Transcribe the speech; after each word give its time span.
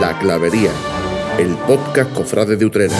La 0.00 0.18
Clavería, 0.18 0.72
el 1.38 1.54
podcast 1.54 2.12
Cofrade 2.12 2.56
de 2.56 2.64
Utrera. 2.64 2.94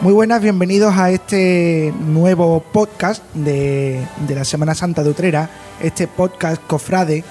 Muy 0.00 0.12
buenas, 0.12 0.40
bienvenidos 0.40 0.94
a 0.96 1.10
este 1.10 1.92
nuevo 1.98 2.60
podcast 2.72 3.22
de, 3.34 4.06
de 4.26 4.34
la 4.34 4.44
Semana 4.44 4.74
Santa 4.74 5.02
de 5.02 5.10
Utrera, 5.10 5.50
este 5.80 6.06
podcast 6.06 6.62
Cofrade, 6.66 7.24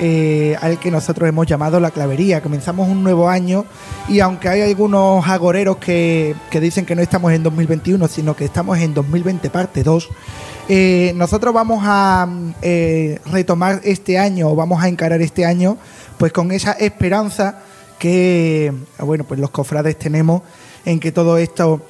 eh, 0.00 0.56
al 0.60 0.78
que 0.78 0.90
nosotros 0.90 1.28
hemos 1.28 1.46
llamado 1.46 1.80
La 1.80 1.90
Clavería. 1.90 2.42
Comenzamos 2.42 2.88
un 2.88 3.02
nuevo 3.02 3.28
año 3.28 3.64
y 4.08 4.20
aunque 4.20 4.48
hay 4.48 4.62
algunos 4.62 5.26
agoreros 5.26 5.76
que, 5.76 6.34
que 6.50 6.60
dicen 6.60 6.86
que 6.86 6.94
no 6.94 7.02
estamos 7.02 7.32
en 7.32 7.42
2021, 7.42 8.08
sino 8.08 8.34
que 8.34 8.44
estamos 8.44 8.78
en 8.78 8.94
2020 8.94 9.50
parte 9.50 9.82
2, 9.82 10.08
eh, 10.68 11.12
nosotros 11.14 11.52
vamos 11.52 11.82
a 11.84 12.26
eh, 12.62 13.18
retomar 13.26 13.80
este 13.84 14.18
año, 14.18 14.54
vamos 14.54 14.82
a 14.82 14.88
encarar 14.88 15.20
este 15.20 15.44
año, 15.44 15.76
pues 16.16 16.32
con 16.32 16.52
esa 16.52 16.72
esperanza 16.72 17.60
que, 17.98 18.72
bueno, 18.98 19.24
pues 19.24 19.38
los 19.38 19.50
cofrades 19.50 19.98
tenemos 19.98 20.42
en 20.86 21.00
que 21.00 21.12
todo 21.12 21.36
esto 21.36 21.82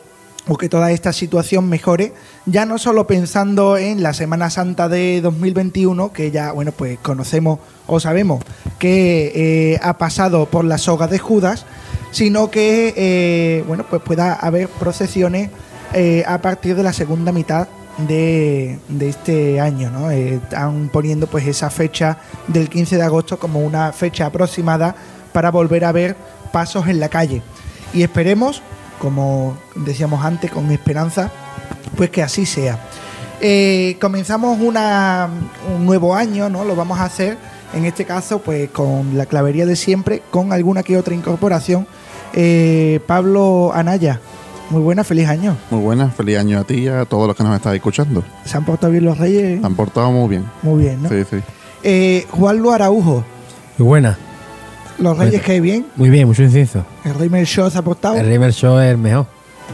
o 0.47 0.59
que 0.59 0.69
toda 0.69 0.91
esta 0.93 1.13
situación 1.13 1.69
mejore, 1.69 2.13
ya 2.45 2.67
no 2.67 2.79
solo 2.79 3.07
pensando 3.07 3.79
en 3.79 4.03
la 4.03 4.13
Semana 4.13 4.51
Santa 4.51 4.89
de 4.89 5.21
2021, 5.23 6.13
que 6.13 6.31
ya, 6.31 6.53
bueno, 6.53 6.73
pues 6.73 6.99
conocemos 6.99 7.61
o 7.87 7.99
sabemos 7.99 8.45
que 8.79 9.33
eh, 9.35 9.81
ha 9.83 9.97
pasado 9.97 10.47
por 10.47 10.65
la 10.65 10.79
soga 10.79 11.07
de 11.07 11.19
Judas, 11.19 11.65
sino 12.11 12.51
que, 12.51 12.93
eh, 12.97 13.65
bueno, 13.67 13.87
pues 13.89 14.03
pueda 14.03 14.35
haber 14.35 14.69
procesiones 14.69 15.51
eh, 15.95 16.25
a 16.27 16.39
partir 16.39 16.77
de 16.77 16.83
la 16.83 16.93
segunda 16.93 17.33
mitad 17.33 17.69
de, 18.07 18.79
de 18.89 19.09
este 19.09 19.61
año, 19.61 19.91
¿no? 19.91 20.11
Están 20.11 20.91
poniendo 20.93 21.27
pues 21.27 21.47
esa 21.47 21.71
fecha 21.71 22.19
del 22.49 22.69
15 22.69 22.97
de 22.97 23.03
agosto 23.03 23.39
como 23.39 23.61
una 23.61 23.93
fecha 23.93 24.27
aproximada 24.27 24.95
para 25.33 25.51
volver 25.51 25.85
a 25.85 25.93
ver 25.93 26.17
pasos 26.53 26.89
en 26.89 27.01
la 27.01 27.09
calle. 27.09 27.43
Y 27.93 28.03
esperemos 28.03 28.63
como 28.99 29.57
decíamos 29.75 30.25
antes, 30.25 30.51
con 30.51 30.71
esperanza, 30.71 31.31
pues 31.97 32.11
que 32.11 32.23
así 32.23 32.47
sea. 32.47 32.79
Eh, 33.41 33.97
comenzamos 34.01 34.59
una, 34.61 35.29
un 35.77 35.85
nuevo 35.85 36.15
año, 36.15 36.49
¿no? 36.49 36.65
Lo 36.65 36.77
vamos 36.77 36.99
a 36.99 37.05
hacer, 37.05 37.37
en 37.75 37.85
este 37.85 38.05
caso, 38.05 38.39
pues 38.41 38.71
con 38.71 39.17
la 39.19 39.27
clavería 39.27 39.67
de 39.67 39.77
siempre, 39.77 40.23
con 40.31 40.53
alguna 40.53 40.83
que 40.83 40.97
otra 40.97 41.15
incorporación. 41.15 41.87
Eh, 42.33 43.01
Pablo 43.07 43.73
Anaya, 43.75 44.21
muy 44.71 44.81
buena, 44.81 45.05
feliz 45.05 45.29
año. 45.29 45.57
Muy 45.71 45.81
buenas, 45.81 46.15
feliz 46.15 46.39
año 46.39 46.59
a 46.59 46.65
ti 46.65 46.75
y 46.75 46.89
a 46.89 47.05
todos 47.05 47.27
los 47.27 47.37
que 47.37 47.45
nos 47.45 47.55
estáis 47.55 47.77
escuchando. 47.77 48.25
¿Se 48.45 48.57
han 48.57 48.65
portado 48.65 48.93
bien 48.93 49.05
los 49.05 49.19
reyes? 49.19 49.61
Se 49.61 49.67
han 49.67 49.75
portado 49.75 50.11
muy 50.11 50.29
bien. 50.29 50.45
Muy 50.63 50.83
bien, 50.85 51.03
¿no? 51.03 51.09
Sí, 51.09 51.25
sí. 51.31 51.37
Eh, 51.83 52.27
Juan 52.31 52.59
Lu 52.59 52.73
Araujo, 52.73 53.25
Muy 53.79 53.87
buena. 53.89 54.19
Los 54.99 55.17
reyes 55.19 55.43
que 55.43 55.61
bien. 55.61 55.87
Muy 55.97 56.11
bien, 56.11 56.27
mucho 56.27 56.43
incienso. 56.43 56.85
El 57.05 57.15
rey 57.15 57.29
Melchor 57.29 57.71
se 57.71 57.79
ha 57.79 57.83
portado. 57.83 58.17
El 58.17 58.27
River 58.27 58.53
Show 58.53 58.79
es 58.79 58.91
el 58.91 58.99
mejor. 58.99 59.27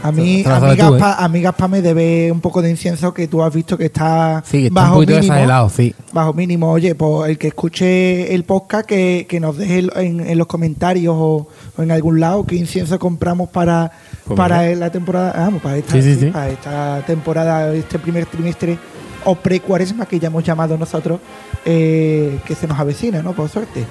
A 0.03 0.11
mí, 0.11 0.41
Te 0.41 0.49
lo 0.49 0.55
a 0.55 0.59
mí, 0.59 0.61
sabes 0.67 0.77
tú, 0.79 0.91
Gaspa, 0.93 1.23
a 1.23 1.27
mí 1.27 1.41
Gaspa 1.41 1.67
me 1.67 1.81
debe 1.81 2.31
un 2.31 2.39
poco 2.39 2.61
de 2.61 2.69
incienso 2.69 3.13
que 3.13 3.27
tú 3.27 3.43
has 3.43 3.53
visto 3.53 3.77
que 3.77 3.85
está 3.85 4.41
Sí, 4.49 4.67
está 4.67 4.69
un 4.69 4.73
bajo 4.73 4.93
poquito 4.95 5.13
mínimo. 5.15 5.33
exagerado, 5.33 5.69
sí. 5.69 5.93
Bajo 6.13 6.33
mínimo, 6.33 6.71
oye, 6.71 6.95
pues 6.95 7.29
el 7.29 7.37
que 7.37 7.47
escuche 7.49 8.33
el 8.33 8.45
podcast 8.45 8.85
que, 8.87 9.25
que 9.29 9.39
nos 9.41 9.57
deje 9.57 9.79
en, 9.97 10.21
en 10.21 10.37
los 10.37 10.47
comentarios 10.47 11.13
o, 11.17 11.47
o 11.77 11.83
en 11.83 11.91
algún 11.91 12.21
lado 12.21 12.45
qué 12.45 12.55
incienso 12.55 12.97
compramos 12.97 13.49
para, 13.49 13.91
Pues 14.25 14.37
para 14.37 14.73
la 14.75 14.89
temporada, 14.89 15.33
vamos, 15.35 15.61
para 15.61 15.77
esta, 15.77 15.91
Sí, 15.91 16.01
sí, 16.01 16.13
sí, 16.15 16.19
sí. 16.21 16.25
para 16.27 16.49
esta 16.49 17.03
temporada, 17.05 17.71
este 17.75 17.99
primer 17.99 18.25
trimestre 18.27 18.79
o 19.25 19.35
pre-cuaresma 19.35 20.05
que 20.07 20.19
ya 20.19 20.27
hemos 20.29 20.43
llamado 20.43 20.77
nosotros, 20.77 21.19
eh, 21.65 22.39
que 22.45 22.55
se 22.55 22.65
nos 22.65 22.79
avecina, 22.79 23.21
¿no? 23.21 23.33
Por 23.33 23.49
suerte. 23.49 23.85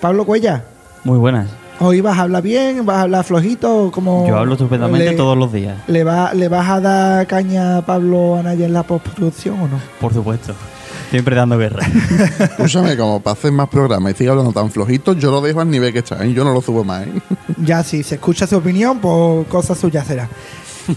Pablo 0.00 0.24
Cuella, 0.24 0.64
Muy 1.04 1.18
buenas. 1.18 1.48
hoy 1.80 2.00
vas 2.00 2.18
a 2.18 2.22
hablar 2.22 2.42
bien, 2.42 2.84
vas 2.86 2.98
a 2.98 3.02
hablar 3.02 3.24
flojito, 3.24 3.84
o 3.86 3.90
como 3.90 4.26
Yo 4.28 4.36
hablo 4.36 4.52
estupendamente 4.54 5.10
le- 5.10 5.16
todos 5.16 5.36
los 5.36 5.52
días, 5.52 5.76
¿Le, 5.88 6.04
va, 6.04 6.32
¿Le 6.34 6.48
vas 6.48 6.68
a 6.68 6.80
dar 6.80 7.26
caña 7.26 7.78
a 7.78 7.82
Pablo 7.86 8.36
Anaya 8.36 8.66
en 8.66 8.72
la 8.72 8.82
postproducción 8.82 9.54
o 9.60 9.68
no? 9.68 9.80
por 10.00 10.12
supuesto. 10.12 10.54
Siempre 11.10 11.34
dando 11.34 11.56
guerra. 11.56 11.86
Escúchame, 12.38 12.94
como 12.94 13.20
para 13.20 13.32
hacer 13.32 13.50
más 13.50 13.68
programas 13.70 14.12
y 14.12 14.16
siga 14.16 14.32
hablando 14.32 14.52
tan 14.52 14.70
flojito, 14.70 15.14
yo 15.14 15.30
lo 15.30 15.40
dejo 15.40 15.60
al 15.62 15.70
nivel 15.70 15.90
que 15.90 16.00
está, 16.00 16.22
¿eh? 16.22 16.34
yo 16.34 16.44
no 16.44 16.52
lo 16.52 16.60
subo 16.60 16.84
más. 16.84 17.06
¿eh? 17.06 17.12
Ya 17.64 17.82
si 17.82 18.02
se 18.02 18.16
escucha 18.16 18.46
su 18.46 18.56
opinión, 18.58 18.98
pues 18.98 19.46
cosa 19.48 19.74
suya 19.74 20.04
será. 20.04 20.28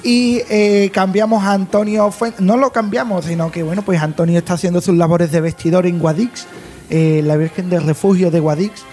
Y 0.03 0.41
eh, 0.49 0.89
cambiamos 0.93 1.41
a 1.43 1.53
Antonio 1.53 2.11
Fuentes. 2.11 2.41
No 2.41 2.57
lo 2.57 2.71
cambiamos, 2.71 3.23
sino 3.25 3.49
que 3.51 3.63
bueno, 3.63 3.83
pues 3.83 4.01
Antonio 4.01 4.37
está 4.37 4.53
haciendo 4.55 4.81
sus 4.81 4.95
labores 4.97 5.31
de 5.31 5.39
vestidor 5.39 5.85
en 5.85 5.97
Guadix, 5.99 6.45
eh, 6.91 7.21
la 7.23 7.37
Virgen 7.37 7.69
del 7.69 7.83
Refugio 7.83 8.29
de 8.29 8.39
Guadix. 8.39 8.83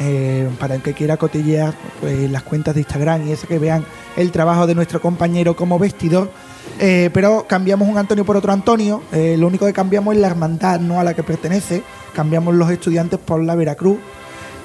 eh, 0.00 0.48
para 0.60 0.76
el 0.76 0.80
que 0.80 0.94
quiera 0.94 1.16
cotillear 1.16 1.74
pues, 2.00 2.30
las 2.30 2.44
cuentas 2.44 2.72
de 2.72 2.82
Instagram 2.82 3.26
y 3.26 3.32
eso 3.32 3.48
que 3.48 3.58
vean 3.58 3.84
el 4.16 4.30
trabajo 4.30 4.64
de 4.68 4.76
nuestro 4.76 5.00
compañero 5.00 5.56
como 5.56 5.76
vestidor. 5.76 6.30
Eh, 6.78 7.10
pero 7.12 7.46
cambiamos 7.48 7.88
un 7.88 7.98
Antonio 7.98 8.24
por 8.24 8.36
otro 8.36 8.52
Antonio. 8.52 9.02
lo 9.12 9.46
único 9.48 9.66
que 9.66 9.72
cambiamos 9.72 10.14
es 10.14 10.20
la 10.20 10.28
hermandad 10.28 10.78
no 10.78 11.00
a 11.00 11.04
la 11.04 11.14
que 11.14 11.24
pertenece. 11.24 11.82
Cambiamos 12.14 12.54
los 12.54 12.70
estudiantes 12.70 13.18
por 13.18 13.42
la 13.42 13.56
Veracruz. 13.56 13.98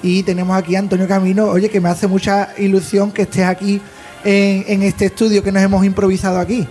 Y 0.03 0.21
tenemos 0.21 0.55
aquí 0.55 0.75
a 0.75 0.79
Antonio 0.79 1.07
Camino, 1.07 1.47
oye, 1.47 1.69
que 1.69 1.81
me 1.81 1.89
hace 1.89 2.05
mucha 2.05 2.49
ilusión 2.59 3.11
que 3.11 3.23
estés 3.23 3.45
aquí 3.45 3.81
en 4.23 4.83
este 4.83 5.05
estudio 5.05 5.41
que 5.41 5.51
nos 5.51 5.63
hemos 5.63 5.83
improvisado 5.83 6.39
aquí. 6.39 6.67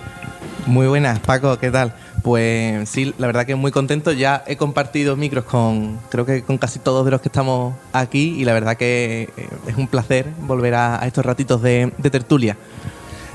Muy 0.66 0.86
buenas, 0.86 1.18
Paco, 1.18 1.58
¿qué 1.58 1.70
tal? 1.72 1.92
Pues 2.22 2.88
sí, 2.88 3.12
la 3.18 3.26
verdad 3.26 3.44
que 3.44 3.56
muy 3.56 3.72
contento. 3.72 4.12
Ya 4.12 4.44
he 4.46 4.56
compartido 4.56 5.16
micros 5.16 5.44
con, 5.44 5.98
creo 6.08 6.24
que 6.24 6.42
con 6.42 6.56
casi 6.56 6.78
todos 6.78 7.04
de 7.04 7.10
los 7.10 7.20
que 7.20 7.28
estamos 7.28 7.74
aquí 7.92 8.36
y 8.38 8.44
la 8.44 8.52
verdad 8.52 8.76
que 8.76 9.28
eh, 9.36 9.48
es 9.66 9.76
un 9.76 9.88
placer 9.88 10.26
volver 10.46 10.74
a, 10.74 11.00
estos 11.04 11.26
ratitos 11.26 11.60
de, 11.62 11.92
tertulia. 12.10 12.56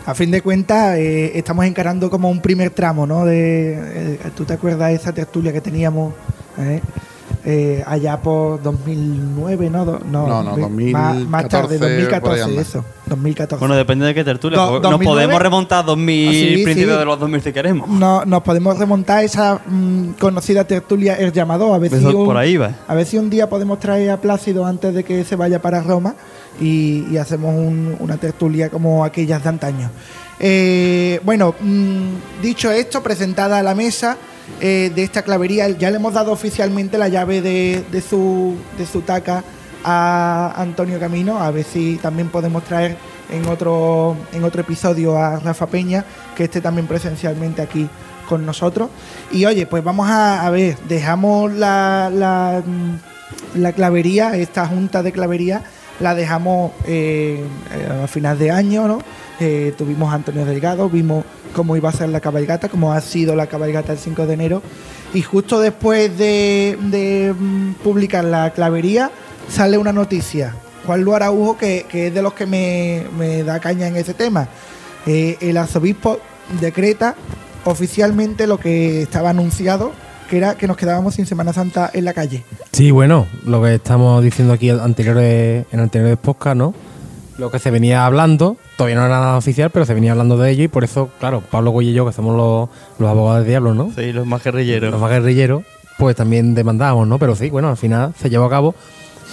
A 0.05 0.15
fin 0.15 0.31
de 0.31 0.41
cuentas, 0.41 0.97
eh, 0.97 1.37
estamos 1.37 1.65
encarando 1.65 2.09
como 2.09 2.29
un 2.29 2.39
primer 2.39 2.69
tramo, 2.69 3.05
¿no? 3.05 3.25
De, 3.25 3.73
eh, 4.13 4.19
¿Tú 4.35 4.45
te 4.45 4.53
acuerdas 4.53 4.89
de 4.89 4.95
esa 4.95 5.13
tertulia 5.13 5.51
que 5.51 5.59
teníamos? 5.59 6.13
Eh, 7.45 7.81
allá 7.87 8.19
por 8.19 8.61
2009, 8.61 9.69
no? 9.69 9.85
Do- 9.85 9.99
No, 10.11 10.43
no, 10.43 10.55
ve- 10.55 10.91
Más, 10.91 11.15
más 11.27 11.47
tarde, 11.47 11.77
2014, 11.77 11.79
por 11.79 12.31
ahí 12.31 12.39
2014, 12.39 12.41
anda. 12.43 12.61
eso. 12.61 12.85
2014. 13.05 13.59
bueno, 13.59 13.75
depende 13.75 14.05
de 14.05 14.13
qué 14.13 14.23
tertulia. 14.23 14.57
Do- 14.59 14.71
Nos 14.73 14.81
2009. 14.81 15.05
podemos 15.05 15.41
remontar 15.41 15.79
a 15.79 15.83
2000, 15.83 16.27
Ah, 16.27 16.31
sí, 16.31 16.63
principios 16.63 16.93
sí. 16.93 16.99
de 16.99 17.05
los 17.05 17.19
2000 17.19 17.41
si 17.41 17.53
queremos. 17.53 17.87
no, 17.89 18.25
nos 18.25 18.41
podemos 18.43 18.77
remontar 18.77 19.19
a 19.19 19.23
esa 19.23 19.61
mm, 19.65 20.13
conocida 20.19 20.65
tertulia 20.65 21.15
El 21.15 21.31
Llamado. 21.31 21.73
A 21.73 21.77
ver, 21.79 21.91
si 21.91 22.03
un, 22.03 22.25
por 22.25 22.35
ahí 22.37 22.57
va. 22.57 22.71
a 22.87 22.93
ver 22.95 23.05
si 23.05 23.17
un 23.17 23.29
día 23.29 23.47
podemos 23.49 23.79
traer 23.79 24.11
a 24.11 24.17
Plácido 24.17 24.65
antes 24.65 24.93
de 24.93 25.03
que 25.05 25.23
se 25.23 25.35
vaya 25.37 25.61
para 25.61 25.81
Roma 25.81 26.15
y, 26.59 27.05
y 27.09 27.17
hacemos 27.17 27.55
un- 27.55 27.95
una 27.99 28.17
tertulia 28.17 28.69
como 28.69 29.05
aquellas 29.05 29.41
de 29.43 29.49
antaño. 29.49 29.89
Eh, 30.39 31.19
bueno, 31.23 31.55
mm, 31.59 32.41
dicho 32.41 32.69
esto, 32.71 33.01
presentada 33.01 33.59
a 33.59 33.63
la 33.63 33.73
mesa 33.73 34.17
eh, 34.61 34.91
de 34.93 35.03
esta 35.03 35.21
clavería, 35.21 35.69
ya 35.69 35.89
le 35.89 35.97
hemos 35.97 36.13
dado 36.13 36.31
oficialmente 36.31 36.97
la 36.97 37.07
llave 37.07 37.41
de, 37.41 37.83
de 37.91 38.01
su, 38.01 38.55
de 38.77 38.85
su 38.85 39.01
taca 39.01 39.43
a 39.83 40.53
Antonio 40.57 40.99
Camino, 40.99 41.39
a 41.39 41.51
ver 41.51 41.63
si 41.63 41.97
también 42.01 42.29
podemos 42.29 42.63
traer 42.63 42.97
en 43.29 43.45
otro, 43.47 44.15
en 44.33 44.43
otro 44.43 44.61
episodio 44.61 45.17
a 45.17 45.39
Rafa 45.39 45.67
Peña, 45.67 46.05
que 46.35 46.45
esté 46.45 46.61
también 46.61 46.87
presencialmente 46.87 47.61
aquí 47.61 47.87
con 48.27 48.45
nosotros. 48.45 48.89
Y 49.31 49.45
oye, 49.45 49.65
pues 49.65 49.83
vamos 49.83 50.09
a, 50.09 50.45
a 50.45 50.49
ver, 50.49 50.77
dejamos 50.87 51.53
la, 51.53 52.09
la, 52.13 52.63
la 53.55 53.71
clavería, 53.73 54.35
esta 54.35 54.65
junta 54.67 55.03
de 55.03 55.11
clavería, 55.11 55.63
la 55.99 56.15
dejamos 56.15 56.71
eh, 56.85 57.43
a 58.03 58.07
final 58.07 58.37
de 58.37 58.51
año, 58.51 58.87
¿no? 58.87 58.99
Eh, 59.39 59.73
tuvimos 59.77 60.11
a 60.11 60.15
Antonio 60.15 60.45
Delgado, 60.45 60.89
vimos 60.89 61.23
cómo 61.53 61.75
iba 61.75 61.89
a 61.89 61.91
ser 61.91 62.09
la 62.09 62.19
cabalgata, 62.19 62.69
cómo 62.69 62.93
ha 62.93 63.01
sido 63.01 63.35
la 63.35 63.47
cabalgata 63.47 63.93
el 63.93 63.99
5 63.99 64.25
de 64.25 64.33
enero. 64.33 64.61
Y 65.13 65.21
justo 65.21 65.59
después 65.59 66.17
de, 66.17 67.33
mm, 67.37 67.73
publicar 67.83 68.23
la 68.25 68.51
clavería, 68.51 69.11
sale 69.49 69.77
una 69.77 69.93
noticia. 69.93 70.55
Juan 70.85 71.03
Luis 71.03 71.15
Araujo, 71.15 71.57
que, 71.57 71.85
que 71.89 72.07
es 72.07 72.13
de 72.13 72.21
los 72.21 72.33
que 72.33 72.45
me, 72.45 73.05
me 73.17 73.43
da 73.43 73.59
caña 73.59 73.87
en 73.87 73.95
ese 73.95 74.13
tema. 74.13 74.47
Eh, 75.05 75.37
el 75.39 75.57
arzobispo 75.57 76.19
decreta 76.59 77.15
oficialmente 77.63 78.47
lo 78.47 78.59
que 78.59 79.01
estaba 79.01 79.29
anunciado, 79.29 79.91
que 80.27 80.37
era 80.37 80.55
que 80.55 80.67
nos 80.67 80.77
quedábamos 80.77 81.15
sin 81.15 81.25
Semana 81.25 81.53
Santa 81.53 81.89
en 81.93 82.05
la 82.05 82.13
calle. 82.13 82.43
Sí, 82.71 82.91
bueno, 82.91 83.27
lo 83.45 83.61
que 83.63 83.75
estamos 83.75 84.23
diciendo 84.23 84.53
aquí 84.53 84.69
anteriores, 84.69 85.65
en 85.71 85.79
anteriores 85.79 86.17
podcasts, 86.17 86.57
¿no? 86.57 86.73
Lo 87.37 87.51
que 87.51 87.59
se 87.59 87.71
venía 87.71 88.05
hablando, 88.05 88.57
todavía 88.77 88.95
no 88.95 89.05
era 89.05 89.19
nada 89.19 89.37
oficial, 89.37 89.69
pero 89.69 89.85
se 89.85 89.93
venía 89.93 90.11
hablando 90.11 90.37
de 90.37 90.49
ello 90.51 90.63
y 90.63 90.67
por 90.67 90.83
eso, 90.83 91.09
claro, 91.19 91.41
Pablo 91.41 91.71
Goy 91.71 91.89
y 91.89 91.93
yo, 91.93 92.05
que 92.05 92.13
somos 92.13 92.35
los, 92.35 92.69
los 92.99 93.09
abogados 93.09 93.41
del 93.41 93.49
diablo, 93.49 93.73
¿no? 93.73 93.91
Sí, 93.95 94.11
los 94.11 94.25
más 94.25 94.43
guerrilleros. 94.43 94.91
Los 94.91 94.99
más 94.99 95.11
guerrilleros, 95.11 95.63
pues 95.97 96.15
también 96.15 96.55
demandábamos, 96.55 97.07
¿no? 97.07 97.19
Pero 97.19 97.35
sí, 97.35 97.49
bueno, 97.49 97.69
al 97.69 97.77
final 97.77 98.13
se 98.19 98.29
llevó 98.29 98.45
a 98.45 98.49
cabo 98.49 98.75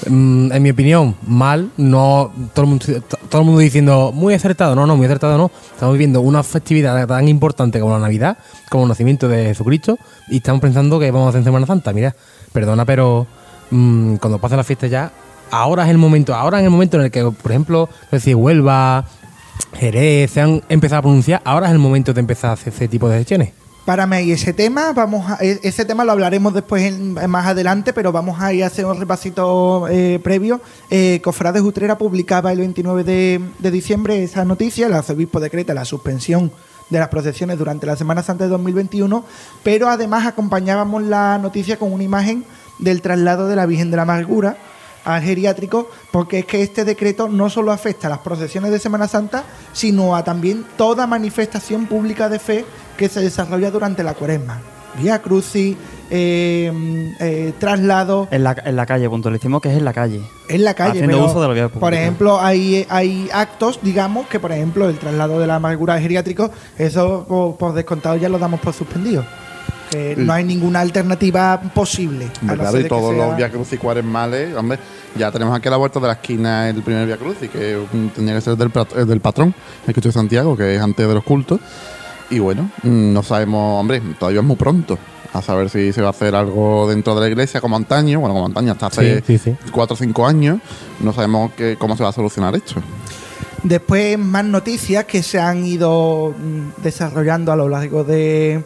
en 0.06 0.62
mi 0.62 0.70
opinión, 0.70 1.16
mal. 1.26 1.70
No 1.76 2.32
todo 2.52 2.64
el, 2.64 2.68
mundo, 2.68 2.86
todo 3.28 3.40
el 3.40 3.46
mundo 3.46 3.60
diciendo 3.60 4.12
muy 4.12 4.34
acertado. 4.34 4.74
No, 4.74 4.86
no, 4.86 4.96
muy 4.96 5.06
acertado 5.06 5.38
no. 5.38 5.50
Estamos 5.72 5.94
viviendo 5.94 6.20
una 6.20 6.42
festividad 6.42 7.06
tan 7.06 7.28
importante 7.28 7.80
como 7.80 7.92
la 7.92 8.00
Navidad, 8.00 8.38
como 8.70 8.84
el 8.84 8.88
nacimiento 8.88 9.28
de 9.28 9.46
Jesucristo, 9.46 9.98
y 10.28 10.38
estamos 10.38 10.60
pensando 10.60 10.98
que 10.98 11.10
vamos 11.10 11.26
a 11.26 11.30
hacer 11.30 11.44
Semana 11.44 11.66
Santa. 11.66 11.92
Mira, 11.92 12.14
perdona, 12.52 12.84
pero 12.84 13.26
mm, 13.70 14.16
cuando 14.16 14.38
pase 14.38 14.56
la 14.56 14.64
fiesta 14.64 14.86
ya, 14.86 15.10
ahora 15.50 15.84
es 15.84 15.90
el 15.90 15.98
momento. 15.98 16.34
Ahora 16.34 16.58
es 16.58 16.64
el 16.64 16.70
momento 16.70 16.98
en 16.98 17.04
el 17.04 17.10
que, 17.10 17.22
por 17.24 17.50
ejemplo, 17.50 17.88
Huelva, 18.10 19.04
Jerez, 19.74 20.30
se 20.30 20.40
han 20.40 20.62
empezado 20.68 21.00
a 21.00 21.02
pronunciar. 21.02 21.42
Ahora 21.44 21.66
es 21.66 21.72
el 21.72 21.78
momento 21.78 22.12
de 22.12 22.20
empezar 22.20 22.50
a 22.50 22.52
hacer 22.54 22.72
ese 22.72 22.88
tipo 22.88 23.08
de 23.08 23.18
gestiones. 23.18 23.63
Párame 23.84 24.16
ahí 24.16 24.32
ese 24.32 24.54
tema, 24.54 24.92
vamos 24.94 25.30
a, 25.30 25.36
e- 25.44 25.60
ese 25.62 25.84
tema 25.84 26.04
lo 26.04 26.12
hablaremos 26.12 26.54
después 26.54 26.82
en- 26.84 27.12
más 27.28 27.46
adelante, 27.46 27.92
pero 27.92 28.12
vamos 28.12 28.40
a 28.40 28.50
ir 28.52 28.64
a 28.64 28.68
hacer 28.68 28.86
un 28.86 28.98
repasito 28.98 29.86
eh, 29.90 30.18
previo. 30.24 30.62
Eh, 30.90 31.20
Cofrades 31.22 31.60
Utrera 31.62 31.98
publicaba 31.98 32.50
el 32.52 32.60
29 32.60 33.04
de, 33.04 33.40
de 33.58 33.70
diciembre 33.70 34.22
esa 34.22 34.42
noticia, 34.46 34.86
el 34.86 34.94
arzobispo 34.94 35.38
decreta 35.38 35.74
la 35.74 35.84
suspensión 35.84 36.50
de 36.88 36.98
las 36.98 37.08
procesiones 37.08 37.58
durante 37.58 37.86
la 37.86 37.96
Semana 37.96 38.22
Santa 38.22 38.44
de 38.44 38.50
2021, 38.50 39.22
pero 39.62 39.90
además 39.90 40.26
acompañábamos 40.26 41.02
la 41.02 41.38
noticia 41.38 41.78
con 41.78 41.92
una 41.92 42.04
imagen 42.04 42.44
del 42.78 43.02
traslado 43.02 43.48
de 43.48 43.56
la 43.56 43.66
Virgen 43.66 43.90
de 43.90 43.96
la 43.96 44.02
Amargura 44.02 44.56
al 45.04 45.22
geriátrico, 45.22 45.90
porque 46.10 46.40
es 46.40 46.46
que 46.46 46.62
este 46.62 46.84
decreto 46.84 47.28
no 47.28 47.50
solo 47.50 47.72
afecta 47.72 48.06
a 48.06 48.10
las 48.10 48.20
procesiones 48.20 48.70
de 48.70 48.78
Semana 48.78 49.08
Santa, 49.08 49.44
sino 49.72 50.16
a 50.16 50.24
también 50.24 50.64
toda 50.76 51.06
manifestación 51.06 51.86
pública 51.86 52.28
de 52.28 52.38
fe 52.38 52.64
que 52.96 53.08
se 53.08 53.20
desarrolla 53.20 53.70
durante 53.70 54.02
la 54.02 54.14
cuaresma. 54.14 54.60
Vía 54.98 55.20
Crucis, 55.20 55.76
eh, 56.10 57.12
eh, 57.18 57.52
traslado, 57.58 58.28
En 58.30 58.44
la, 58.44 58.56
en 58.64 58.76
la 58.76 58.86
calle, 58.86 59.08
puntualicemos 59.08 59.60
que 59.60 59.70
es 59.70 59.76
en 59.76 59.84
la 59.84 59.92
calle. 59.92 60.20
en 60.48 60.64
la 60.64 60.74
calle. 60.74 60.92
Haciendo 60.92 61.16
pero, 61.16 61.26
uso 61.26 61.42
de 61.42 61.48
la 61.48 61.54
vía 61.54 61.64
pública. 61.64 61.80
Por 61.80 61.94
ejemplo, 61.94 62.40
hay, 62.40 62.86
hay 62.88 63.28
actos, 63.32 63.80
digamos, 63.82 64.28
que 64.28 64.38
por 64.38 64.52
ejemplo 64.52 64.88
el 64.88 64.98
traslado 64.98 65.40
de 65.40 65.48
la 65.48 65.56
amargura 65.56 65.94
al 65.94 66.00
geriátrico, 66.00 66.50
eso 66.78 67.24
por, 67.26 67.56
por 67.56 67.74
descontado 67.74 68.16
ya 68.16 68.28
lo 68.28 68.38
damos 68.38 68.60
por 68.60 68.72
suspendido. 68.72 69.24
Que 69.94 70.16
no 70.16 70.32
hay 70.32 70.44
ninguna 70.44 70.80
alternativa 70.80 71.60
posible. 71.72 72.26
a 72.48 72.54
Claro, 72.54 72.80
y 72.80 72.84
todos 72.88 73.14
sea- 73.14 73.26
los 73.28 73.36
Via 73.36 73.50
Crucis 73.50 73.78
cuaresmales, 73.78 74.54
hombre, 74.56 74.78
ya 75.16 75.30
tenemos 75.30 75.56
aquí 75.56 75.68
a 75.68 75.70
la 75.70 75.76
vuelta 75.76 76.00
de 76.00 76.06
la 76.08 76.12
esquina 76.14 76.68
el 76.68 76.82
primer 76.82 77.06
Via 77.06 77.16
Crucis, 77.16 77.48
que 77.48 77.78
tenía 78.14 78.34
que 78.34 78.40
ser 78.40 78.56
del, 78.56 78.70
eh, 78.96 79.04
del 79.04 79.20
patrón, 79.20 79.54
el 79.86 79.92
Cristo 79.94 80.08
de 80.08 80.12
Santiago, 80.12 80.56
que 80.56 80.74
es 80.76 80.82
antes 80.82 81.06
de 81.06 81.14
los 81.14 81.22
cultos. 81.22 81.60
Y 82.30 82.38
bueno, 82.40 82.70
mm, 82.82 83.12
no 83.12 83.22
sabemos, 83.22 83.80
hombre, 83.80 84.02
todavía 84.18 84.40
es 84.40 84.46
muy 84.46 84.56
pronto 84.56 84.98
a 85.32 85.42
saber 85.42 85.68
si 85.70 85.92
se 85.92 86.00
va 86.00 86.08
a 86.08 86.10
hacer 86.10 86.34
algo 86.34 86.88
dentro 86.88 87.14
de 87.14 87.20
la 87.20 87.28
iglesia 87.28 87.60
como 87.60 87.76
antaño, 87.76 88.20
bueno, 88.20 88.34
como 88.34 88.46
antaño 88.46 88.72
hasta 88.72 88.86
hace 88.86 89.20
Sí, 89.20 89.38
sí, 89.38 89.38
sí. 89.38 89.56
4 89.72 89.94
o 89.94 89.96
5 89.96 90.26
años, 90.26 90.58
no 91.00 91.12
sabemos 91.12 91.52
que- 91.52 91.76
cómo 91.76 91.96
se 91.96 92.02
va 92.02 92.08
a 92.08 92.12
solucionar 92.12 92.54
esto. 92.56 92.76
Después 93.62 94.18
más 94.18 94.44
noticias 94.44 95.04
que 95.06 95.22
se 95.22 95.38
han 95.40 95.64
ido 95.64 96.34
mm, 96.38 96.82
desarrollando 96.82 97.50
a 97.52 97.56
lo 97.56 97.68
largo 97.68 98.04
de, 98.04 98.62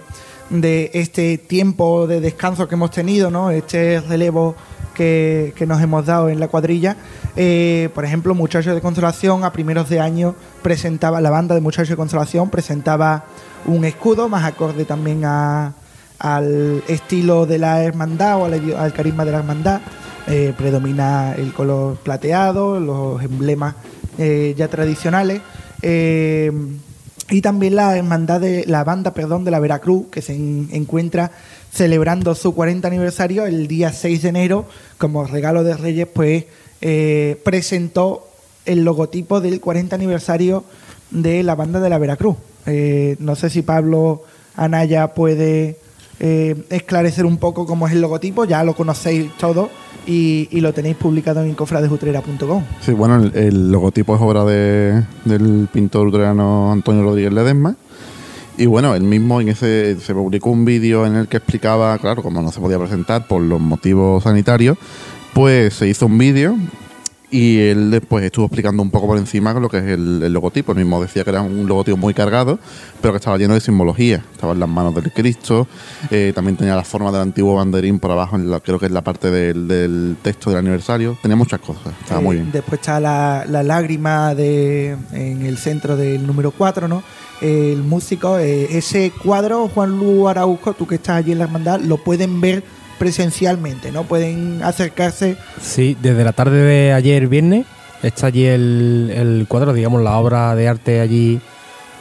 de 0.51 0.91
este 0.95 1.39
tiempo 1.39 2.07
de 2.07 2.21
descanso 2.21 2.69
que 2.69 2.75
hemos 2.75 2.91
tenido, 2.91 3.31
¿no? 3.31 3.51
Este 3.51 4.01
relevo 4.01 4.55
que, 4.95 5.53
que 5.57 5.67
nos 5.67 5.81
hemos 5.81 6.07
dado 6.07 6.29
en 6.29 6.41
la 6.41 6.49
cuadrilla. 6.49 6.97
Eh, 7.37 7.89
por 7.95 8.05
ejemplo, 8.05 8.35
Muchachos 8.35 8.75
de 8.75 8.81
Consolación 8.81 9.45
a 9.45 9.53
primeros 9.53 9.89
de 9.89 10.01
año 10.01 10.35
presentaba, 10.63 11.21
la 11.21 11.31
banda 11.31 11.55
de 11.55 11.61
Muchachos 11.61 11.91
de 11.91 11.97
Consolación 11.97 12.51
presentaba 12.51 13.27
un 13.67 13.85
escudo 13.85 14.29
más 14.29 14.45
acorde 14.45 14.85
también 14.85 15.25
al 15.25 16.83
estilo 16.89 17.47
de 17.47 17.59
la 17.59 17.85
hermandad 17.85 18.41
o 18.41 18.45
al, 18.47 18.93
carisma 18.93 19.25
de 19.25 19.33
la 19.33 19.39
hermandad. 19.39 19.81
Eh, 20.27 20.53
predomina 20.59 21.35
el 21.37 21.55
color 21.55 21.97
plateado, 21.99 22.81
los 22.81 23.23
emblemas 23.23 23.77
eh, 24.19 24.55
ya 24.57 24.69
tradicionales. 24.69 25.41
Y 27.31 27.43
también 27.43 27.77
la 27.77 27.97
hermandad 27.97 28.41
de 28.41 28.65
la 28.67 28.85
banda, 28.85 29.13
perdón, 29.13 29.45
de 29.45 29.51
la 29.51 29.61
Veracruz, 29.61 30.07
que 30.11 30.23
se 30.23 30.35
en- 30.35 30.69
encuentra 30.73 31.31
celebrando 31.73 32.35
su 32.35 32.55
40 32.55 32.89
aniversario 32.89 33.45
el 33.47 33.69
día 33.69 33.93
6 33.93 34.23
de 34.23 34.29
enero, 34.31 34.65
como 34.97 35.25
regalo 35.25 35.63
de 35.65 35.77
Reyes, 35.77 36.09
pues 36.13 36.45
eh, 36.81 37.39
presentó 37.45 38.29
el 38.65 38.85
logotipo 38.85 39.41
del 39.41 39.61
40 39.61 39.95
aniversario 39.97 40.65
de 41.11 41.43
la 41.43 41.55
banda 41.55 41.81
de 41.81 41.91
la 41.91 41.99
Veracruz. 41.99 42.37
Eh, 42.67 43.17
no 43.19 43.35
sé 43.37 43.51
si 43.51 43.63
Pablo 43.63 44.25
Anaya 44.57 45.15
puede 45.15 45.77
eh, 46.21 46.57
esclarecer 46.71 47.25
un 47.27 47.37
poco 47.37 47.67
cómo 47.67 47.87
es 47.87 47.93
el 47.95 48.01
logotipo, 48.01 48.45
ya 48.45 48.65
lo 48.65 48.75
conocéis 48.75 49.31
todo 49.39 49.71
y, 50.07 50.49
lo 50.61 50.73
tenéis 50.73 50.97
publicado 50.97 51.43
en 51.43 51.55
cofradesutrera.com. 51.55 52.63
Sí, 52.81 52.93
bueno, 52.93 53.17
el, 53.17 53.37
el 53.37 53.71
logotipo 53.71 54.15
es 54.17 54.23
obra 54.23 54.45
de- 54.45 55.03
del 55.25 55.69
pintor 55.73 56.09
utrerano 56.09 56.73
Antonio 56.73 57.03
Rodríguez 57.03 57.33
Ledesma. 57.33 57.77
Y 58.57 58.67
bueno, 58.67 58.95
él 58.95 59.03
mismo 59.03 59.41
en 59.41 59.51
ese 59.51 59.97
se 60.01 60.15
publicó 60.15 60.51
un 60.51 60.65
vídeo 60.65 61.07
en 61.07 61.15
el 61.15 61.29
que 61.29 61.37
explicaba, 61.37 61.97
claro, 61.99 62.23
como 62.23 62.43
no 62.43 62.51
se 62.51 62.59
podía 62.59 62.79
presentar 62.79 63.29
por 63.29 63.41
los 63.41 63.61
motivos 63.61 64.25
sanitarios, 64.25 64.77
pues 65.33 65.75
se 65.75 65.87
hizo 65.89 66.07
un 66.07 66.19
vídeo 66.19 66.57
y 67.31 67.59
él 67.59 67.91
después 67.91 68.25
estuvo 68.25 68.47
explicando 68.47 68.83
un 68.83 68.91
poco 68.91 69.07
por 69.07 69.19
encima 69.19 69.53
lo 69.55 69.69
que 69.69 69.79
es 69.79 69.85
el, 69.85 70.23
el 70.23 70.33
logotipo. 70.33 70.73
Él 70.73 70.79
mismo 70.79 71.01
decía 71.01 71.25
que 71.25 71.31
era 71.31 71.43
un 71.43 71.67
logotipo 71.67 71.97
muy 71.97 72.15
cargado, 72.15 72.59
pero 73.01 73.13
que 73.13 73.19
estaba 73.19 73.37
lleno 73.37 73.55
de 73.55 73.61
simbología. 73.61 74.25
Estaba 74.33 74.53
en 74.55 74.61
las 74.61 74.69
manos 74.69 74.95
del 74.95 75.13
Cristo, 75.13 75.67
eh, 76.11 76.33
también 76.35 76.57
tenía 76.57 76.75
la 76.75 76.85
forma 76.85 77.13
del 77.13 77.21
antiguo 77.21 77.55
banderín 77.57 77.99
por 77.99 78.11
abajo, 78.11 78.37
en 78.37 78.51
la, 78.51 78.61
creo 78.61 78.79
que 78.79 78.87
es 78.87 78.93
la 78.93 79.03
parte 79.03 79.31
del, 79.31 79.69
del 79.69 80.17
texto 80.23 80.51
del 80.51 80.61
aniversario. 80.61 81.19
Tenía 81.21 81.37
muchas 81.37 81.61
cosas, 81.61 81.93
estaba 82.01 82.21
Eh, 82.21 82.25
muy 82.25 82.37
bien. 82.37 82.51
Después 82.53 82.81
está 82.81 82.99
la, 83.01 83.45
la 83.47 83.63
lágrima 83.63 84.35
de, 84.35 84.97
en 85.13 85.45
el 85.45 85.59
centro 85.59 85.97
del 85.97 86.27
número 86.27 86.51
4, 86.51 86.89
¿no? 86.89 87.03
El 87.41 87.83
músico, 87.85 88.39
eh, 88.39 88.77
ese 88.77 89.13
cuadro, 89.23 89.69
Juan 89.69 89.97
Lu 89.99 90.29
Araujo, 90.29 90.73
tú 90.73 90.87
que 90.87 90.97
estás 90.97 91.19
allí 91.19 91.33
en 91.33 91.39
la 91.39 91.45
hermandad, 91.45 91.81
lo 91.81 91.99
pueden 91.99 92.41
ver 92.41 92.65
presencialmente, 92.99 93.93
¿no? 93.93 94.05
Pueden 94.05 94.63
acercarse. 94.63 95.37
Sí, 95.61 95.97
desde 96.01 96.25
la 96.25 96.33
tarde 96.33 96.63
de 96.63 96.93
ayer 96.93 97.29
viernes 97.29 97.67
está 98.03 98.27
allí 98.29 98.45
el, 98.45 99.13
el 99.15 99.47
cuadro, 99.49 99.73
digamos, 99.73 100.03
la 100.03 100.17
obra 100.19 100.55
de 100.55 100.69
arte 100.69 101.01
allí 101.01 101.41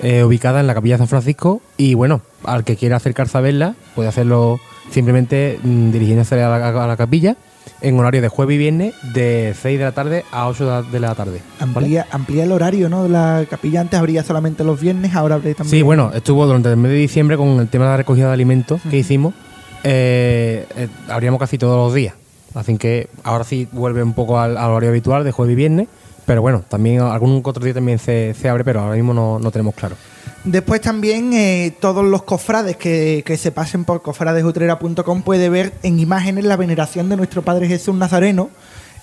eh, 0.02 0.24
ubicada 0.24 0.60
en 0.60 0.68
la 0.68 0.74
capilla 0.74 0.96
de 0.96 1.00
San 1.00 1.08
Francisco. 1.08 1.62
Y 1.78 1.94
bueno, 1.94 2.22
al 2.44 2.64
que 2.64 2.76
quiera 2.76 2.98
acercarse 2.98 3.38
a 3.38 3.42
verla, 3.42 3.76
puede 3.96 4.10
hacerlo 4.10 4.60
simplemente 4.92 5.60
mm, 5.64 5.92
dirigiéndose 5.92 6.42
a 6.42 6.50
la, 6.50 6.84
a 6.84 6.88
la 6.88 6.98
capilla 6.98 7.36
en 7.82 8.00
horario 8.00 8.22
de 8.22 8.28
jueves 8.28 8.56
y 8.56 8.58
viernes 8.58 8.94
de 9.14 9.54
6 9.60 9.78
de 9.80 9.86
la 9.86 9.92
tarde 9.92 10.26
a 10.32 10.48
8 10.48 10.84
de 10.84 11.00
la 11.00 11.16
tarde. 11.16 11.42
¿vale? 11.60 11.72
Amplía, 11.74 12.08
amplía 12.12 12.44
el 12.44 12.52
horario, 12.52 12.90
¿no? 12.90 13.04
De 13.04 13.10
la 13.10 13.46
capilla 13.50 13.82
antes 13.82 14.00
habría 14.00 14.24
solamente 14.24 14.64
los 14.64 14.80
viernes, 14.80 15.14
ahora 15.16 15.36
habría 15.36 15.54
también. 15.54 15.72
Sí, 15.72 15.82
bueno, 15.82 16.12
estuvo 16.14 16.46
durante 16.46 16.70
el 16.70 16.78
mes 16.78 16.92
de 16.92 16.98
diciembre 16.98 17.38
con 17.38 17.60
el 17.60 17.68
tema 17.68 17.86
de 17.86 17.92
la 17.92 17.98
recogida 17.98 18.28
de 18.28 18.34
alimentos 18.34 18.82
que 18.90 18.98
hicimos. 18.98 19.34
Eh, 19.84 20.66
eh, 20.76 20.88
abríamos 21.08 21.40
casi 21.40 21.58
todos 21.58 21.78
los 21.78 21.94
días. 21.94 22.14
Así 22.54 22.78
que 22.78 23.10
ahora 23.24 23.44
sí 23.44 23.68
vuelve 23.72 24.02
un 24.02 24.14
poco 24.14 24.40
al, 24.40 24.58
horario 24.58 24.90
habitual 24.90 25.24
de 25.24 25.32
jueves 25.32 25.54
y 25.54 25.56
viernes. 25.56 25.88
Pero 26.26 26.42
bueno, 26.42 26.64
también 26.68 27.02
algún 27.02 27.42
otro 27.46 27.64
día 27.64 27.74
también 27.74 28.00
se, 28.00 28.34
abre, 28.50 28.66
pero 28.66 28.82
ahora 28.82 28.96
mismo 28.96 29.14
no, 29.14 29.40
no 29.40 29.52
tenemos 29.52 29.74
claro. 29.76 29.96
Después 30.44 30.82
también 30.82 31.34
eh, 31.34 31.74
todos 31.80 32.04
los 32.04 32.24
cofrades 32.24 32.76
que, 32.76 33.24
que 33.26 33.38
se 33.38 33.52
pasen 33.52 33.86
por 33.86 34.02
cofradesutrera.com 34.02 35.22
puede 35.22 35.50
ver 35.50 35.74
en 35.84 36.00
imágenes 36.00 36.46
la 36.46 36.58
veneración 36.58 37.10
de 37.10 37.18
nuestro 37.18 37.42
Padre 37.42 37.68
Jesús 37.68 37.96
Nazareno, 37.96 38.50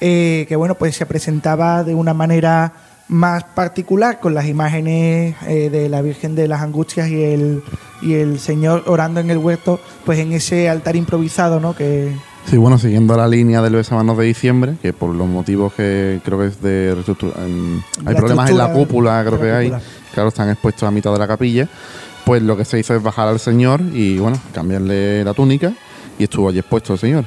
eh, 0.01 0.45
que 0.49 0.57
bueno, 0.57 0.75
pues 0.75 0.97
se 0.97 1.07
presentaba 1.07 1.85
de 1.85 1.95
una 1.95 2.15
manera 2.15 2.73
más 3.09 3.45
particular 3.45 4.19
con 4.21 4.35
las 4.35 4.47
imágenes 4.47 5.37
eh, 5.47 5.69
de 5.71 5.89
la 5.89 6.01
Virgen 6.03 6.35
de 6.35 6.49
las 6.49 6.63
Angustias 6.63 7.09
y 7.09 7.23
el, 7.23 7.63
y 8.03 8.15
el 8.15 8.39
Señor 8.39 8.85
orando 8.87 9.21
en 9.21 9.31
el 9.31 9.39
huerto, 9.39 9.79
pues 10.05 10.19
en 10.19 10.33
ese 10.33 10.69
altar 10.69 10.97
improvisado, 10.97 11.61
¿no? 11.61 11.75
Que, 11.75 12.13
Sí, 12.47 12.59
bueno, 12.59 12.77
siguiendo 12.79 13.17
la 13.17 13.27
línea 13.27 13.63
del 13.63 13.75
besamanos 13.75 14.19
de 14.19 14.27
diciembre, 14.27 14.75
que 14.83 14.93
por 14.93 15.15
los 15.15 15.27
motivos 15.27 15.73
que 15.73 16.21
creo 16.25 16.39
que 16.41 16.47
es 16.49 16.61
de 16.61 16.95
reestructura- 16.95 17.43
en- 17.43 17.83
hay 18.05 18.13
La 18.13 18.21
problemas 18.21 18.51
en 18.51 18.59
la 18.59 18.71
cúpula, 18.73 19.25
creo 19.27 19.41
que 19.41 19.51
hay, 19.53 19.73
claro, 20.13 20.29
están 20.29 20.51
expuestos 20.51 20.83
a 20.87 20.91
mitad 20.91 21.11
de 21.11 21.19
la 21.19 21.27
capilla, 21.27 21.67
pues 22.27 22.43
lo 22.43 22.55
que 22.55 22.67
se 22.67 22.79
hizo 22.79 22.95
es 22.95 23.03
bajar 23.03 23.29
al 23.29 23.41
señor 23.41 23.81
y 23.95 24.19
bueno, 24.19 24.39
cambiarle 24.53 25.25
la 25.25 25.33
túnica 25.33 25.73
y 26.19 26.25
estuvo 26.25 26.51
allí 26.51 26.59
expuesto 26.59 26.93
el 26.93 26.99
señor. 26.99 27.25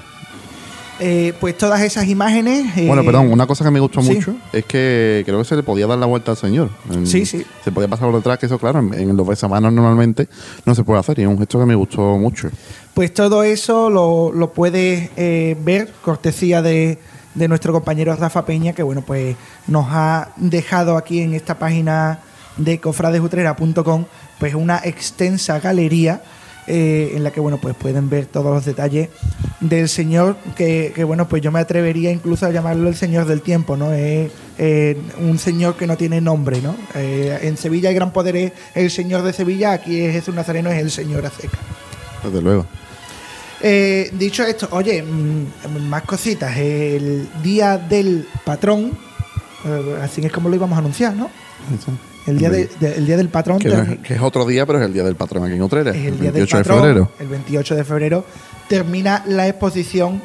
Eh, 1.00 1.34
pues 1.40 1.58
todas 1.58 1.82
esas 1.82 2.08
imágenes... 2.08 2.76
eh, 2.78 2.88
Bueno, 2.88 3.04
perdón, 3.04 3.32
una 3.32 3.46
cosa 3.48 3.64
que 3.64 3.72
me 3.72 3.80
gustó 3.80 4.02
sí. 4.02 4.14
mucho 4.14 4.36
es 4.54 4.66
que 4.66 5.24
creo 5.26 5.40
que 5.40 5.46
se 5.46 5.56
le 5.56 5.64
podía 5.64 5.88
dar 5.88 5.98
la 5.98 6.06
vuelta 6.06 6.32
al 6.32 6.38
señor. 6.38 6.70
En- 6.92 7.06
Sí, 7.08 7.26
sí. 7.26 7.46
Se 7.64 7.72
podía 7.72 7.88
pasar 7.88 8.08
por 8.08 8.16
detrás, 8.18 8.38
que 8.40 8.46
eso, 8.48 8.58
claro, 8.60 8.80
en, 8.80 8.94
en 8.94 9.16
los 9.18 9.28
besamanos 9.28 9.72
normalmente 9.74 10.28
no 10.66 10.74
se 10.76 10.84
puede 10.84 11.00
hacer 11.00 11.20
y 11.20 11.24
es 11.24 11.28
un 11.28 11.38
gesto 11.38 11.60
que 11.60 11.66
me 11.66 11.76
gustó 11.76 12.18
mucho. 12.18 12.50
Pues 12.94 13.14
todo 13.14 13.44
eso 13.44 13.90
lo, 13.90 14.32
lo 14.34 14.54
puedes 14.54 15.10
eh, 15.18 15.56
ver, 15.64 15.92
cortesía 16.04 16.62
de, 16.62 16.98
de 17.36 17.48
nuestro 17.48 17.72
compañero 17.74 18.16
Rafa 18.16 18.46
Peña, 18.46 18.74
que 18.74 18.84
bueno, 18.84 19.04
pues 19.06 19.36
nos 19.68 19.86
ha 19.90 20.30
dejado 20.38 20.98
aquí 20.98 21.20
en 21.22 21.34
esta 21.34 21.60
página 21.60 22.20
de 22.58 22.80
cofradesutrera.com 22.80 24.06
pues 24.40 24.56
una 24.56 24.80
extensa 24.84 25.60
galería 25.60 26.22
eh, 26.68 27.14
en 27.16 27.24
la 27.24 27.32
que 27.32 27.40
bueno 27.40 27.60
pues 27.62 27.76
pueden 27.76 28.10
ver 28.10 28.26
todos 28.26 28.54
los 28.54 28.66
detalles 28.66 29.10
del 29.60 29.90
señor 29.90 30.36
que, 30.56 30.92
que, 30.94 31.04
bueno 31.04 31.28
pues 31.28 31.42
yo 31.42 31.52
me 31.52 31.60
atrevería 31.60 32.12
incluso 32.12 32.46
a 32.46 32.52
llamarlo 32.52 32.90
el 32.90 32.96
señor 32.96 33.26
del 33.26 33.42
tiempo 33.42 33.78
no 33.78 33.94
es 33.94 34.32
eh, 34.58 34.98
un 35.20 35.40
señor 35.40 35.76
que 35.76 35.88
no 35.88 35.98
tiene 35.98 36.22
nombre 36.22 36.62
no 36.62 36.76
Eh, 36.96 37.40
en 37.44 37.58
Sevilla 37.58 37.90
el 37.90 37.96
gran 37.96 38.12
poder 38.12 38.36
es 38.36 38.52
el 38.76 38.92
señor 38.92 39.24
de 39.24 39.34
Sevilla 39.34 39.72
aquí 39.72 40.02
es 40.02 40.14
Jesús 40.14 40.36
Nazareno 40.36 40.70
es 40.72 40.80
el 40.80 40.92
señor 40.92 41.26
Aceca 41.26 41.58
Desde 42.24 42.42
luego. 42.42 42.66
eh, 43.62 44.10
dicho 44.14 44.44
esto, 44.44 44.68
oye, 44.72 45.02
mm, 45.02 45.80
más 45.90 46.04
cositas. 46.04 46.56
El 46.58 47.28
día 47.42 47.78
del 47.78 48.28
patrón, 48.46 48.98
eh, 49.66 50.00
así 50.02 50.24
es 50.24 50.32
como 50.32 50.50
lo 50.50 50.56
íbamos 50.56 50.76
a 50.76 50.80
anunciar, 50.80 51.16
¿no? 51.16 51.30
El 52.28 52.38
día, 52.38 52.50
de- 52.50 52.70
de- 52.80 52.96
el 52.96 53.06
día 53.06 53.18
del 53.18 53.30
patrón 53.30 53.58
que, 53.60 53.70
es 54.14 54.22
otro 54.22 54.46
día, 54.46 54.66
pero 54.66 54.80
es 54.80 54.86
el 54.86 54.94
día 54.94 55.04
del 55.04 55.16
patrón 55.16 55.44
aquí 55.46 55.54
en 55.54 55.62
Utrera. 55.62 55.92
es 55.92 55.98
el 55.98 56.06
el 56.14 56.20
día 56.20 56.32
28 56.32 56.58
del 56.58 56.64
de 56.64 56.70
patrón. 56.70 56.82
febrero. 56.84 57.12
El 57.20 57.28
28 57.28 57.76
de 57.76 57.84
febrero 57.84 58.26
termina 58.68 59.24
la 59.28 59.48
exposición 59.48 60.22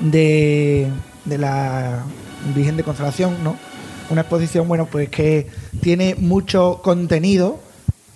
de, 0.00 0.86
de 1.24 1.38
la 1.38 2.04
Virgen 2.54 2.76
de 2.76 2.82
Consolación, 2.84 3.36
¿no? 3.42 3.56
Una 4.10 4.22
exposición, 4.22 4.68
bueno, 4.68 4.86
pues 4.86 5.08
que 5.08 5.46
tiene 5.80 6.14
mucho 6.18 6.80
contenido, 6.82 7.60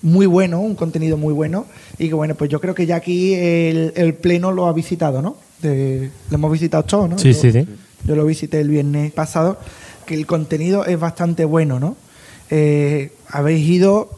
muy 0.03 0.27
bueno, 0.27 0.61
un 0.61 0.75
contenido 0.75 1.17
muy 1.17 1.33
bueno, 1.33 1.67
y 1.99 2.09
que 2.09 2.15
bueno, 2.15 2.35
pues 2.35 2.51
yo 2.51 2.61
creo 2.61 2.75
que 2.75 2.87
ya 2.87 2.97
aquí 2.97 3.35
el, 3.35 3.93
el 3.97 4.15
Pleno 4.15 4.53
lo 4.53 4.67
ha 4.67 4.73
visitado, 4.73 5.23
¿no? 5.23 5.37
De- 5.63 6.11
lo 6.31 6.35
hemos 6.37 6.53
visitado 6.53 6.85
todos, 6.85 7.09
¿no? 7.09 7.19
Sí, 7.19 7.33
Yo- 7.33 7.41
sí, 7.41 7.53
sí. 7.53 7.67
Yo 8.05 8.15
lo 8.15 8.25
visité 8.25 8.61
el 8.61 8.69
viernes 8.69 9.11
pasado, 9.13 9.59
que 10.05 10.15
el 10.15 10.27
contenido 10.27 10.85
es 10.85 10.99
bastante 11.01 11.45
bueno, 11.45 11.81
¿no? 11.81 11.97
Eh, 12.51 13.13
¿Habéis 13.29 13.67
ido? 13.69 14.11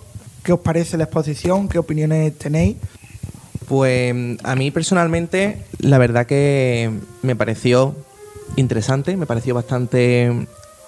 ¿Qué 0.42 0.52
os 0.52 0.60
parece 0.60 0.96
la 0.96 1.04
exposición? 1.04 1.68
¿Qué 1.68 1.78
opiniones 1.78 2.36
tenéis? 2.38 2.76
Pues 3.68 4.14
a 4.44 4.56
mí 4.56 4.70
personalmente, 4.70 5.62
la 5.78 5.98
verdad 5.98 6.26
que 6.26 6.90
me 7.22 7.36
pareció 7.36 7.94
interesante, 8.56 9.16
me 9.16 9.26
pareció 9.26 9.54
bastante 9.54 10.32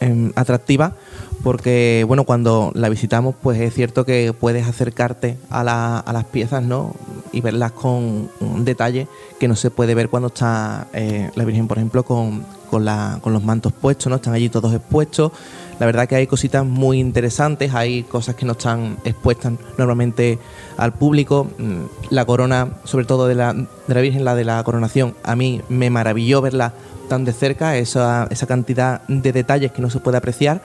em, 0.00 0.32
atractiva, 0.34 0.94
porque 1.42 2.04
bueno, 2.08 2.24
cuando 2.24 2.72
la 2.74 2.88
visitamos, 2.88 3.34
pues 3.42 3.60
es 3.60 3.74
cierto 3.74 4.06
que 4.06 4.32
puedes 4.32 4.66
acercarte 4.66 5.36
a, 5.50 5.62
la- 5.62 5.98
a 5.98 6.12
las 6.14 6.24
piezas, 6.24 6.62
¿no? 6.62 6.94
Y 7.32 7.42
verlas 7.42 7.72
con 7.72 8.30
un 8.40 8.64
detalle 8.64 9.08
que 9.38 9.46
no 9.46 9.56
se 9.56 9.70
puede 9.70 9.94
ver 9.94 10.08
cuando 10.08 10.28
está 10.28 10.88
eh, 10.94 11.30
la 11.34 11.44
Virgen, 11.44 11.68
por 11.68 11.76
ejemplo, 11.76 12.02
con, 12.02 12.44
con 12.70 12.86
la- 12.86 13.18
con 13.20 13.34
los 13.34 13.44
mantos 13.44 13.74
puestos, 13.74 14.08
¿no? 14.08 14.16
Están 14.16 14.32
allí 14.32 14.48
todos 14.48 14.72
expuestos. 14.74 15.32
La 15.80 15.86
verdad 15.86 16.06
que 16.06 16.14
hay 16.14 16.26
cositas 16.26 16.64
muy 16.64 17.00
interesantes, 17.00 17.74
hay 17.74 18.02
cosas 18.02 18.34
que 18.34 18.44
no 18.44 18.52
están 18.52 18.98
expuestas 19.02 19.54
normalmente 19.78 20.38
al 20.76 20.92
público. 20.92 21.48
Mm, 21.56 21.84
La 22.10 22.26
corona, 22.26 22.68
sobre 22.84 23.06
todo 23.06 23.26
de 23.26 23.34
la, 23.34 23.54
de 23.54 23.94
la 23.94 24.00
Virgen, 24.02 24.26
la 24.26 24.34
de 24.34 24.44
la 24.44 24.62
coronación, 24.62 25.14
a 25.22 25.34
mí 25.34 25.62
me 25.70 25.88
maravilló 25.88 26.42
verla 26.42 26.74
tan 27.08 27.24
de 27.24 27.32
cerca, 27.32 27.78
esa, 27.78 28.28
esa 28.30 28.46
cantidad 28.46 29.00
de 29.08 29.32
detalles 29.32 29.72
que 29.72 29.80
no 29.80 29.88
se 29.88 30.00
puede 30.00 30.18
apreciar. 30.18 30.60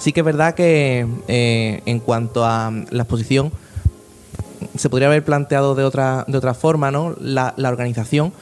Sí 0.00 0.12
que 0.12 0.20
es 0.20 0.26
verdad 0.26 0.54
que 0.54 1.06
eh, 1.28 1.82
en 1.84 2.00
cuanto 2.00 2.46
a 2.46 2.72
la 2.90 3.02
exposición, 3.02 3.52
se 4.74 4.88
podría 4.88 5.08
haber 5.08 5.22
planteado 5.22 5.74
de 5.74 5.84
otra, 5.84 6.24
de 6.28 6.38
otra 6.38 6.54
forma, 6.54 6.90
¿no? 6.90 7.14
La, 7.20 7.52
la 7.58 7.68
organización, 7.68 8.32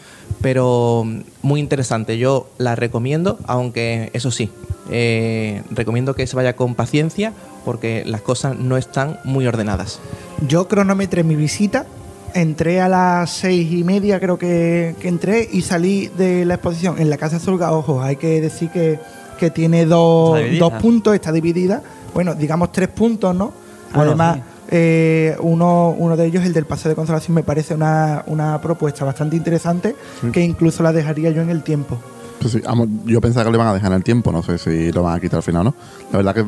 pero 0.40 1.06
muy 1.42 1.60
interesante. 1.60 2.18
Yo 2.18 2.48
la 2.58 2.74
recomiendo, 2.76 3.38
aunque 3.46 4.10
eso 4.12 4.30
sí, 4.30 4.50
eh, 4.90 5.62
recomiendo 5.70 6.14
que 6.14 6.26
se 6.26 6.36
vaya 6.36 6.56
con 6.56 6.74
paciencia 6.74 7.32
porque 7.64 8.04
las 8.04 8.20
cosas 8.20 8.58
no 8.58 8.76
están 8.76 9.18
muy 9.24 9.46
ordenadas. 9.46 10.00
Yo 10.46 10.68
cronometré 10.68 11.24
mi 11.24 11.36
visita, 11.36 11.86
entré 12.34 12.80
a 12.80 12.88
las 12.88 13.30
seis 13.30 13.72
y 13.72 13.84
media, 13.84 14.20
creo 14.20 14.38
que, 14.38 14.94
que 15.00 15.08
entré, 15.08 15.48
y 15.50 15.62
salí 15.62 16.08
de 16.08 16.44
la 16.44 16.54
exposición 16.54 17.00
en 17.00 17.08
la 17.08 17.16
Casa 17.16 17.38
Surga. 17.38 17.72
Ojo, 17.72 18.02
hay 18.02 18.16
que 18.16 18.40
decir 18.40 18.68
que, 18.70 18.98
que 19.38 19.50
tiene 19.50 19.86
dos, 19.86 20.38
dos 20.58 20.72
puntos, 20.74 21.14
está 21.14 21.32
dividida. 21.32 21.82
Bueno, 22.12 22.34
digamos 22.34 22.70
tres 22.70 22.88
puntos, 22.88 23.34
¿no? 23.34 23.52
Bueno, 23.94 24.10
Además, 24.10 24.36
sí. 24.36 24.42
Eh, 24.70 25.36
uno, 25.40 25.90
uno 25.90 26.16
de 26.16 26.26
ellos, 26.26 26.44
el 26.44 26.52
del 26.52 26.64
Paseo 26.64 26.90
de 26.90 26.96
Consolación, 26.96 27.34
me 27.34 27.42
parece 27.42 27.74
una, 27.74 28.24
una 28.26 28.60
propuesta 28.60 29.04
bastante 29.04 29.36
interesante 29.36 29.94
que 30.32 30.42
incluso 30.42 30.82
la 30.82 30.92
dejaría 30.92 31.30
yo 31.30 31.42
en 31.42 31.50
el 31.50 31.62
tiempo. 31.62 31.98
Pues 32.40 32.52
sí, 32.52 32.62
yo 33.06 33.20
pensaba 33.22 33.46
que 33.46 33.52
le 33.52 33.56
van 33.56 33.68
a 33.68 33.72
dejar 33.72 33.90
en 33.92 33.96
el 33.96 34.04
tiempo, 34.04 34.30
no 34.30 34.42
sé 34.42 34.58
si 34.58 34.92
lo 34.92 35.02
van 35.02 35.16
a 35.16 35.20
quitar 35.20 35.38
al 35.38 35.42
final 35.42 35.62
o 35.62 35.64
no. 35.70 35.74
La 36.12 36.18
verdad 36.18 36.34
que 36.34 36.44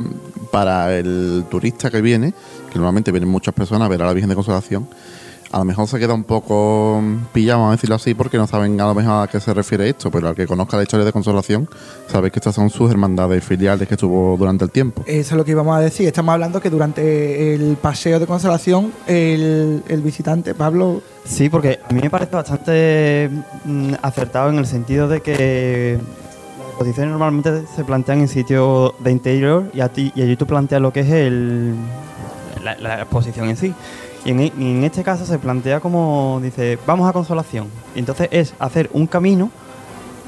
para 0.50 0.94
el 0.94 1.44
turista 1.48 1.90
que 1.90 2.02
viene, 2.02 2.34
que 2.70 2.78
normalmente 2.78 3.10
vienen 3.12 3.30
muchas 3.30 3.54
personas 3.54 3.86
a 3.86 3.88
ver 3.88 4.02
a 4.02 4.06
la 4.06 4.12
Virgen 4.12 4.28
de 4.28 4.34
Consolación, 4.34 4.86
a 5.52 5.58
lo 5.58 5.64
mejor 5.64 5.86
se 5.88 5.98
queda 5.98 6.14
un 6.14 6.24
poco 6.24 7.02
pillado, 7.32 7.60
vamos 7.60 7.72
a 7.72 7.76
decirlo 7.76 7.96
así, 7.96 8.14
porque 8.14 8.36
no 8.36 8.46
saben 8.46 8.80
a 8.80 8.86
lo 8.86 8.94
mejor 8.94 9.24
a 9.24 9.26
qué 9.28 9.40
se 9.40 9.54
refiere 9.54 9.88
esto, 9.88 10.10
pero 10.10 10.28
al 10.28 10.34
que 10.34 10.46
conozca 10.46 10.76
la 10.76 10.82
historia 10.82 11.04
de 11.04 11.12
Consolación, 11.12 11.68
sabe 12.08 12.30
que 12.30 12.38
estas 12.38 12.54
son 12.54 12.70
sus 12.70 12.90
hermandades 12.90 13.44
filiales 13.44 13.86
que 13.88 13.94
estuvo 13.94 14.36
durante 14.36 14.64
el 14.64 14.70
tiempo. 14.70 15.02
Eso 15.06 15.34
es 15.34 15.38
lo 15.38 15.44
que 15.44 15.52
íbamos 15.52 15.76
a 15.76 15.80
decir. 15.80 16.06
Estamos 16.06 16.32
hablando 16.32 16.60
que 16.60 16.70
durante 16.70 17.54
el 17.54 17.76
paseo 17.76 18.18
de 18.18 18.26
consolación, 18.26 18.92
el, 19.06 19.82
el 19.88 20.02
visitante, 20.02 20.54
Pablo, 20.54 21.02
Sí, 21.26 21.48
porque 21.48 21.80
a 21.82 21.92
mí 21.92 22.00
me 22.00 22.10
parece 22.10 22.36
bastante 22.36 23.28
mm, 23.64 23.94
acertado 24.00 24.50
en 24.50 24.58
el 24.58 24.66
sentido 24.66 25.08
de 25.08 25.20
que 25.20 25.98
las 26.58 26.68
exposiciones 26.68 27.10
normalmente 27.10 27.64
se 27.74 27.84
plantean 27.84 28.20
en 28.20 28.28
sitios 28.28 28.92
de 29.00 29.10
interior 29.10 29.70
y, 29.74 29.80
a 29.80 29.88
ti, 29.88 30.12
y 30.14 30.22
allí 30.22 30.36
tú 30.36 30.46
planteas 30.46 30.80
lo 30.80 30.92
que 30.92 31.00
es 31.00 31.10
el, 31.10 31.74
la, 32.62 32.76
la 32.76 33.02
exposición 33.02 33.48
en 33.48 33.56
sí. 33.56 33.74
Y 34.26 34.30
en, 34.32 34.40
e- 34.40 34.52
y 34.58 34.70
en 34.72 34.84
este 34.84 35.02
caso 35.04 35.24
se 35.24 35.38
plantea 35.38 35.78
como, 35.80 36.40
dice, 36.42 36.78
vamos 36.86 37.08
a 37.08 37.12
consolación. 37.12 37.68
Y 37.94 38.00
entonces 38.00 38.28
es 38.32 38.54
hacer 38.58 38.90
un 38.92 39.06
camino 39.06 39.50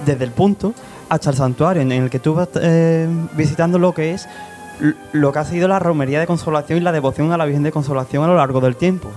desde 0.07 0.25
el 0.25 0.31
punto 0.31 0.73
hasta 1.09 1.31
el 1.31 1.37
santuario 1.37 1.83
en 1.83 1.91
el 1.91 2.09
que 2.09 2.21
tú 2.21 2.35
vas 2.35 2.49
eh, 2.63 3.09
visitando 3.37 3.79
lo 3.79 3.93
que 3.93 4.13
es 4.13 4.29
lo 5.13 5.33
que 5.33 5.39
ha 5.41 5.45
sido 5.45 5.67
la 5.67 5.81
romería 5.81 6.21
de 6.21 6.27
consolación 6.29 6.79
y 6.79 6.83
la 6.83 6.93
devoción 6.93 7.33
a 7.33 7.37
la 7.37 7.45
Virgen 7.47 7.65
de 7.65 7.73
Consolación 7.73 8.23
a 8.23 8.29
lo 8.29 8.37
largo 8.37 8.61
del 8.61 8.77
tiempo. 8.77 9.09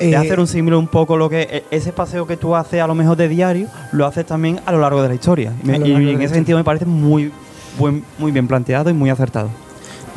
eh, 0.00 0.10
Es 0.10 0.16
hacer 0.16 0.40
un 0.40 0.48
símil 0.48 0.74
un 0.74 0.88
poco 0.88 1.16
lo 1.16 1.28
que 1.30 1.42
e- 1.42 1.64
ese 1.70 1.92
paseo 1.92 2.26
que 2.26 2.36
tú 2.36 2.56
haces 2.56 2.82
a 2.82 2.88
lo 2.88 2.96
mejor 2.96 3.16
de 3.16 3.28
diario, 3.28 3.68
lo 3.92 4.04
haces 4.06 4.26
también 4.26 4.58
a 4.66 4.72
lo 4.72 4.80
largo 4.80 5.00
de 5.02 5.08
la 5.08 5.14
historia. 5.14 5.52
Y, 5.62 5.70
en 5.92 6.20
ese 6.22 6.34
sentido 6.34 6.58
me 6.58 6.64
parece 6.64 6.86
muy, 6.86 7.30
buen, 7.78 8.02
muy 8.18 8.32
bien 8.32 8.48
planteado 8.48 8.90
y 8.90 8.92
muy 8.92 9.10
acertado. 9.10 9.48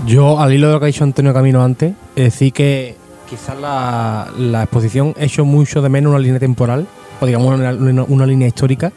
Yo, 0.07 0.39
al 0.39 0.51
hilo 0.51 0.67
de 0.67 0.73
lo 0.73 0.79
que 0.79 0.85
ha 0.85 0.87
dicho 0.87 1.03
Antonio 1.03 1.33
Camino 1.35 1.63
antes, 1.63 1.93
es 2.15 2.23
decir 2.23 2.51
que 2.51 2.95
quizás 3.33 3.59
la, 3.59 4.27
la 4.37 4.61
exposición 4.63 5.15
hecho 5.17 5.43
mucho 5.43 5.81
de 5.81 5.89
menos 5.89 6.11
una 6.11 6.19
línea 6.19 6.39
temporal, 6.39 6.85
o 7.19 7.25
digamos 7.25 7.59
una, 7.59 7.71
una- 8.07 8.25
línea 8.27 8.47
histórica, 8.47 8.91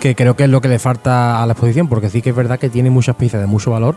que 0.00 0.14
creo 0.14 0.36
que 0.36 0.44
es 0.44 0.50
lo 0.50 0.60
que 0.60 0.68
le 0.68 0.78
falta 0.78 1.42
a 1.42 1.46
la 1.46 1.54
exposición, 1.54 1.88
porque 1.88 2.08
sí 2.08 2.22
que 2.22 2.30
es 2.30 2.36
verdad 2.36 2.58
que 2.60 2.68
tiene 2.68 2.90
muchas 2.90 3.16
piezas 3.16 3.40
de 3.40 3.48
mucho 3.48 3.72
valor, 3.72 3.96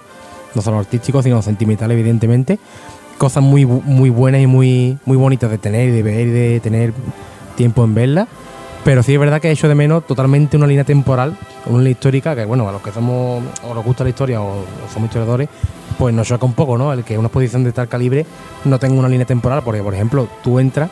no 0.56 0.62
solo 0.64 0.80
artístico, 0.80 1.22
sino 1.22 1.44
sentimental, 1.44 1.92
evidentemente. 1.92 2.58
Cosas 3.20 3.44
muy, 3.44 3.66
muy 3.68 4.10
buenas 4.10 4.42
y 4.42 4.48
muy, 4.48 4.98
muy 5.06 5.18
bonitas 5.18 5.52
de 5.52 5.60
tener 5.60 5.90
y 5.90 5.92
de 5.92 6.02
ver 6.04 6.28
y 6.28 6.32
de 6.32 6.60
tener 6.60 6.94
tiempo 7.56 7.84
en 7.84 7.94
verlas. 7.94 8.28
Pero 8.88 9.04
sí 9.04 9.14
es 9.14 9.20
verdad 9.20 9.42
que 9.42 9.50
he 9.50 9.52
hecho 9.52 9.68
de 9.68 9.76
menos 9.76 10.08
totalmente 10.08 10.56
una 10.56 10.66
línea 10.66 10.86
temporal, 10.86 11.38
una 11.66 11.80
línea 11.80 11.92
histórica, 11.92 12.34
que 12.38 12.46
bueno, 12.46 12.70
a 12.70 12.72
los 12.72 12.82
que 12.82 12.94
somos, 12.94 13.44
o 13.62 13.74
nos 13.74 13.84
gusta 13.84 14.06
la 14.06 14.12
historia 14.12 14.42
o, 14.42 14.64
somos 14.94 15.10
historiadores, 15.10 15.50
pues 15.98 16.16
nos 16.16 16.26
choca 16.26 16.46
un 16.46 16.54
poco, 16.54 16.78
¿no? 16.78 16.94
El 16.94 17.04
que 17.04 17.18
una 17.18 17.28
exposición 17.28 17.66
de 17.66 17.74
tal 17.74 17.90
calibre 17.90 18.26
no 18.64 18.80
tenga 18.80 18.98
una 18.98 19.10
línea 19.10 19.26
temporal, 19.26 19.62
porque 19.62 19.84
por 19.84 19.94
ejemplo, 19.94 20.30
tú 20.42 20.58
entras, 20.58 20.90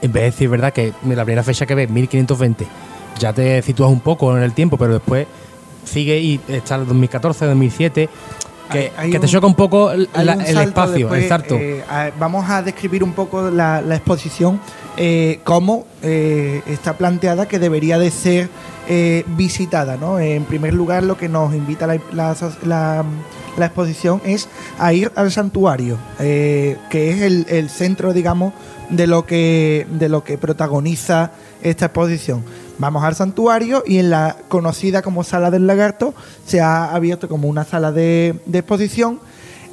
en 0.00 0.12
vez 0.12 0.22
de 0.22 0.30
decir, 0.30 0.48
¿verdad? 0.48 0.72
Que 0.72 0.92
la 1.04 1.24
primera 1.24 1.42
fecha 1.42 1.66
que 1.66 1.74
ves, 1.74 1.90
1520, 1.90 2.68
ya 3.18 3.32
te 3.32 3.60
sitúas 3.62 3.90
un 3.90 3.98
poco 3.98 4.36
en 4.36 4.44
el 4.44 4.52
tiempo, 4.52 4.76
pero 4.76 4.92
después 4.92 5.26
sigue 5.82 6.16
y 6.20 6.40
está 6.46 6.76
el 6.76 6.86
2014, 6.86 7.44
2007, 7.44 8.08
que, 8.70 8.78
Hay- 8.78 8.90
hay 8.96 9.10
que 9.10 9.18
te 9.18 9.26
choca 9.28 9.46
un 9.46 9.54
poco 9.54 9.90
el, 9.90 10.08
la- 10.14 10.36
un 10.36 10.40
el 10.42 10.58
espacio, 10.58 10.94
después, 11.08 11.22
exacto. 11.22 11.56
eh, 11.56 11.82
a- 11.88 12.10
vamos 12.18 12.48
a 12.48 12.62
describir 12.62 13.02
un 13.04 13.12
poco 13.12 13.50
la, 13.50 13.80
la 13.82 13.96
exposición, 13.96 14.60
eh, 14.96 15.40
cómo 15.44 15.86
eh, 16.02 16.62
está 16.66 16.96
planteada 16.96 17.46
que 17.48 17.58
debería 17.58 17.98
de 17.98 18.10
ser 18.10 18.48
eh, 18.88 19.24
visitada. 19.36 19.96
¿no? 19.96 20.18
En 20.18 20.44
primer 20.44 20.74
lugar, 20.74 21.02
lo 21.04 21.16
que 21.16 21.28
nos 21.28 21.54
invita 21.54 21.86
la, 21.86 22.00
la- 22.12 22.36
la- 22.64 23.04
la 23.56 23.66
exposición 23.66 24.20
es 24.24 24.48
a 24.78 24.92
ir 24.92 25.10
al 25.16 25.30
santuario, 25.32 25.98
eh, 26.18 26.76
que 26.88 27.10
es 27.10 27.20
el, 27.22 27.46
el 27.48 27.68
centro, 27.68 28.12
digamos, 28.12 28.52
de 28.88 29.06
lo 29.06 29.26
que 29.26 29.86
de 29.90 30.08
lo 30.08 30.22
que 30.24 30.38
protagoniza 30.38 31.32
esta 31.62 31.86
exposición. 31.86 32.42
Vamos 32.80 33.04
al 33.04 33.14
santuario 33.14 33.84
y 33.86 33.98
en 33.98 34.08
la 34.08 34.38
conocida 34.48 35.02
como 35.02 35.22
sala 35.22 35.50
del 35.50 35.66
lagarto 35.66 36.14
se 36.46 36.62
ha 36.62 36.94
abierto 36.94 37.28
como 37.28 37.46
una 37.46 37.64
sala 37.64 37.92
de, 37.92 38.36
de 38.46 38.58
exposición 38.58 39.20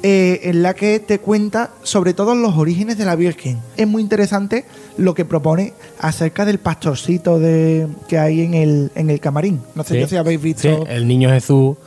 eh, 0.02 0.40
en 0.44 0.62
la 0.62 0.74
que 0.74 1.00
te 1.00 1.18
cuenta 1.18 1.70
sobre 1.82 2.12
todo 2.12 2.34
los 2.34 2.56
orígenes 2.58 2.98
de 2.98 3.06
la 3.06 3.16
Virgen. 3.16 3.60
Es 3.78 3.88
muy 3.88 4.02
interesante 4.02 4.66
lo 4.98 5.14
que 5.14 5.24
propone 5.24 5.72
acerca 5.98 6.44
del 6.44 6.58
pastorcito 6.58 7.38
de, 7.38 7.88
que 8.08 8.18
hay 8.18 8.42
en 8.42 8.52
el, 8.52 8.92
en 8.94 9.08
el 9.08 9.20
camarín. 9.20 9.62
No 9.74 9.84
sé 9.84 9.94
Sí, 9.94 10.00
yo 10.00 10.06
si 10.06 10.16
habéis 10.16 10.42
visto. 10.42 10.62
Sí, 10.62 10.68
el 10.88 11.08
niño 11.08 11.30
Jesús, 11.30 11.78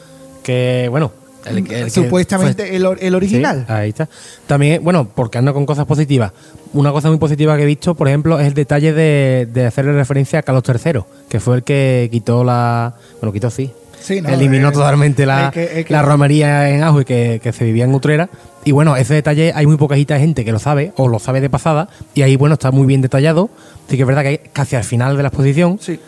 que 0.41 0.87
bueno, 0.89 1.11
El 1.45 1.63
que- 1.67 1.79
el 1.79 1.83
que 1.85 1.89
supuestamente 1.89 2.75
el, 2.75 2.85
el 2.99 3.15
original. 3.15 3.65
Sí, 3.67 3.73
ahí 3.73 3.89
está. 3.89 4.07
También, 4.47 4.83
bueno, 4.83 5.07
porque 5.13 5.37
ando 5.37 5.53
con 5.53 5.65
cosas 5.65 5.85
positivas. 5.85 6.31
Una 6.73 6.91
cosa 6.91 7.09
muy 7.09 7.17
positiva 7.17 7.57
que 7.57 7.63
he 7.63 7.65
visto, 7.65 7.95
por 7.95 8.07
ejemplo, 8.07 8.39
es 8.39 8.47
el 8.47 8.53
detalle 8.53 8.93
de, 8.93 9.47
de 9.51 9.65
hacerle 9.65 9.91
referencia 9.93 10.39
a 10.39 10.41
Carlos 10.43 10.63
III, 10.67 11.01
que 11.29 11.39
fue 11.39 11.57
el 11.57 11.63
que 11.63 12.07
quitó 12.11 12.43
la. 12.43 12.93
Bueno, 13.19 13.33
quitó 13.33 13.49
sí. 13.49 13.71
Sí, 13.99 14.19
no, 14.19 14.29
Eliminó 14.29 14.69
eh, 14.69 14.71
totalmente 14.71 15.27
la, 15.27 15.51
que- 15.53 15.85
la 15.89 16.01
romería 16.01 16.69
en 16.71 16.81
Ajo 16.81 17.01
y 17.01 17.05
que, 17.05 17.39
que 17.43 17.51
se 17.53 17.63
vivía 17.65 17.83
en 17.83 17.93
Utrera. 17.93 18.29
Y 18.65 18.71
bueno, 18.71 18.95
ese 18.95 19.13
detalle 19.13 19.51
hay 19.55 19.65
muy 19.67 19.77
poca 19.77 19.95
gente 19.95 20.43
que 20.45 20.51
lo 20.51 20.57
sabe, 20.59 20.91
o 20.97 21.07
lo 21.07 21.19
sabe 21.19 21.39
de 21.41 21.49
pasada, 21.51 21.87
y 22.15 22.21
ahí, 22.23 22.35
bueno, 22.35 22.53
está 22.53 22.71
muy 22.71 22.87
bien 22.87 23.01
detallado. 23.01 23.49
Sí 23.89 23.97
que 23.97 24.03
es 24.03 24.07
verdad 24.07 24.21
que 24.23 24.27
hay 24.29 24.37
casi 24.53 24.75
al 24.75 24.83
final 24.83 25.17
de 25.17 25.23
la 25.23 25.29
exposición. 25.29 25.77
Sí. 25.79 25.99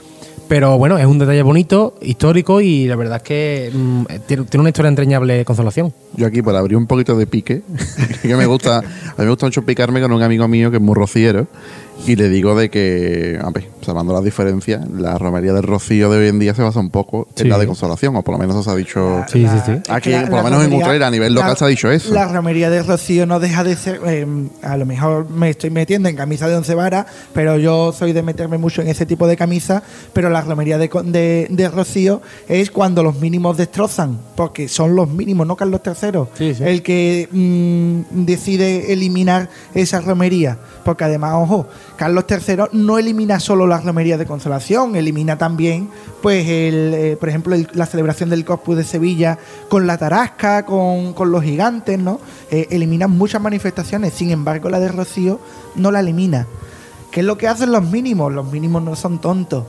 Pero 0.47 0.77
bueno, 0.77 0.97
es 0.97 1.05
un 1.05 1.19
detalle 1.19 1.41
bonito, 1.41 1.95
histórico 2.01 2.61
y 2.61 2.85
la 2.85 2.95
verdad 2.95 3.17
es 3.17 3.23
que 3.23 3.71
mm, 3.73 4.05
tiene, 4.27 4.43
tiene 4.43 4.61
una 4.61 4.69
historia 4.69 4.89
entrañable 4.89 5.45
consolación. 5.45 5.93
Yo 6.15 6.27
aquí, 6.27 6.41
para 6.41 6.59
abrir 6.59 6.77
un 6.77 6.85
poquito 6.85 7.15
de 7.17 7.25
pique, 7.25 7.61
que 8.21 8.35
me 8.35 8.45
gusta, 8.45 8.79
a 8.79 8.81
mí 8.81 8.87
me 9.19 9.29
gusta 9.29 9.45
mucho 9.45 9.63
picarme 9.63 10.01
con 10.01 10.11
un 10.11 10.21
amigo 10.21 10.47
mío 10.47 10.69
que 10.69 10.77
es 10.77 10.83
muy 10.83 10.95
rociero, 10.95 11.47
y 12.05 12.15
le 12.17 12.27
digo 12.29 12.55
de 12.55 12.69
que, 12.69 13.39
a 13.41 13.49
ver, 13.51 13.69
salvando 13.81 14.13
las 14.13 14.23
diferencias, 14.23 14.89
la 14.89 15.17
romería 15.17 15.53
del 15.53 15.63
rocío 15.63 16.09
de 16.11 16.17
hoy 16.19 16.27
en 16.27 16.37
día 16.39 16.53
se 16.53 16.61
basa 16.61 16.79
un 16.79 16.89
poco 16.89 17.27
Sí. 17.35 17.43
en 17.43 17.49
la 17.49 17.57
de 17.57 17.65
consolación, 17.65 18.15
o 18.17 18.21
por 18.23 18.33
lo 18.33 18.39
menos 18.39 18.55
eso 18.55 18.63
se 18.63 18.69
ha 18.71 18.75
dicho. 18.75 19.23
Sí, 19.31 19.45
sí, 19.47 19.57
sí. 19.65 19.71
Aquí, 19.89 20.11
por 20.11 20.37
lo 20.37 20.43
menos 20.43 20.63
en 20.63 20.69
romería- 20.71 20.85
Utrera, 20.85 21.07
a 21.07 21.11
nivel 21.11 21.33
local, 21.33 21.51
la- 21.51 21.55
se 21.55 21.65
ha 21.65 21.67
dicho 21.69 21.89
eso. 21.89 22.13
La 22.13 22.27
romería 22.27 22.69
de 22.69 22.83
Rocío 22.83 23.25
no 23.25 23.39
deja 23.39 23.63
de 23.63 23.75
ser, 23.77 24.01
eh, 24.05 24.25
a 24.63 24.75
lo 24.77 24.85
mejor 24.85 25.29
me 25.29 25.49
estoy 25.49 25.69
metiendo 25.69 26.09
en 26.09 26.15
camisa 26.17 26.47
de 26.49 26.55
once 26.57 26.75
varas, 26.75 27.05
pero 27.33 27.57
yo 27.57 27.93
soy 27.93 28.11
de 28.11 28.21
meterme 28.21 28.57
mucho 28.57 28.81
en 28.81 28.89
ese 28.89 29.05
tipo 29.05 29.25
de 29.27 29.37
camisa, 29.37 29.81
pero 30.11 30.29
la 30.29 30.41
romería 30.41 30.77
de, 30.77 30.89
de, 31.05 31.47
de 31.49 31.69
Rocío 31.69 32.21
es 32.49 32.69
cuando 32.71 33.01
los 33.03 33.19
mínimos 33.19 33.55
destrozan, 33.57 34.19
porque 34.35 34.67
son 34.67 34.95
los 34.95 35.09
mínimos, 35.09 35.47
no 35.47 35.55
Carlos 35.55 35.81
III, 35.85 36.19
Sí, 36.37 36.53
sí. 36.55 36.63
el 36.65 36.81
que 36.83 37.29
mm, 37.31 38.25
decide 38.25 38.91
eliminar 38.93 39.49
esa 39.73 40.01
romería, 40.01 40.57
porque 40.83 41.05
además, 41.05 41.33
ojo, 41.35 41.67
Carlos 41.95 42.25
III 42.29 42.65
no 42.73 42.97
elimina 42.97 43.39
solo 43.39 43.67
la 43.67 43.79
romería 43.79 44.17
de 44.17 44.25
consolación, 44.25 44.95
elimina 44.95 45.37
también, 45.37 45.89
pues, 46.21 46.47
el, 46.47 46.93
eh, 46.93 47.17
por 47.19 47.29
ejemplo, 47.29 47.55
la 47.73 47.85
celebración 47.85 48.29
del 48.29 48.45
Corpus 48.45 48.77
de 48.77 48.83
Sevilla 48.83 49.37
con 49.69 49.87
la 49.87 49.97
tarasca, 49.97 50.65
con, 50.65 51.13
con 51.13 51.31
los 51.31 51.43
gigantes, 51.43 51.97
¿no? 51.99 52.19
Eh, 52.51 52.67
elimina 52.71 53.07
muchas 53.07 53.41
manifestaciones, 53.41 54.13
sin 54.13 54.31
embargo, 54.31 54.69
la 54.69 54.79
de 54.79 54.89
Rocío 54.89 55.39
no 55.75 55.91
la 55.91 56.01
elimina. 56.01 56.47
¿Qué 57.11 57.19
es 57.19 57.25
lo 57.25 57.37
que 57.37 57.47
hacen 57.47 57.71
los 57.71 57.83
mínimos? 57.83 58.33
Los 58.33 58.51
mínimos 58.51 58.81
no 58.81 58.95
son 58.95 59.19
tontos. 59.19 59.65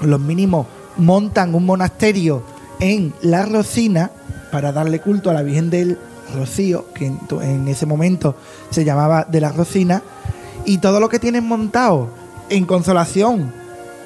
Los 0.00 0.20
mínimos 0.20 0.66
montan 0.96 1.54
un 1.54 1.66
monasterio 1.66 2.42
en 2.80 3.14
La 3.22 3.46
Rocina 3.46 4.10
para 4.50 4.72
darle 4.72 5.00
culto 5.00 5.30
a 5.30 5.34
la 5.34 5.42
Virgen 5.42 5.70
del 5.70 5.98
Rocío, 6.34 6.92
que 6.92 7.06
en, 7.06 7.68
ese 7.68 7.86
momento 7.86 8.36
se 8.70 8.84
llamaba 8.84 9.24
de 9.24 9.40
la 9.40 9.50
Rocina, 9.50 10.02
y 10.64 10.78
todo 10.78 11.00
lo 11.00 11.08
que 11.08 11.18
tienen 11.18 11.46
montado 11.46 12.08
en 12.48 12.64
consolación 12.64 13.52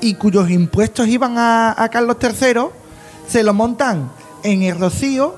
y 0.01 0.15
cuyos 0.15 0.51
impuestos 0.51 1.09
iban 1.09 1.39
a, 1.39 1.75
a 1.77 1.89
Carlos 1.89 2.17
III, 2.21 2.67
se 3.27 3.43
lo 3.43 3.55
montan 3.55 4.11
en 4.43 4.63
el 4.63 4.79
Rocío, 4.79 5.37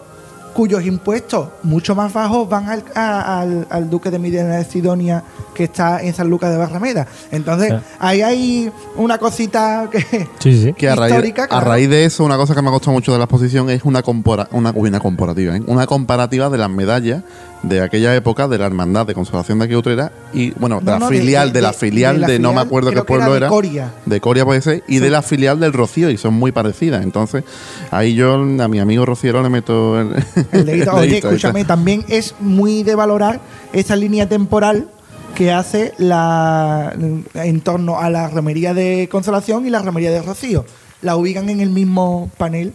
cuyos 0.54 0.84
impuestos 0.84 1.48
mucho 1.62 1.94
más 1.94 2.12
bajos 2.12 2.48
van 2.48 2.68
al, 2.68 2.84
a- 2.94 3.40
al- 3.40 3.66
al 3.70 3.90
duque 3.90 4.10
de 4.10 4.18
Medina 4.18 4.44
de 4.56 4.64
Sidonia 4.64 5.22
que 5.54 5.64
está 5.64 6.02
en 6.02 6.14
San 6.14 6.28
Lucas 6.30 6.50
de 6.50 6.56
Barrameda. 6.56 7.06
Entonces, 7.30 7.74
ahí 7.98 8.22
hay 8.22 8.72
una 8.96 9.18
cosita 9.18 9.88
que... 9.90 10.00
Sí, 10.38 10.62
sí. 10.62 10.72
Que 10.72 10.88
a 10.88 10.94
raíz, 10.96 11.12
histórica, 11.12 11.44
a 11.50 11.60
raíz 11.60 11.88
de 11.90 12.04
eso, 12.04 12.24
una 12.24 12.36
cosa 12.36 12.54
que 12.54 12.62
me 12.62 12.68
ha 12.68 12.72
costado 12.72 12.92
mucho 12.92 13.12
de 13.12 13.18
la 13.18 13.24
exposición 13.24 13.68
es 13.70 13.84
una, 13.84 14.02
compora- 14.02 14.48
una, 14.52 14.70
una 14.74 15.00
comparativa, 15.00 15.56
¿eh? 15.56 15.62
una 15.66 15.86
comparativa 15.86 16.48
de 16.50 16.58
las 16.58 16.70
medallas 16.70 17.22
de 17.62 17.82
aquella 17.82 18.14
época 18.16 18.48
de 18.48 18.56
la 18.56 18.66
Hermandad 18.66 19.06
de 19.06 19.12
Consolación 19.14 19.58
de 19.58 19.66
aquí 19.66 19.76
Utrera 19.76 20.12
y, 20.32 20.50
bueno, 20.52 20.78
de 20.78 20.86
No, 20.86 20.92
la 20.92 20.98
no, 21.00 21.08
filial, 21.08 21.48
de, 21.48 21.58
de- 21.58 21.60
la 21.62 21.68
de- 21.72 21.76
filial 21.76 22.20
de 22.22 22.38
no 22.38 22.52
me 22.54 22.60
acuerdo 22.62 22.88
qué 22.88 22.94
que 22.94 22.98
era 23.00 23.06
pueblo 23.06 23.30
de 23.32 23.36
era. 23.36 23.48
Coria. 23.48 23.92
De 24.06 24.20
Coria 24.20 24.44
puede 24.46 24.62
ser, 24.62 24.82
y 24.88 24.98
de 24.98 25.10
la 25.10 25.20
filial 25.22 25.60
del 25.60 25.72
Rocío, 25.74 26.08
y 26.10 26.16
son 26.16 26.34
muy 26.34 26.52
parecidas. 26.52 27.02
Entonces, 27.04 27.44
ahí 27.90 28.14
yo 28.14 28.34
a 28.34 28.68
mi 28.68 28.78
amigo 28.80 29.04
Rociero 29.04 29.42
le 29.42 29.50
meto 29.50 30.00
el, 30.00 30.14
El 30.52 30.64
dedito. 30.64 30.92
Oye, 30.94 31.18
escúchame, 31.18 31.64
también 31.66 32.04
es 32.08 32.34
muy 32.40 32.82
de 32.82 32.94
valorar 32.94 33.40
esa 33.74 33.94
línea 33.94 34.26
temporal 34.28 34.88
que 35.34 35.52
hace 35.52 35.92
la 35.98 36.92
en 37.34 37.60
torno 37.60 37.98
a 38.00 38.08
la 38.10 38.28
romería 38.28 38.74
de 38.74 39.08
Consolación 39.10 39.66
y 39.66 39.70
la 39.70 39.80
romería 39.80 40.10
de 40.10 40.22
Rocío. 40.22 40.64
La 41.02 41.16
ubican 41.16 41.48
en 41.50 41.60
el 41.60 41.70
mismo 41.70 42.30
panel. 42.36 42.72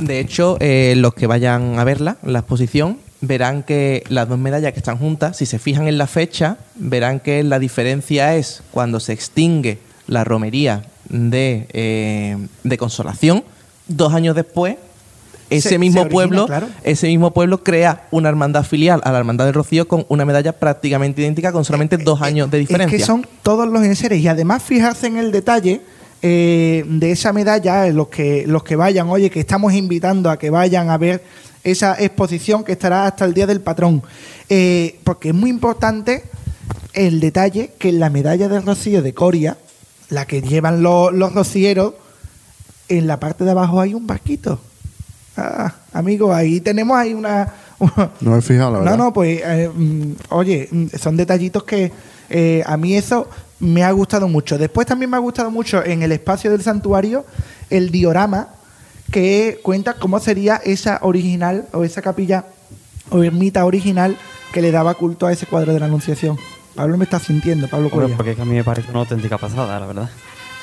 De 0.00 0.20
hecho, 0.20 0.56
eh, 0.60 0.94
los 0.96 1.14
que 1.14 1.26
vayan 1.26 1.78
a 1.78 1.84
verla, 1.84 2.16
la 2.22 2.40
exposición, 2.40 2.98
verán 3.20 3.62
que 3.62 4.04
las 4.08 4.28
dos 4.28 4.38
medallas 4.38 4.72
que 4.72 4.78
están 4.78 4.98
juntas, 4.98 5.36
si 5.38 5.46
se 5.46 5.58
fijan 5.58 5.88
en 5.88 5.98
la 5.98 6.06
fecha, 6.06 6.58
verán 6.74 7.20
que 7.20 7.42
la 7.42 7.58
diferencia 7.58 8.36
es 8.36 8.62
cuando 8.70 9.00
se 9.00 9.12
extingue 9.12 9.78
la 10.06 10.22
romería 10.24 10.84
de, 11.08 11.66
eh, 11.72 12.36
de 12.62 12.78
Consolación, 12.78 13.44
dos 13.88 14.12
años 14.14 14.34
después, 14.36 14.76
ese 15.48 15.68
Se- 15.70 15.78
mismo 15.78 16.00
se 16.02 16.06
origina, 16.06 16.12
pueblo, 16.14 16.46
claro. 16.46 16.66
ese 16.82 17.06
mismo 17.06 17.32
pueblo 17.32 17.62
crea 17.62 18.06
una 18.10 18.28
hermandad 18.28 18.64
filial 18.64 19.00
a 19.04 19.12
la 19.12 19.18
hermandad 19.18 19.44
del 19.44 19.54
Rocío 19.54 19.86
con 19.86 20.04
una 20.08 20.24
medalla 20.24 20.52
prácticamente 20.52 21.22
idéntica 21.22 21.52
con 21.52 21.64
solamente 21.64 21.96
dos 21.98 22.20
años 22.20 22.50
de 22.50 22.58
diferencia. 22.58 22.96
Es 22.96 23.02
que 23.02 23.06
son 23.06 23.24
todos 23.42 23.68
los 23.68 23.84
enseres. 23.84 24.20
Y 24.20 24.26
además, 24.26 24.62
fijarse 24.64 25.06
en 25.06 25.18
el 25.18 25.30
detalle 25.30 25.82
eh, 26.22 26.84
de 26.88 27.12
esa 27.12 27.32
medalla, 27.32 27.86
eh, 27.86 27.92
los 27.92 28.08
que, 28.08 28.44
los 28.48 28.64
que 28.64 28.74
vayan, 28.74 29.08
oye, 29.08 29.30
que 29.30 29.38
estamos 29.38 29.72
invitando 29.74 30.30
a 30.30 30.38
que 30.38 30.50
vayan 30.50 30.90
a 30.90 30.98
ver 30.98 31.22
esa 31.66 31.96
exposición 31.98 32.62
que 32.62 32.72
estará 32.72 33.06
hasta 33.06 33.24
el 33.24 33.34
día 33.34 33.46
del 33.46 33.60
patrón. 33.60 34.02
Eh, 34.48 35.00
porque 35.04 35.30
es 35.30 35.34
muy 35.34 35.50
importante 35.50 36.24
el 36.92 37.20
detalle 37.20 37.72
que 37.78 37.88
en 37.88 38.00
la 38.00 38.08
medalla 38.08 38.48
de 38.48 38.60
rocío 38.60 39.02
de 39.02 39.12
Coria, 39.12 39.58
la 40.08 40.26
que 40.26 40.42
llevan 40.42 40.82
los, 40.82 41.12
los 41.12 41.34
rocieros, 41.34 41.94
en 42.88 43.08
la 43.08 43.18
parte 43.18 43.44
de 43.44 43.50
abajo 43.50 43.80
hay 43.80 43.94
un 43.94 44.06
barquito. 44.06 44.60
Ah, 45.36 45.74
amigo, 45.92 46.32
ahí 46.32 46.60
tenemos 46.60 46.96
ahí 46.96 47.12
una, 47.12 47.52
No 48.20 48.30
me 48.30 48.38
he 48.38 48.42
fijado, 48.42 48.72
la 48.72 48.78
verdad. 48.78 48.96
no, 48.96 49.04
no, 49.04 49.12
pues, 49.12 49.40
eh, 49.44 49.68
mm, 49.74 50.12
oye, 50.30 50.68
mm, 50.70 50.86
son 50.98 51.16
detallitos 51.16 51.64
que 51.64 51.92
eh, 52.30 52.62
a 52.64 52.76
mí 52.76 52.94
eso 52.94 53.28
me 53.58 53.82
ha 53.82 53.90
gustado 53.90 54.28
mucho. 54.28 54.56
Después 54.56 54.86
también 54.86 55.10
me 55.10 55.16
ha 55.16 55.20
gustado 55.20 55.50
mucho 55.50 55.84
en 55.84 56.02
el 56.02 56.12
espacio 56.12 56.50
del 56.50 56.62
santuario 56.62 57.24
el 57.70 57.90
diorama 57.90 58.50
que 59.10 59.58
cuenta 59.62 59.94
cómo 59.94 60.18
sería 60.18 60.56
esa 60.56 60.98
original 61.02 61.66
o 61.72 61.84
esa 61.84 62.02
capilla 62.02 62.46
o 63.10 63.22
ermita 63.22 63.64
original 63.64 64.16
que 64.52 64.62
le 64.62 64.70
daba 64.70 64.94
culto 64.94 65.26
a 65.26 65.32
ese 65.32 65.46
cuadro 65.46 65.72
de 65.72 65.80
la 65.80 65.86
Anunciación. 65.86 66.38
Pablo 66.74 66.96
me 66.96 67.04
está 67.04 67.18
sintiendo, 67.18 67.68
Pablo 67.68 67.90
Cuella. 67.90 68.14
porque 68.16 68.32
es 68.32 68.36
que 68.36 68.42
a 68.42 68.44
mí 68.44 68.54
me 68.54 68.64
parece 68.64 68.90
una 68.90 69.00
auténtica 69.00 69.38
pasada, 69.38 69.80
la 69.80 69.86
verdad. 69.86 70.10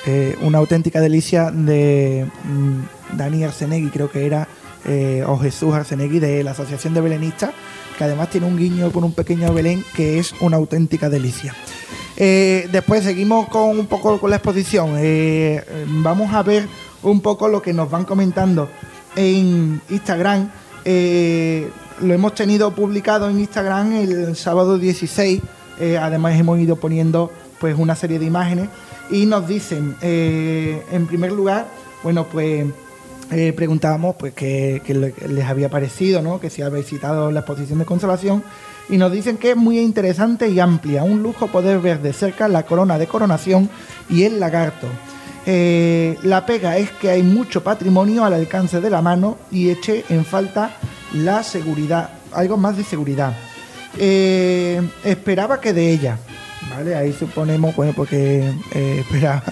Eh, 0.06 0.38
una 0.42 0.58
auténtica 0.58 1.00
delicia 1.00 1.50
de 1.50 2.28
mm, 2.44 3.18
Dani 3.18 3.44
Arsenegui, 3.44 3.90
creo 3.90 4.12
que 4.12 4.26
era, 4.26 4.48
eh, 4.86 5.24
o 5.26 5.38
Jesús 5.38 5.74
Arsenegui 5.74 6.20
de 6.20 6.44
la 6.44 6.52
Asociación 6.52 6.94
de 6.94 7.02
Belenistas, 7.02 7.52
que 7.98 8.04
además 8.04 8.30
tiene 8.30 8.48
un 8.48 8.58
guiño 8.58 8.92
con 8.92 9.04
un 9.04 9.14
pequeño 9.14 9.54
Belén 9.54 9.84
que 9.96 10.20
es 10.20 10.34
una 10.42 10.58
auténtica 10.58 11.10
delicia. 11.10 11.56
Eh, 12.16 12.68
después 12.72 13.04
seguimos 13.04 13.48
con 13.48 13.80
un 13.80 13.88
poco 13.88 14.20
con 14.20 14.30
la 14.30 14.36
exposición. 14.36 14.92
Vamos 16.04 16.34
a 16.34 16.44
ver 16.44 16.68
un 17.04 17.22
poco 17.22 17.48
lo 17.48 17.62
que 17.62 17.74
nos 17.74 17.89
van 17.89 18.06
comentando 18.06 18.70
en 19.16 19.82
Instagram. 19.89 20.50
Eh, 20.86 21.70
lo 22.02 22.13
hemos 22.13 22.34
tenido 22.36 22.72
publicado 22.72 23.30
en 23.30 23.39
Instagram 23.39 23.94
el 23.94 24.36
sábado 24.36 24.78
16. 24.78 25.42
Eh, 25.80 25.98
además 25.98 26.39
hemos 26.39 26.60
ido 26.60 26.76
poniendo 26.76 27.32
pues 27.60 27.76
una 27.78 27.96
serie 27.96 28.20
de 28.20 28.26
imágenes 28.26 28.70
y 29.10 29.26
nos 29.26 29.48
dicen, 29.48 29.96
eh, 30.02 30.82
en 30.92 31.08
primer 31.08 31.32
lugar, 31.32 31.68
bueno, 32.04 32.26
pues 32.26 32.66
preguntábamos 33.56 34.16
pues 34.18 34.34
qué, 34.34 34.82
qué 34.86 34.94
le- 34.94 35.13
les 35.28 35.46
había 35.46 35.70
parecido, 35.70 36.22
¿no? 36.22 36.39
Que 36.39 36.50
si 36.52 36.62
habéis 36.62 36.86
visitado 36.86 37.32
la 37.32 37.39
exposición 37.39 37.80
de 37.80 37.86
consolación 37.86 38.44
y 38.89 38.98
nos 38.98 39.12
dicen 39.12 39.38
que 39.38 39.52
es 39.52 39.56
muy 39.58 39.80
interesante 39.80 40.50
y 40.50 40.60
amplia, 40.60 41.04
un 41.04 41.24
lujo 41.24 41.48
poder 41.48 41.80
ver 41.80 42.02
de 42.02 42.13
cerca 42.13 42.48
la 42.48 42.63
corona 42.63 42.98
de 43.00 43.08
coronación 43.08 43.70
y 44.10 44.24
el 44.24 44.39
lagarto. 44.39 44.88
Eh, 45.46 46.18
la 46.24 46.46
pega 46.46 46.78
es 46.78 46.90
que 46.92 47.10
hay 47.10 47.22
mucho 47.22 47.64
patrimonio 47.64 48.24
al 48.24 48.34
alcance 48.34 48.80
de 48.80 48.90
la 48.90 49.02
mano 49.02 49.38
y 49.52 49.70
eche 49.70 50.06
en 50.10 50.24
falta 50.24 50.78
la 51.14 51.44
seguridad, 51.44 52.12
algo 52.32 52.58
más 52.58 52.78
de 52.78 52.84
seguridad. 52.84 53.36
Eh, 53.98 54.82
esperaba 55.04 55.60
que 55.60 55.74
de 55.74 55.92
ella, 55.92 56.18
¿vale? 56.70 56.96
Ahí 56.96 57.14
suponemos, 57.14 57.76
bueno, 57.76 57.94
porque 57.94 58.54
eh, 58.74 58.98
esperaba, 59.02 59.44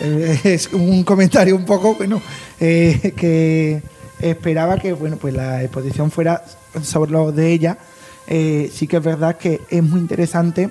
es 0.44 0.72
un 0.72 1.04
comentario 1.04 1.56
un 1.56 1.66
poco, 1.66 1.94
bueno, 1.94 2.22
que 2.58 3.82
esperaba 4.20 4.78
que, 4.78 4.94
bueno, 4.94 5.18
pues 5.18 5.34
la 5.34 5.62
exposición 5.62 6.10
fuera 6.10 6.42
sobre 6.82 7.12
lo 7.12 7.32
de 7.32 7.52
ella. 7.52 7.78
Sí 8.26 8.86
que 8.88 8.96
es 8.96 9.02
verdad 9.02 9.36
que 9.36 9.60
es 9.68 9.82
muy 9.82 10.00
interesante 10.00 10.70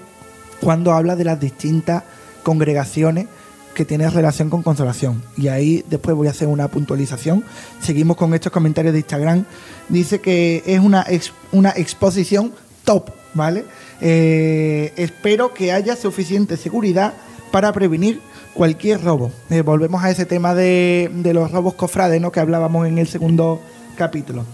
cuando 0.60 0.92
habla 0.92 1.16
de 1.16 1.26
las 1.26 1.40
distintas 1.40 2.04
congregaciones 2.42 3.28
que 3.74 3.86
tiene 3.86 4.10
relación 4.10 4.50
con 4.50 4.64
consolación. 4.64 5.24
Y 5.38 5.48
ahí 5.48 5.84
después 5.90 6.16
voy 6.16 6.28
a 6.28 6.32
hacer 6.32 6.48
una 6.48 6.68
puntualización. 6.68 7.44
Seguimos 7.82 8.18
con 8.18 8.34
estos 8.34 8.52
comentarios 8.52 8.94
de 8.94 9.00
Instagram. 9.00 9.46
Dice 9.90 10.20
que 10.22 10.64
es 10.66 10.80
una, 10.80 11.06
ex- 11.08 11.34
una 11.52 11.72
exposición 11.76 12.54
top, 12.84 13.10
¿vale? 13.34 13.66
Eh, 14.02 14.94
espero 14.98 15.54
que 15.54 15.72
haya 15.72 15.96
suficiente 15.96 16.58
seguridad 16.58 17.14
para 17.52 17.72
prevenir 17.72 18.20
cualquier 18.54 19.02
robo. 19.04 19.32
Eh, 19.50 19.62
volvemos 19.62 20.04
a 20.04 20.12
ese 20.12 20.26
tema 20.26 20.54
de, 20.54 21.10
de 21.14 21.34
los 21.34 21.52
robos 21.52 21.74
cofrades, 21.74 22.20
¿no? 22.22 22.32
Que 22.32 22.40
hablábamos 22.40 22.88
en 22.88 22.98
el 22.98 23.08
segundo 23.08 23.62
capítulo. 23.96 24.46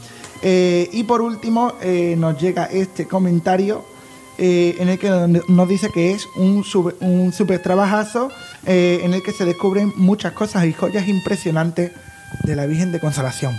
Eh, 0.41 0.89
y 0.93 1.03
por 1.03 1.21
último, 1.21 1.73
nos 2.17 2.39
llega 2.41 2.65
este 2.65 3.05
comentario 3.05 3.83
eh, 4.39 4.75
en 4.79 4.89
el 4.89 4.97
que 4.97 5.09
nos 5.47 5.67
dice 5.67 5.89
que 5.93 6.11
es 6.13 6.25
un, 6.35 6.63
sub- 6.63 6.95
un 7.01 7.31
super 7.33 7.61
trabajazo 7.61 8.29
eh, 8.65 9.01
en 9.03 9.13
el 9.13 9.21
que 9.21 9.31
se 9.33 9.45
descubren 9.45 9.91
muchas 9.97 10.31
cosas 10.33 10.65
y 10.65 10.73
joyas 10.73 11.07
impresionantes 11.07 11.91
de 12.43 12.55
la 12.55 12.65
Virgen 12.65 12.91
de 12.91 12.99
Consolación. 12.99 13.53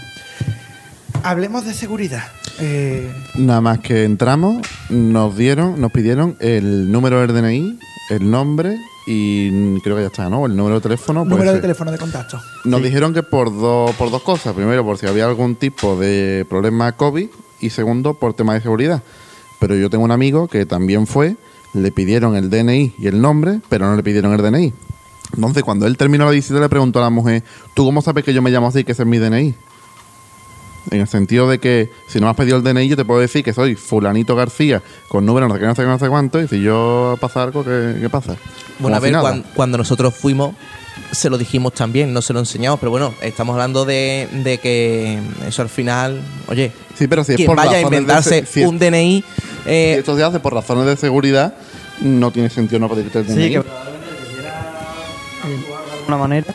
Hablemos 1.22 1.64
de 1.66 1.74
seguridad. 1.74 2.24
Eh, 2.60 3.12
Nada 3.36 3.60
más 3.60 3.78
que 3.80 4.04
entramos, 4.04 4.62
nos 4.88 5.36
dieron, 5.36 5.80
nos 5.80 5.92
pidieron 5.92 6.36
el 6.40 6.90
número 6.90 7.20
del 7.20 7.34
DNI, 7.34 7.78
el 8.10 8.30
nombre 8.30 8.76
y 9.06 9.78
creo 9.80 9.96
que 9.96 10.02
ya 10.02 10.08
está, 10.08 10.28
¿no? 10.30 10.46
El 10.46 10.56
número 10.56 10.76
de 10.76 10.80
teléfono. 10.82 11.24
número 11.24 11.52
de 11.52 11.60
teléfono 11.60 11.90
de 11.92 11.98
contacto. 11.98 12.40
Nos 12.64 12.82
dijeron 12.82 13.12
que 13.12 13.22
por, 13.22 13.52
dos 13.54 13.94
por 13.96 14.10
dos 14.10 14.22
cosas. 14.22 14.54
Primero, 14.54 14.84
por 14.84 14.96
si 14.98 15.06
había 15.06 15.26
algún 15.26 15.56
tipo 15.56 15.96
de 15.98 16.46
problema 16.48 16.92
COVID 16.92 17.28
y 17.60 17.70
segundo, 17.70 18.14
por 18.14 18.32
tema 18.34 18.54
de 18.54 18.60
seguridad. 18.62 19.02
Pero 19.60 19.76
yo 19.76 19.88
tengo 19.90 20.02
un 20.04 20.10
amigo 20.10 20.48
que 20.48 20.66
también 20.66 21.06
fue, 21.06 21.36
le 21.74 21.92
pidieron 21.92 22.34
el 22.34 22.50
DNI 22.50 22.94
y 22.98 23.06
el 23.06 23.20
nombre, 23.20 23.60
pero 23.68 23.86
no 23.86 23.94
le 23.94 24.02
pidieron 24.02 24.32
el 24.32 24.42
DNI. 24.42 24.72
Entonces, 25.36 25.62
cuando 25.62 25.86
él 25.86 25.96
terminó 25.96 26.24
la 26.24 26.32
visita, 26.32 26.58
le 26.58 26.68
preguntó 26.68 26.98
a 26.98 27.02
la 27.02 27.10
mujer, 27.10 27.44
¿tú 27.74 27.84
cómo 27.84 28.02
sabes 28.02 28.24
que 28.24 28.34
yo 28.34 28.42
me 28.42 28.50
llamo 28.50 28.66
así, 28.66 28.82
que 28.82 28.92
ese 28.92 29.02
es 29.02 29.08
mi 29.08 29.18
DNI? 29.18 29.54
En 30.90 31.00
el 31.02 31.06
sentido 31.06 31.48
de 31.48 31.58
que 31.60 31.90
si 32.08 32.18
no 32.18 32.26
me 32.26 32.30
has 32.30 32.36
pedido 32.36 32.56
el 32.56 32.64
DNI, 32.64 32.88
yo 32.88 32.96
te 32.96 33.04
puedo 33.04 33.20
decir 33.20 33.44
que 33.44 33.52
soy 33.52 33.76
fulanito 33.76 34.34
García, 34.34 34.82
con 35.08 35.24
número 35.26 35.46
no 35.46 35.54
sé 35.54 35.60
qué, 35.60 35.66
no 35.66 35.74
sé 35.76 35.82
qué, 35.82 35.88
no 35.88 35.98
sé 35.98 36.08
cuánto, 36.08 36.40
y 36.42 36.48
si 36.48 36.62
yo 36.62 37.16
pasa 37.20 37.42
algo, 37.42 37.62
¿qué, 37.62 37.98
qué 38.00 38.08
pasa? 38.08 38.36
Bueno, 38.80 38.96
Como 38.96 38.96
a 38.96 38.98
ver, 39.00 39.12
cuan- 39.20 39.44
cuando 39.54 39.78
nosotros 39.78 40.14
fuimos, 40.14 40.56
se 41.12 41.30
lo 41.30 41.38
dijimos 41.38 41.72
también, 41.74 42.12
no 42.12 42.22
se 42.22 42.32
lo 42.32 42.38
enseñamos, 42.38 42.78
pero 42.80 42.90
bueno, 42.90 43.14
estamos 43.20 43.54
hablando 43.54 43.84
de, 43.84 44.28
de 44.32 44.58
que 44.58 45.18
eso 45.46 45.62
al 45.62 45.68
final, 45.68 46.20
oye, 46.48 46.72
Sí, 46.98 47.06
pero 47.08 47.24
si 47.24 47.32
es 47.32 47.36
quien 47.36 47.46
por 47.46 47.56
vaya 47.56 47.72
a 47.72 47.74
de 47.76 47.80
inventarse 47.82 48.38
es- 48.38 48.66
un 48.66 48.78
DNI, 48.78 49.24
eh, 49.66 49.92
Si 49.94 49.98
esto 50.00 50.16
se 50.16 50.22
hace 50.24 50.38
por 50.40 50.52
razones 50.54 50.84
de 50.86 50.96
seguridad, 50.96 51.54
no 52.00 52.30
tiene 52.30 52.50
sentido 52.50 52.78
no 52.78 52.88
pedirte 52.88 53.20
el 53.20 53.26
DNI. 53.26 53.44
Sí, 53.44 53.50
que 53.52 53.60
probablemente 53.62 54.06
quisiera 54.28 54.60
actuar 54.60 55.84
de 55.86 55.92
alguna 55.98 56.16
manera. 56.18 56.54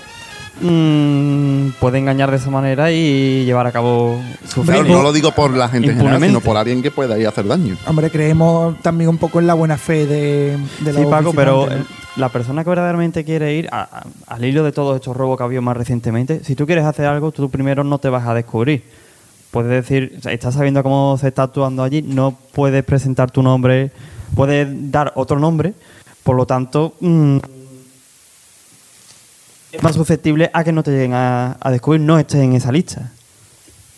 Mm, 0.62 1.70
puede 1.80 1.98
engañar 2.00 2.32
de 2.32 2.38
esa 2.38 2.50
manera 2.50 2.92
y 2.92 3.46
llevar 3.46 3.68
a 3.68 3.72
cabo 3.72 4.20
su 4.48 4.64
Claro, 4.64 4.84
fin. 4.84 4.94
no 4.94 5.02
lo 5.02 5.12
digo 5.14 5.32
por 5.32 5.52
la 5.56 5.70
gente 5.70 5.92
en 5.92 5.98
general, 5.98 6.22
sino 6.22 6.42
por 6.42 6.58
alguien 6.58 6.82
que 6.82 6.92
pueda 6.92 7.18
ir 7.20 7.26
a 7.26 7.30
hacer 7.30 7.48
daño. 7.48 7.78
Hombre, 7.88 8.10
creemos 8.10 8.80
también 8.82 9.10
un 9.10 9.18
poco 9.18 9.40
en 9.40 9.48
la 9.48 9.54
buena 9.54 9.78
fe 9.78 10.06
de, 10.06 10.58
de 10.82 10.94
Sí, 10.94 11.02
los 11.02 11.06
Paco, 11.12 11.34
pero 11.34 11.68
la 12.16 12.30
persona 12.30 12.64
que 12.64 12.70
verdaderamente 12.70 13.24
quiere 13.26 13.54
ir, 13.56 13.68
a- 13.72 13.82
a- 13.82 14.34
al 14.34 14.46
hilo 14.46 14.64
de 14.64 14.72
todos 14.72 14.96
estos 14.96 15.16
robos 15.16 15.38
que 15.38 15.44
ha 15.44 15.46
habido 15.46 15.62
más 15.62 15.76
recientemente, 15.78 16.44
si 16.44 16.56
tú 16.56 16.66
quieres 16.66 16.86
hacer 16.86 17.06
algo, 17.06 17.32
tú 17.32 17.50
primero 17.50 17.84
no 17.84 17.98
te 17.98 18.10
vas 18.10 18.26
a 18.28 18.34
descubrir. 18.34 18.84
Puedes 19.52 19.72
decir, 19.72 20.16
o 20.18 20.22
sea, 20.22 20.34
estás 20.34 20.54
sabiendo 20.56 20.84
cómo 20.84 21.18
se 21.18 21.30
está 21.30 21.44
actuando 21.44 21.84
allí, 21.84 22.02
no 22.02 22.38
puedes 22.54 22.84
presentar 22.84 23.32
tu 23.32 23.42
nombre, 23.42 23.92
puedes 24.36 24.68
dar 24.92 25.14
otro 25.16 25.40
nombre, 25.40 25.74
por 26.24 26.36
lo 26.36 26.46
tanto, 26.46 26.96
mm, 27.00 27.38
más 29.82 29.96
susceptible 29.96 30.50
a 30.54 30.64
que 30.64 30.72
no 30.72 30.84
te 30.84 30.92
lleguen 30.92 31.14
a, 31.14 31.58
a 31.60 31.72
descubrir, 31.72 32.02
no 32.02 32.18
estés 32.20 32.42
en 32.42 32.54
esa 32.54 32.72
lista. 32.72 33.12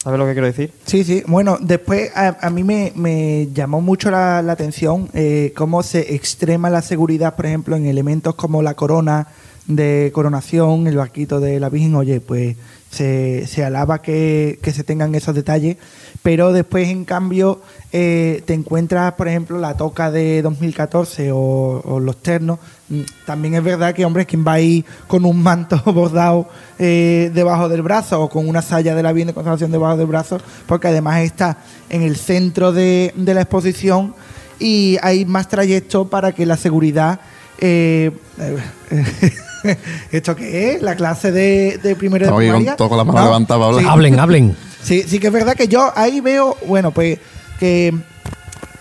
¿Sabes 0.04 0.20
lo 0.20 0.26
que 0.26 0.34
quiero 0.34 0.48
decir? 0.48 0.74
Sí, 0.86 1.04
sí. 1.04 1.24
Bueno, 1.28 1.58
después 1.60 2.12
a, 2.16 2.38
a 2.40 2.50
mí 2.50 2.64
me, 2.64 2.94
me 2.96 3.50
llamó 3.52 3.82
mucho 3.82 4.10
la, 4.10 4.42
la 4.42 4.54
atención 4.54 5.10
eh, 5.14 5.54
cómo 5.56 5.84
se 5.84 6.16
extrema 6.16 6.70
la 6.70 6.82
seguridad, 6.82 7.36
por 7.36 7.46
ejemplo, 7.46 7.76
en 7.76 7.88
elementos 7.88 8.36
como 8.36 8.62
la 8.62 8.74
corona 8.76 9.28
de 9.68 10.12
coronación, 10.14 10.88
el 10.88 10.98
barquito 10.98 11.40
de 11.40 11.60
la 11.60 11.70
Virgen. 11.70 11.96
Oye, 11.96 12.22
pues 12.22 12.56
se, 12.90 13.46
se 13.48 13.64
alaba 13.66 14.02
que, 14.02 14.60
que 14.62 14.72
se 14.72 14.84
tengan 14.84 15.14
esos 15.14 15.36
detalles, 15.36 15.78
pero 16.24 16.54
después, 16.54 16.88
en 16.88 17.04
cambio, 17.06 17.62
eh, 17.92 18.42
te 18.46 18.54
encuentras, 18.54 19.14
por 19.14 19.28
ejemplo, 19.28 19.60
la 19.60 19.76
toca 19.76 20.10
de 20.10 20.42
2014 20.42 21.32
o, 21.34 22.00
los 22.02 22.18
ternos. 22.22 22.60
Mm, 22.90 23.02
También 23.26 23.56
es 23.56 23.64
verdad 23.64 23.94
que, 23.94 24.06
hombre, 24.06 24.26
quien 24.26 24.46
va 24.46 24.54
ahí 24.54 24.86
con 25.08 25.26
un 25.26 25.44
manto 25.44 25.82
bordado 25.94 26.48
eh, 26.80 27.30
debajo 27.34 27.68
del 27.68 27.82
brazo 27.82 28.22
o 28.22 28.30
con 28.30 28.48
una 28.48 28.62
saya 28.62 28.96
de 28.96 29.04
la 29.04 29.12
Virgen 29.12 29.28
de 29.28 29.34
Consolación 29.34 29.72
debajo 29.72 29.98
del 29.98 30.08
brazo, 30.08 30.40
porque 30.66 30.88
además 30.88 31.22
está 31.22 31.58
en 31.90 32.04
el 32.04 32.16
centro 32.16 32.72
de, 32.72 33.14
de 33.16 33.34
la 33.34 33.42
exposición 33.42 34.16
y 34.60 34.98
hay 35.02 35.26
más 35.26 35.50
trayecto 35.50 36.08
para 36.08 36.32
que 36.32 36.46
la 36.46 36.58
seguridad. 36.58 37.20
eh, 37.60 38.12
¿Esto 40.12 40.36
qué 40.36 40.74
es? 40.76 40.82
¿La 40.82 40.96
clase 40.96 41.32
de, 41.32 41.80
de 41.82 41.96
primero 41.96 42.26
de 42.26 42.32
con- 42.32 42.40
primaria? 42.40 42.76
todo 42.76 42.90
con 42.90 42.98
la 42.98 43.04
mano 43.04 43.24
levantada, 43.26 43.60
Pablo. 43.60 43.80
Sí. 43.80 43.86
Hablen, 43.88 44.20
hablen. 44.20 44.56
Sí, 44.84 45.04
sí 45.08 45.20
que 45.20 45.28
es 45.28 45.34
verdad 45.34 45.56
que 45.56 45.68
yo 45.68 45.92
ahí 45.96 46.22
veo, 46.22 46.56
bueno, 46.66 46.92
pues 46.92 47.20
que 47.60 47.94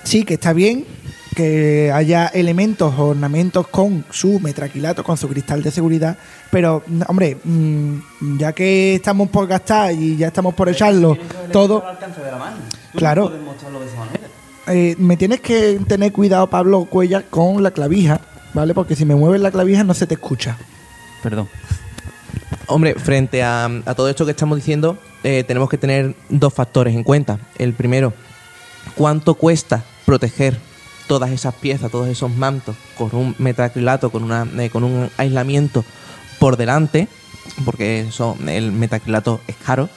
sí, 0.05 0.25
que 0.25 0.35
está 0.35 0.53
bien 0.53 0.85
que 1.35 1.93
haya 1.93 2.29
elementos, 2.29 2.95
ornamentos 2.99 3.67
con 3.69 4.07
su 4.11 4.41
metraquilato, 4.41 5.05
con 5.05 5.19
su 5.19 5.29
cristal 5.29 5.63
de 5.63 5.71
seguridad, 5.71 6.17
pero, 6.51 6.83
hombre, 7.09 7.37
mm, 7.45 8.39
ya 8.39 8.55
que 8.55 8.95
estamos 8.95 9.29
por 9.29 9.47
gastar 9.47 9.93
y 9.93 10.17
ya 10.17 10.29
estamos 10.29 10.55
por 10.55 10.71
echarlo 10.71 11.15
todo, 11.53 11.85
Claro. 12.95 13.31
eh, 14.69 14.95
me 14.99 15.19
tienes 15.19 15.41
que 15.41 15.79
tener 15.87 16.11
cuidado, 16.13 16.47
Pablo 16.49 16.87
Cuellar, 16.87 17.25
con 17.29 17.63
la 17.63 17.71
clavija, 17.71 18.19
¿vale? 18.55 18.73
Porque 18.73 18.97
si 18.97 19.05
me 19.05 19.15
mueves 19.15 19.41
la 19.43 19.51
clavija 19.51 19.85
no 19.85 19.93
se 19.93 20.07
te 20.07 20.15
escucha. 20.15 20.57
Perdón. 21.23 21.49
Hombre, 22.67 22.95
frente 22.95 23.43
a, 23.43 23.71
todo 23.97 24.09
esto 24.09 24.25
que 24.25 24.33
estamos 24.33 24.57
diciendo, 24.57 24.99
eh, 25.23 25.45
tenemos 25.47 25.69
que 25.69 25.79
tener 25.79 26.15
dos 26.29 26.53
factores 26.53 26.95
en 26.95 27.05
cuenta. 27.05 27.39
El 27.59 27.75
primero, 27.75 28.13
¿cuánto 28.95 29.35
cuesta 29.35 29.85
proteger 30.05 30.59
todas 31.07 31.31
esas 31.31 31.55
piezas, 31.55 31.91
todos 31.91 32.09
esos 32.09 32.31
mantos 32.35 32.77
con 32.97 33.15
un 33.15 33.35
metacrilato, 33.39 34.11
con, 34.11 34.25
una, 34.25 34.47
eh, 34.59 34.71
con 34.71 34.83
un 34.83 35.09
aislamiento 35.17 35.85
por 36.41 36.57
delante? 36.57 37.09
Porque 37.65 38.01
eso, 38.01 38.37
el 38.49 38.73
metacrilato 38.73 39.41
es 39.47 39.57
caro. 39.57 39.89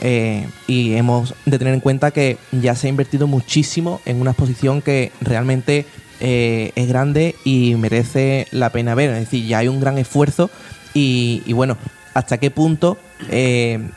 Eh, 0.00 0.48
y 0.68 0.94
hemos 0.94 1.34
de 1.44 1.58
tener 1.58 1.74
en 1.74 1.80
cuenta 1.80 2.12
que 2.12 2.38
ya 2.52 2.76
se 2.76 2.86
ha 2.86 2.90
invertido 2.90 3.26
muchísimo 3.26 4.00
en 4.04 4.20
una 4.20 4.30
exposición 4.30 4.80
que 4.80 5.10
realmente 5.20 5.86
eh, 6.20 6.72
es 6.74 6.88
grande 6.88 7.34
y 7.44 7.74
merece 7.76 8.46
la 8.50 8.70
pena 8.70 8.94
ver. 8.94 9.10
Es 9.10 9.20
decir, 9.20 9.46
ya 9.46 9.58
hay 9.58 9.68
un 9.68 9.80
gran 9.80 9.98
esfuerzo 9.98 10.50
y, 10.94 11.42
y 11.46 11.52
bueno, 11.52 11.76
hasta 12.14 12.38
qué 12.38 12.50
punto 12.50 12.96
eh, 13.30 13.88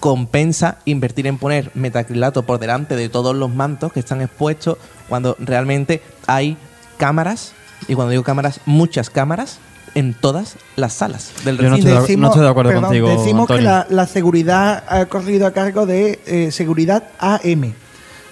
compensa 0.00 0.78
invertir 0.84 1.26
en 1.26 1.38
poner 1.38 1.70
metacrilato 1.74 2.42
por 2.44 2.58
delante 2.58 2.96
de 2.96 3.08
todos 3.08 3.34
los 3.34 3.52
mantos 3.54 3.92
que 3.92 4.00
están 4.00 4.20
expuestos 4.20 4.76
cuando 5.08 5.36
realmente 5.38 6.02
hay 6.26 6.56
cámaras, 6.98 7.52
y 7.86 7.94
cuando 7.94 8.10
digo 8.10 8.22
cámaras, 8.24 8.60
muchas 8.66 9.08
cámaras 9.08 9.58
en 9.94 10.12
todas 10.12 10.56
las 10.76 10.92
salas 10.92 11.30
del 11.44 11.56
Yo 11.56 11.62
no 11.64 11.76
recinto. 11.76 11.98
estoy 12.00 12.16
de- 12.16 12.20
no 12.20 12.26
estoy 12.28 12.42
de 12.42 12.48
acuerdo 12.48 12.80
contigo, 12.80 13.08
Decimos 13.08 13.46
que 13.48 13.60
la 13.62 14.06
seguridad 14.06 14.84
ha 14.88 15.06
corrido 15.06 15.46
a 15.46 15.52
cargo 15.52 15.86
de 15.86 16.20
eh, 16.26 16.50
Seguridad 16.52 17.04
AM 17.18 17.72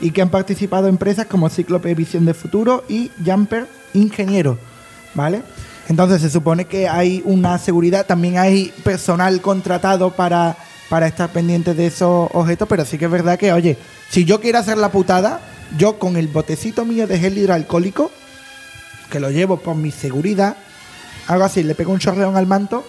y 0.00 0.10
que 0.10 0.22
han 0.22 0.30
participado 0.30 0.88
empresas 0.88 1.26
como 1.26 1.48
Cíclope 1.48 1.94
Visión 1.94 2.24
de 2.24 2.34
Futuro 2.34 2.84
y 2.88 3.10
Jumper 3.24 3.66
Ingeniero, 3.94 4.58
¿vale? 5.14 5.42
Entonces 5.88 6.20
se 6.20 6.30
supone 6.30 6.64
que 6.64 6.88
hay 6.88 7.22
una 7.24 7.58
seguridad, 7.58 8.06
también 8.06 8.38
hay 8.38 8.72
personal 8.82 9.40
contratado 9.40 10.10
para, 10.10 10.56
para 10.88 11.06
estar 11.06 11.30
pendientes 11.30 11.76
de 11.76 11.86
esos 11.86 12.28
objetos, 12.32 12.68
pero 12.68 12.84
sí 12.84 12.98
que 12.98 13.04
es 13.04 13.10
verdad 13.10 13.38
que, 13.38 13.52
oye, 13.52 13.78
si 14.10 14.24
yo 14.24 14.40
quiero 14.40 14.58
hacer 14.58 14.78
la 14.78 14.90
putada, 14.90 15.40
yo 15.78 15.98
con 15.98 16.16
el 16.16 16.28
botecito 16.28 16.84
mío 16.84 17.06
de 17.06 17.18
gel 17.18 17.38
hidroalcohólico, 17.38 18.10
que 19.10 19.20
lo 19.20 19.30
llevo 19.30 19.58
por 19.58 19.76
mi 19.76 19.92
seguridad, 19.92 20.56
hago 21.28 21.44
así, 21.44 21.62
le 21.62 21.74
pego 21.74 21.92
un 21.92 22.00
chorreón 22.00 22.36
al 22.36 22.46
manto 22.46 22.84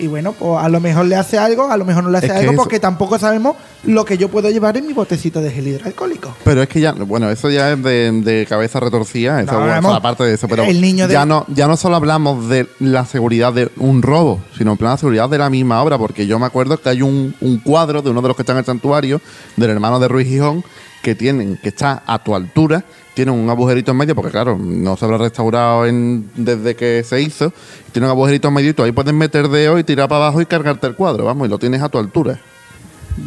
y 0.00 0.06
bueno, 0.06 0.32
pues 0.32 0.62
a 0.64 0.68
lo 0.68 0.80
mejor 0.80 1.04
le 1.06 1.16
hace 1.16 1.38
algo, 1.38 1.70
a 1.70 1.76
lo 1.76 1.84
mejor 1.84 2.04
no 2.04 2.10
le 2.10 2.18
hace 2.18 2.26
Es 2.28 2.32
algo 2.32 2.52
eso- 2.52 2.62
porque 2.62 2.80
tampoco 2.80 3.18
sabemos 3.18 3.56
lo 3.84 4.04
que 4.04 4.18
yo 4.18 4.28
puedo 4.28 4.50
llevar 4.50 4.76
en 4.76 4.86
mi 4.86 4.92
botecito 4.92 5.40
de 5.40 5.50
gel 5.50 5.68
hidroalcohólico. 5.68 6.34
Pero 6.44 6.62
es 6.62 6.68
que 6.68 6.80
ya, 6.80 6.92
bueno, 6.92 7.30
eso 7.30 7.48
ya 7.50 7.72
es 7.72 7.82
de, 7.82 8.10
de 8.22 8.46
cabeza 8.46 8.80
retorcida, 8.80 9.40
eso 9.40 9.52
No, 9.52 9.58
bueno, 9.58 9.72
vamos, 9.74 9.94
aparte 9.96 10.24
de 10.24 10.34
eso, 10.34 10.48
pero 10.48 10.64
el 10.64 10.80
niño 10.80 11.06
de- 11.06 11.12
ya 11.14 11.24
no 11.26 11.44
ya 11.48 11.66
no 11.68 11.76
solo 11.76 11.96
hablamos 11.96 12.48
de 12.48 12.66
la 12.80 13.04
seguridad 13.06 13.52
de 13.52 13.70
un 13.76 14.02
robo, 14.02 14.40
sino 14.56 14.72
en 14.72 14.76
plan 14.78 14.92
la 14.92 14.96
seguridad 14.98 15.28
de 15.28 15.38
la 15.38 15.50
misma 15.50 15.82
obra, 15.82 15.98
porque 15.98 16.26
yo 16.26 16.38
me 16.38 16.46
acuerdo 16.46 16.80
que 16.80 16.88
hay 16.88 17.02
un, 17.02 17.34
un 17.40 17.58
cuadro 17.58 18.02
de 18.02 18.10
uno 18.10 18.22
de 18.22 18.28
los 18.28 18.36
que 18.36 18.42
está 18.42 18.52
en 18.52 18.58
el 18.58 18.64
santuario, 18.64 19.20
del 19.56 19.70
hermano 19.70 20.00
de 20.00 20.08
Ruiz 20.08 20.26
Gijón, 20.28 20.64
que 21.02 21.14
tienen, 21.14 21.56
que 21.62 21.68
está 21.70 22.02
a 22.06 22.22
tu 22.22 22.34
altura, 22.34 22.84
tiene 23.20 23.32
un 23.32 23.50
agujerito 23.50 23.90
en 23.90 23.98
medio, 23.98 24.14
porque 24.14 24.30
claro, 24.30 24.56
no 24.58 24.96
se 24.96 25.04
habrá 25.04 25.18
restaurado 25.18 25.84
en- 25.84 26.30
desde 26.36 26.74
que 26.74 27.02
se 27.04 27.20
hizo. 27.20 27.52
Tiene 27.92 28.06
un 28.06 28.12
agujerito 28.12 28.48
en 28.48 28.54
medio 28.54 28.70
y 28.70 28.72
tú 28.72 28.82
ahí 28.82 28.92
puedes 28.92 29.12
meter 29.12 29.48
dedo 29.48 29.78
y 29.78 29.84
tirar 29.84 30.08
para 30.08 30.24
abajo 30.24 30.40
y 30.40 30.46
cargarte 30.46 30.86
el 30.86 30.94
cuadro, 30.94 31.26
vamos, 31.26 31.46
y 31.46 31.50
lo 31.50 31.58
tienes 31.58 31.82
a 31.82 31.90
tu 31.90 31.98
altura. 31.98 32.40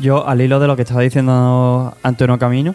Yo, 0.02 0.28
al 0.28 0.42
hilo 0.42 0.60
de 0.60 0.66
lo 0.66 0.76
que 0.76 0.82
estaba 0.82 1.02
diciendo 1.02 1.96
Antonio 2.02 2.40
Camino, 2.40 2.74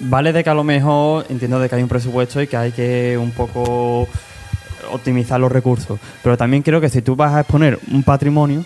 vale 0.00 0.32
de 0.32 0.42
que 0.42 0.50
a 0.50 0.54
lo 0.54 0.64
mejor 0.64 1.26
entiendo 1.28 1.60
de 1.60 1.68
que 1.68 1.76
hay 1.76 1.82
un 1.84 1.88
presupuesto 1.88 2.42
y 2.42 2.48
que 2.48 2.56
hay 2.56 2.72
que 2.72 3.16
un 3.16 3.30
poco 3.30 4.08
optimizar 4.90 5.38
los 5.38 5.52
recursos, 5.52 6.00
pero 6.24 6.36
también 6.36 6.64
creo 6.64 6.80
que 6.80 6.88
si 6.88 7.02
tú 7.02 7.14
vas 7.14 7.34
a 7.34 7.40
exponer 7.40 7.78
un 7.92 8.02
patrimonio, 8.02 8.64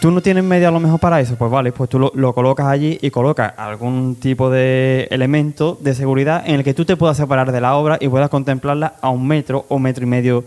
tú 0.00 0.10
no 0.10 0.20
tienes 0.20 0.44
medio 0.44 0.68
a 0.68 0.70
lo 0.70 0.80
mejor 0.80 1.00
para 1.00 1.20
eso, 1.20 1.36
pues 1.36 1.50
vale, 1.50 1.72
pues 1.72 1.88
tú 1.88 1.98
lo, 1.98 2.12
lo 2.14 2.34
colocas 2.34 2.66
allí 2.66 2.98
y 3.00 3.10
colocas 3.10 3.52
algún 3.56 4.16
tipo 4.16 4.50
de 4.50 5.08
elemento 5.10 5.78
de 5.80 5.94
seguridad 5.94 6.42
en 6.46 6.56
el 6.56 6.64
que 6.64 6.74
tú 6.74 6.84
te 6.84 6.96
puedas 6.96 7.16
separar 7.16 7.52
de 7.52 7.60
la 7.60 7.74
obra 7.76 7.98
y 8.00 8.08
puedas 8.08 8.28
contemplarla 8.28 8.94
a 9.00 9.10
un 9.10 9.26
metro 9.26 9.64
o 9.68 9.78
metro 9.78 10.04
y 10.04 10.06
medio 10.06 10.44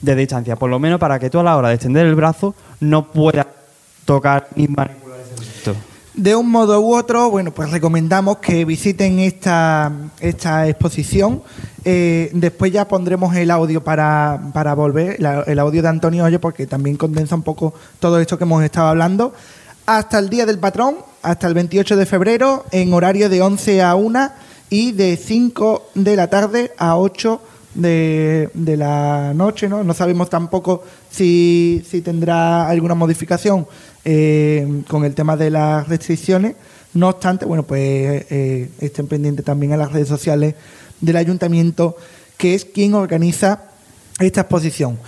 de 0.00 0.16
distancia, 0.16 0.56
por 0.56 0.68
lo 0.68 0.78
menos 0.78 0.98
para 0.98 1.18
que 1.18 1.30
tú 1.30 1.38
a 1.38 1.42
la 1.42 1.56
hora 1.56 1.68
de 1.68 1.74
extender 1.74 2.06
el 2.06 2.14
brazo 2.14 2.54
no 2.80 3.06
puedas 3.06 3.46
tocar 4.04 4.48
ni 4.56 4.66
manipular 4.66 5.20
ese 5.20 5.34
elemento. 5.34 5.91
De 6.14 6.36
un 6.36 6.50
modo 6.50 6.78
u 6.82 6.94
otro, 6.94 7.30
bueno, 7.30 7.52
pues 7.52 7.70
recomendamos 7.70 8.36
que 8.36 8.66
visiten 8.66 9.18
esta, 9.18 9.90
esta 10.20 10.68
exposición. 10.68 11.42
Eh, 11.84 12.30
después 12.34 12.70
ya 12.70 12.86
pondremos 12.86 13.34
el 13.34 13.50
audio 13.50 13.82
para, 13.82 14.38
para 14.52 14.74
volver, 14.74 15.16
la- 15.20 15.42
el 15.46 15.58
audio 15.58 15.80
de 15.80 15.88
Antonio 15.88 16.24
Hoyo, 16.24 16.38
porque 16.38 16.66
también 16.66 16.96
condensa 16.96 17.34
un 17.34 17.42
poco 17.42 17.72
todo 17.98 18.20
esto 18.20 18.36
que 18.36 18.44
hemos 18.44 18.62
estado 18.62 18.88
hablando. 18.88 19.32
Hasta 19.86 20.18
el 20.18 20.28
Día 20.28 20.44
del 20.44 20.58
Patrón, 20.58 20.96
hasta 21.22 21.46
el 21.48 21.54
28 21.54 21.96
de 21.96 22.04
febrero, 22.04 22.66
en 22.72 22.92
horario 22.92 23.30
de 23.30 23.40
11 23.40 23.82
a 23.82 23.94
1 23.94 24.30
y 24.68 24.92
de 24.92 25.16
5 25.16 25.90
de 25.94 26.14
la 26.16 26.28
tarde 26.28 26.72
a 26.76 26.98
8 26.98 27.40
de, 27.74 28.50
de 28.52 28.76
la 28.76 29.32
noche, 29.34 29.66
¿no? 29.66 29.82
No 29.82 29.94
sabemos 29.94 30.28
tampoco 30.28 30.82
si, 31.10 31.82
si 31.88 32.02
tendrá 32.02 32.68
alguna 32.68 32.94
modificación 32.94 33.66
eh, 34.04 34.82
con 34.88 35.04
el 35.04 35.14
tema 35.14 35.36
de 35.36 35.50
las 35.50 35.88
restricciones. 35.88 36.54
No 36.94 37.08
obstante, 37.08 37.44
bueno, 37.46 37.62
pues 37.62 37.80
eh, 38.30 38.70
estén 38.80 39.06
pendientes 39.06 39.44
también 39.44 39.72
a 39.72 39.76
las 39.76 39.92
redes 39.92 40.08
sociales 40.08 40.54
del 41.00 41.16
ayuntamiento, 41.16 41.96
que 42.36 42.54
es 42.54 42.64
quien 42.64 42.94
organiza 42.94 43.60
esta 44.18 44.42
exposición. 44.42 44.98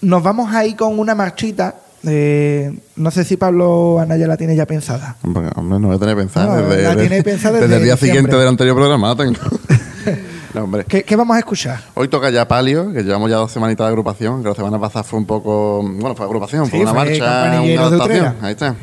Nos 0.00 0.22
vamos 0.22 0.52
ahí 0.54 0.74
con 0.74 0.98
una 0.98 1.14
marchita. 1.14 1.74
eh, 2.04 2.72
no 2.96 3.10
sé 3.10 3.24
si 3.24 3.36
Pablo 3.36 3.98
Anaya 3.98 4.26
la 4.26 4.36
tiene 4.36 4.54
ya 4.54 4.64
pensada. 4.66 5.16
Hombre, 5.22 5.50
hombre, 5.56 5.78
no 5.80 5.90
desde, 5.90 6.82
la 6.82 6.96
tiene 6.96 7.22
pensada 7.22 7.58
desde 7.58 7.66
desde 7.66 7.76
el 7.76 7.82
día 7.84 7.94
diciembre. 7.94 8.06
siguiente 8.06 8.36
del 8.36 8.48
anterior 8.48 8.76
programa. 8.76 9.16
no, 10.56 10.64
hombre. 10.64 10.84
¿Qué, 10.84 11.02
qué 11.02 11.16
vamos 11.16 11.36
a 11.36 11.38
escuchar? 11.38 11.80
Hoy 11.94 12.08
toca 12.08 12.30
ya 12.30 12.48
Palio, 12.48 12.92
que 12.92 13.02
llevamos 13.02 13.30
ya 13.30 13.36
dos 13.36 13.52
semanitas 13.52 13.86
de 13.86 13.88
agrupación, 13.88 14.42
que 14.42 14.48
la 14.48 14.54
semana 14.54 14.80
pasada 14.80 15.02
fue 15.02 15.18
un 15.18 15.26
poco, 15.26 15.82
bueno, 15.82 16.14
fue 16.14 16.24
agrupación, 16.24 16.66
fue 16.68 16.80
una 16.80 16.94
fue 16.94 17.04
marcha, 17.04 17.60
una 17.62 17.82
adaptación. 17.82 18.36
Ahí 18.40 18.52
está. 18.52 18.74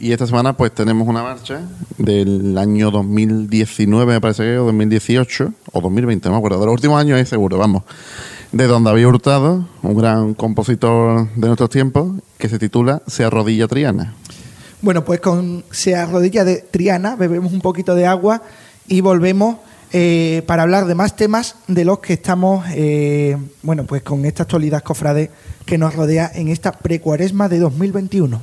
Y 0.00 0.10
esta 0.10 0.26
semana 0.26 0.56
pues 0.56 0.72
tenemos 0.72 1.06
una 1.06 1.22
marcha 1.22 1.60
del 1.96 2.58
año 2.58 2.90
2019, 2.90 4.14
me 4.14 4.20
parece 4.20 4.42
que, 4.42 4.58
o 4.58 4.64
2018, 4.64 5.52
o 5.72 5.80
2020, 5.80 6.28
no 6.28 6.32
me 6.32 6.38
acuerdo, 6.38 6.58
de 6.58 6.66
los 6.66 6.72
últimos 6.74 7.00
años 7.00 7.20
es 7.20 7.28
seguro, 7.28 7.56
vamos. 7.56 7.84
De 8.50 8.66
Don 8.66 8.82
David 8.82 9.06
Hurtado, 9.06 9.66
un 9.82 9.96
gran 9.96 10.34
compositor 10.34 11.28
de 11.34 11.46
nuestros 11.46 11.70
tiempos, 11.70 12.20
que 12.36 12.48
se 12.48 12.58
titula 12.58 13.02
Se 13.06 13.24
arrodilla 13.24 13.68
Triana. 13.68 14.14
Bueno, 14.82 15.04
pues 15.04 15.20
con 15.20 15.64
Se 15.70 15.94
arrodilla 15.94 16.44
de 16.44 16.56
Triana, 16.56 17.14
bebemos 17.14 17.52
un 17.52 17.60
poquito 17.60 17.94
de 17.94 18.06
agua 18.06 18.42
y 18.88 19.00
volvemos 19.00 19.56
eh, 19.92 20.42
para 20.46 20.62
hablar 20.62 20.86
de 20.86 20.94
más 20.94 21.16
temas 21.16 21.56
de 21.68 21.84
los 21.84 21.98
que 21.98 22.14
estamos, 22.14 22.64
eh, 22.70 23.36
bueno, 23.62 23.84
pues 23.84 24.02
con 24.02 24.24
esta 24.24 24.44
actualidad 24.44 24.82
cofrade 24.82 25.30
que 25.66 25.76
nos 25.76 25.94
rodea 25.94 26.30
en 26.34 26.48
esta 26.48 26.72
precuaresma 26.72 27.48
de 27.48 27.58
2021. 27.58 28.40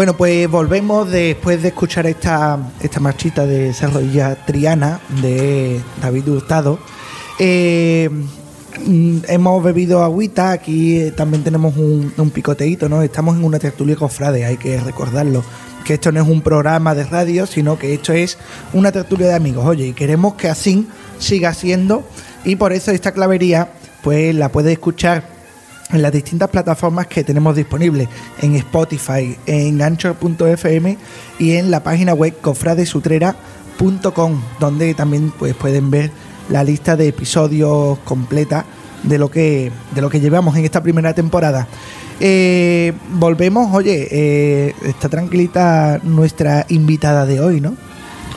Bueno, 0.00 0.16
pues 0.16 0.50
volvemos 0.50 1.10
después 1.10 1.60
de 1.60 1.68
escuchar 1.68 2.06
esta, 2.06 2.58
esta 2.80 3.00
marchita 3.00 3.44
de 3.44 3.68
esa 3.68 3.86
rodilla 3.88 4.34
triana 4.46 4.98
de 5.20 5.78
David 6.00 6.26
Hurtado. 6.26 6.78
Eh, 7.38 8.08
mm, 8.86 9.18
hemos 9.28 9.62
bebido 9.62 10.02
agüita, 10.02 10.52
aquí 10.52 10.96
eh, 10.96 11.10
también 11.10 11.44
tenemos 11.44 11.76
un, 11.76 12.14
un 12.16 12.30
picoteíto, 12.30 12.88
¿no? 12.88 13.02
Estamos 13.02 13.36
en 13.36 13.44
una 13.44 13.58
tertulia 13.58 13.94
cofrade, 13.94 14.46
hay 14.46 14.56
que 14.56 14.80
recordarlo. 14.80 15.44
Que 15.84 15.92
esto 15.92 16.10
no 16.12 16.22
es 16.22 16.26
un 16.26 16.40
programa 16.40 16.94
de 16.94 17.04
radio, 17.04 17.44
sino 17.44 17.78
que 17.78 17.92
esto 17.92 18.14
es 18.14 18.38
una 18.72 18.92
tertulia 18.92 19.26
de 19.26 19.34
amigos. 19.34 19.66
Oye, 19.66 19.88
y 19.88 19.92
queremos 19.92 20.32
que 20.32 20.48
así 20.48 20.88
siga 21.18 21.52
siendo, 21.52 22.04
y 22.42 22.56
por 22.56 22.72
eso 22.72 22.90
esta 22.90 23.12
clavería, 23.12 23.72
pues 24.02 24.34
la 24.34 24.48
puedes 24.48 24.72
escuchar 24.72 25.39
en 25.92 26.02
las 26.02 26.12
distintas 26.12 26.50
plataformas 26.50 27.06
que 27.06 27.24
tenemos 27.24 27.56
disponibles, 27.56 28.08
en 28.40 28.56
Spotify, 28.56 29.36
en 29.46 29.82
anchor.fm 29.82 30.98
y 31.38 31.52
en 31.52 31.70
la 31.70 31.82
página 31.82 32.14
web 32.14 32.34
cofradesutrera.com, 32.40 34.40
donde 34.58 34.94
también 34.94 35.32
pues, 35.38 35.54
pueden 35.54 35.90
ver 35.90 36.10
la 36.48 36.64
lista 36.64 36.96
de 36.96 37.08
episodios 37.08 37.98
completa 38.00 38.64
de 39.02 39.18
lo 39.18 39.30
que, 39.30 39.72
de 39.94 40.00
lo 40.00 40.10
que 40.10 40.20
llevamos 40.20 40.56
en 40.56 40.64
esta 40.64 40.82
primera 40.82 41.14
temporada. 41.14 41.66
Eh, 42.20 42.92
volvemos, 43.14 43.74
oye, 43.74 44.08
eh, 44.10 44.74
está 44.82 45.08
tranquilita 45.08 46.00
nuestra 46.02 46.66
invitada 46.68 47.24
de 47.24 47.40
hoy, 47.40 47.60
¿no? 47.60 47.76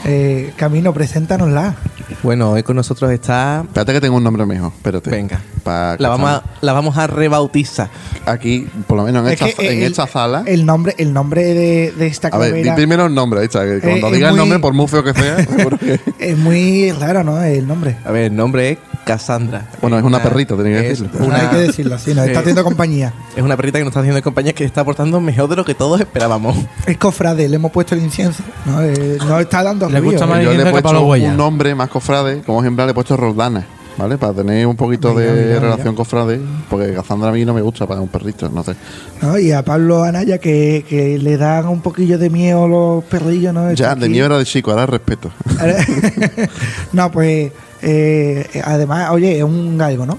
Eh, 0.05 0.51
Camino, 0.57 0.93
preséntanosla. 0.93 1.75
Bueno, 2.23 2.51
hoy 2.51 2.63
con 2.63 2.75
nosotros 2.75 3.09
está. 3.11 3.61
Espérate 3.65 3.93
que 3.93 4.01
tengo 4.01 4.17
un 4.17 4.23
nombre 4.23 4.45
mejor. 4.45 4.71
Espérate. 4.75 5.09
Venga. 5.09 5.41
Pa- 5.63 5.95
La 5.97 6.09
vamos, 6.09 6.29
a, 6.29 6.43
la 6.59 6.73
vamos 6.73 6.97
a 6.97 7.07
rebautizar. 7.07 7.89
Aquí, 8.25 8.67
por 8.85 8.97
lo 8.97 9.03
menos 9.03 9.25
en, 9.25 9.33
Es 9.33 9.41
esta, 9.41 9.61
que 9.61 9.71
en 9.71 9.77
el- 9.79 9.83
esta 9.91 10.05
sala. 10.07 10.43
El 10.45 10.65
nombre, 10.65 10.93
el 10.97 11.13
nombre 11.13 11.43
de, 11.53 11.93
de 11.97 12.07
esta 12.07 12.27
a 12.27 12.37
ver, 12.37 12.53
di 12.53 12.69
primero 12.71 13.05
el 13.05 13.15
nombre. 13.15 13.47
que 13.47 13.47
Cuando 13.49 13.87
Eh, 13.87 14.09
es 14.09 14.11
diga 14.11 14.27
el 14.27 14.33
muy- 14.33 14.39
nombre, 14.39 14.59
por 14.59 14.73
muy 14.73 14.87
feo 14.87 15.03
que 15.05 15.13
sea, 15.13 15.37
seguro 15.45 15.77
que- 15.77 15.99
es 16.19 16.37
muy 16.37 16.91
raro, 16.91 17.23
¿no? 17.23 17.41
El 17.41 17.65
nombre. 17.65 17.95
A 18.03 18.11
ver, 18.11 18.23
el 18.25 18.35
nombre 18.35 18.71
es 18.71 18.77
Cassandra. 19.03 19.67
Bueno, 19.81 19.97
es 19.97 20.03
una 20.03 20.21
perrita, 20.21 20.55
tenía 20.55 20.81
que 20.81 20.89
decirlo. 20.89 21.25
una- 21.25 21.37
Hay 21.39 21.47
que 21.47 21.57
decirlo 21.57 21.95
así, 21.95 22.13
nos 22.13 22.25
está 22.27 22.39
haciendo 22.39 22.63
compañía. 22.63 23.13
Es 23.35 23.43
una 23.43 23.55
perrita 23.57 23.77
que 23.79 23.83
nos 23.83 23.91
está 23.91 23.99
haciendo 24.01 24.21
compañía 24.21 24.53
que 24.53 24.63
está 24.65 24.81
aportando 24.81 25.19
mejor 25.19 25.49
de 25.49 25.55
lo 25.55 25.65
que 25.65 25.75
todos 25.75 25.99
esperábamos. 25.99 26.55
Es 26.85 26.97
cofrade, 26.97 27.47
le 27.49 27.55
hemos 27.55 27.71
puesto 27.71 27.95
el 27.95 28.01
incienso. 28.03 28.43
No, 28.65 28.81
Eh, 28.81 29.17
nos 29.19 29.41
está 29.41 29.63
dando 29.63 29.89
Le 29.89 29.99
gusta 29.99 30.25
Yo 30.41 30.51
le 30.53 30.53
he 30.53 30.57
Pablo 30.65 30.71
puesto 30.81 31.05
Huella. 31.05 31.29
un 31.31 31.37
nombre 31.37 31.75
más 31.75 31.89
cofrade, 31.89 32.41
como 32.41 32.61
ejemplar 32.61 32.87
le 32.87 32.91
he 32.91 32.93
puesto 32.93 33.15
Roldana, 33.17 33.65
¿vale? 33.97 34.17
Para 34.17 34.33
tener 34.33 34.65
un 34.67 34.75
poquito 34.75 35.13
Mira, 35.13 35.33
de 35.33 35.45
mira, 35.45 35.59
relación 35.59 35.87
mira. 35.89 35.97
cofrade, 35.97 36.39
porque 36.69 36.93
Cassandra 36.93 37.29
a 37.29 37.31
mí 37.31 37.45
no 37.45 37.53
me 37.53 37.61
gusta 37.61 37.85
para 37.87 38.01
un 38.01 38.07
perrito, 38.07 38.49
no 38.49 38.63
sé. 38.63 38.75
¿no? 39.21 39.37
Y 39.37 39.51
a 39.51 39.63
Pablo 39.63 40.03
Anaya 40.03 40.37
que, 40.37 40.85
que 40.87 41.17
le 41.19 41.37
dan 41.37 41.67
un 41.67 41.81
poquillo 41.81 42.17
de 42.17 42.29
miedo 42.29 42.67
los 42.67 43.03
perrillos, 43.05 43.53
¿no? 43.53 43.71
Ya, 43.73 43.95
de 43.95 44.09
miedo 44.09 44.25
era 44.27 44.37
de 44.37 44.45
chico, 44.45 44.71
ahora 44.71 44.85
respeto. 44.85 45.31
no, 46.93 47.11
pues 47.11 47.51
eh, 47.81 48.61
además, 48.63 49.11
oye, 49.11 49.37
es 49.37 49.43
un 49.43 49.77
galgo, 49.77 50.05
¿no? 50.05 50.17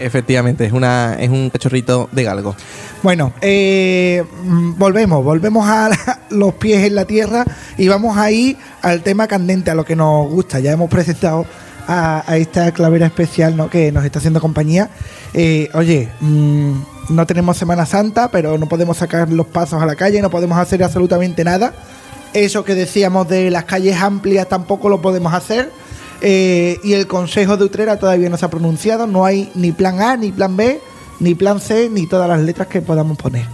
Efectivamente, 0.00 0.64
es, 0.64 0.72
una, 0.72 1.16
es 1.18 1.28
un 1.28 1.50
cachorrito 1.50 2.08
de 2.12 2.22
galgo. 2.22 2.54
Bueno, 3.02 3.32
eh, 3.40 4.22
volvemos, 4.76 5.24
volvemos 5.24 5.66
a 5.68 5.88
la- 5.88 6.18
los 6.30 6.54
pies 6.54 6.84
en 6.84 6.94
la 6.94 7.04
tierra 7.04 7.44
y 7.76 7.88
vamos 7.88 8.16
ahí 8.16 8.56
al 8.82 9.02
tema 9.02 9.26
candente, 9.26 9.70
a 9.70 9.74
lo 9.74 9.84
que 9.84 9.96
nos 9.96 10.28
gusta. 10.28 10.60
Ya 10.60 10.70
hemos 10.72 10.88
presentado 10.88 11.44
a, 11.88 12.36
esta 12.36 12.70
clavera 12.72 13.06
especial 13.06 13.68
que 13.70 13.90
nos 13.90 14.04
está 14.04 14.18
haciendo 14.18 14.40
compañía. 14.40 14.90
Eh, 15.32 15.70
oye, 15.72 16.10
mm, 16.20 16.72
no 17.08 17.26
tenemos 17.26 17.56
Semana 17.56 17.86
Santa, 17.86 18.30
pero 18.30 18.58
no 18.58 18.68
podemos 18.68 18.98
sacar 18.98 19.32
los 19.32 19.46
pasos 19.46 19.82
a 19.82 19.86
la 19.86 19.96
calle, 19.96 20.20
no 20.20 20.30
podemos 20.30 20.58
hacer 20.58 20.84
absolutamente 20.84 21.42
nada. 21.44 21.72
Eso 22.34 22.62
que 22.62 22.74
decíamos 22.74 23.26
de 23.28 23.50
las 23.50 23.64
calles 23.64 23.96
amplias 23.96 24.48
tampoco 24.48 24.90
lo 24.90 25.00
podemos 25.00 25.32
hacer. 25.32 25.72
Eh, 26.20 26.78
y 26.84 26.92
el 26.92 27.06
Consejo 27.06 27.56
de 27.56 27.64
Utrera 27.64 27.98
todavía 27.98 28.28
no 28.28 28.36
se 28.36 28.44
ha 28.44 28.50
pronunciado. 28.50 29.06
No 29.06 29.24
hay 29.24 29.50
ni 29.54 29.72
plan 29.72 30.02
A, 30.02 30.16
ni 30.18 30.30
plan 30.30 30.56
B, 30.56 30.80
ni 31.20 31.34
plan 31.34 31.58
C, 31.58 31.88
ni 31.88 32.06
todas 32.06 32.28
las 32.28 32.40
letras 32.40 32.68
que 32.68 32.82
podamos 32.82 33.16
poner. 33.16 33.46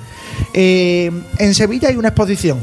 Eh, 0.53 1.12
en 1.38 1.55
Sevilla 1.55 1.88
hay 1.88 1.97
una 1.97 2.09
exposición. 2.09 2.59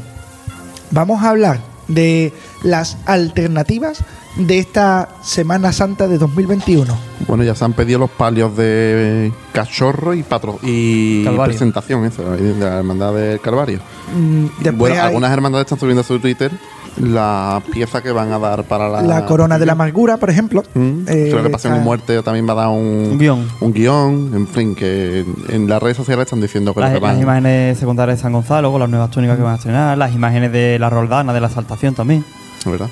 Vamos 0.90 1.24
a 1.24 1.30
hablar 1.30 1.62
de 1.88 2.34
las 2.64 2.98
alternativas 3.06 4.04
de 4.36 4.60
esta 4.60 5.10
Semana 5.22 5.72
Santa 5.74 6.08
de 6.08 6.18
2021. 6.18 6.94
Bueno, 7.28 7.44
ya 7.44 7.54
se 7.56 7.66
han 7.66 7.74
pedido 7.74 8.00
los 8.00 8.10
palios 8.10 8.56
de 8.56 9.32
cachorro 9.54 10.14
y 10.14 10.24
patro 10.24 10.58
y 10.64 11.24
Calvario. 11.24 11.52
presentación, 11.52 12.06
eso, 12.06 12.24
de 12.32 12.56
la 12.60 12.78
hermandad 12.78 13.14
del 13.14 13.40
Calvario. 13.42 13.80
Mm, 14.16 14.78
bueno, 14.78 14.96
hay 14.96 15.02
algunas 15.02 15.32
hermandades 15.32 15.66
están 15.66 15.80
subiendo 15.80 16.02
a 16.02 16.04
su 16.04 16.20
Twitter 16.20 16.52
la 16.98 17.62
pieza 17.72 18.02
que 18.02 18.12
van 18.12 18.34
a 18.34 18.40
dar 18.40 18.66
para 18.66 18.90
la, 18.90 19.02
la 19.02 19.26
corona 19.26 19.58
de 19.58 19.66
la 19.66 19.72
amargura, 19.74 20.18
por 20.18 20.30
ejemplo. 20.30 20.62
Mm, 20.74 21.08
Eh, 21.08 21.28
Creo 21.32 21.44
que 21.44 21.50
Pasión 21.50 21.76
y 21.78 21.80
Muerte 21.80 22.22
también 22.22 22.48
va 22.48 22.52
a 22.54 22.56
dar 22.56 22.68
un, 22.70 23.10
Un 23.12 23.18
guion. 23.18 23.48
un 23.62 23.74
guion, 23.74 24.32
en 24.34 24.48
fin, 24.48 24.76
que 24.76 25.26
en 25.50 25.70
las 25.70 25.82
redes 25.82 25.96
sociales 25.98 26.26
están 26.26 26.42
diciendo 26.42 26.74
que 26.74 26.82
Las, 26.82 26.92
que 26.94 27.00
van- 27.00 27.14
las 27.14 27.22
imágenes 27.24 27.78
secundarias 27.80 28.18
de 28.18 28.22
San 28.24 28.34
Gonzalo, 28.34 28.72
con 28.72 28.80
las 28.82 28.90
nuevas 28.90 29.10
túnicas 29.10 29.38
que 29.38 29.44
van 29.44 29.54
a 29.54 29.56
estrenar, 29.58 29.98
las 29.98 30.14
imágenes 30.14 30.52
de 30.52 30.78
la 30.80 30.90
Roldana, 30.90 31.32
de 31.34 31.40
la 31.42 31.50
Saltación 31.50 31.94
también. 31.96 32.26
¿verdad? 32.66 32.90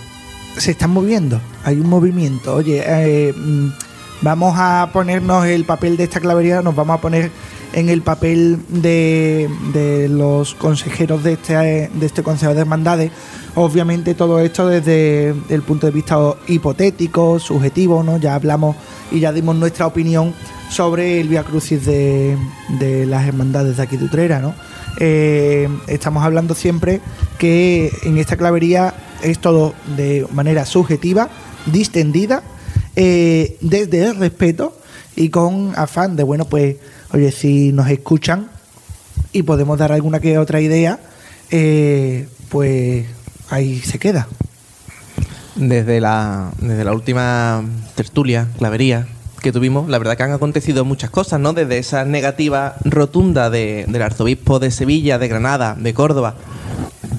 Se 0.58 0.72
están 0.72 0.92
moviendo, 0.92 1.40
hay 1.64 1.80
un 1.80 1.90
movimiento. 1.90 2.56
Oye, 2.56 2.84
eh, 2.86 3.34
mm, 3.34 3.68
vamos 4.22 4.56
a 4.58 4.90
ponernos 4.92 5.46
el 5.46 5.66
papel 5.66 5.98
de 5.98 6.04
esta 6.06 6.20
clavería, 6.20 6.62
nos 6.62 6.76
vamos 6.76 6.98
a 6.98 7.02
poner 7.02 7.32
en 7.74 7.90
el 7.90 8.02
papel 8.02 8.60
de, 8.70 9.50
de 9.74 10.10
los 10.10 10.56
consejeros 10.56 11.24
de 11.24 11.34
este, 11.34 11.54
de 11.54 12.06
este 12.06 12.24
Consejo 12.24 12.54
de 12.54 12.62
Hermandades. 12.62 13.12
Obviamente 13.56 14.16
todo 14.16 14.40
esto 14.40 14.68
desde 14.68 15.36
el 15.50 15.62
punto 15.62 15.88
de 15.88 15.92
vista 15.92 16.18
hipotético, 16.48 17.40
subjetivo, 17.40 18.04
¿no? 18.04 18.18
Ya 18.18 18.36
hablamos 18.36 18.76
y 19.12 19.20
ya 19.20 19.32
dimos 19.32 19.56
nuestra 19.56 19.88
opinión 19.88 20.34
sobre 20.70 21.20
el 21.20 21.28
Via 21.28 21.44
Crucis 21.44 21.86
de, 21.86 22.38
de 22.80 23.06
las 23.06 23.28
hermandades 23.28 23.78
de 23.78 23.84
aquí 23.84 23.98
de 23.98 24.06
Utrera, 24.06 24.40
¿no? 24.40 24.54
Eh, 25.00 25.68
estamos 25.88 26.24
hablando 26.24 26.56
siempre 26.56 27.02
que 27.38 27.92
en 28.04 28.18
esta 28.18 28.36
clavería 28.36 28.94
es 29.24 29.40
todo 29.40 29.74
de 29.98 30.26
manera 30.32 30.66
subjetiva, 30.66 31.30
distendida, 31.66 32.44
eh, 32.96 33.58
desde 33.62 34.06
el 34.06 34.16
respeto 34.18 34.78
y 35.16 35.30
con 35.30 35.74
afán 35.76 36.16
de, 36.16 36.24
bueno, 36.24 36.46
pues, 36.46 36.76
oye, 37.14 37.32
si 37.32 37.72
nos 37.72 37.90
escuchan 37.90 38.48
y 39.32 39.44
podemos 39.44 39.78
dar 39.78 39.92
alguna 39.92 40.20
que 40.20 40.38
otra 40.38 40.62
idea, 40.62 41.00
eh, 41.52 42.28
pues 42.50 43.06
ahí 43.50 43.80
se 43.80 44.00
queda. 44.00 44.28
Desde 45.56 46.00
la, 46.00 46.52
desde 46.60 46.84
la 46.86 46.94
última 46.94 47.64
tertulia, 47.96 48.48
clavería 48.58 49.08
que 49.42 49.52
tuvimos, 49.52 49.90
la 49.90 49.98
verdad 49.98 50.16
que 50.18 50.24
han 50.24 50.32
acontecido 50.32 50.84
muchas 50.86 51.10
cosas, 51.10 51.40
¿no? 51.40 51.54
Desde 51.54 51.78
esa 51.78 52.06
negativa 52.06 52.76
rotunda 52.84 53.50
de- 53.50 53.86
del 53.88 54.02
arzobispo 54.02 54.60
de 54.60 54.70
Sevilla, 54.72 55.18
de 55.18 55.28
Granada, 55.28 55.76
de 55.80 55.94
Córdoba, 55.94 56.36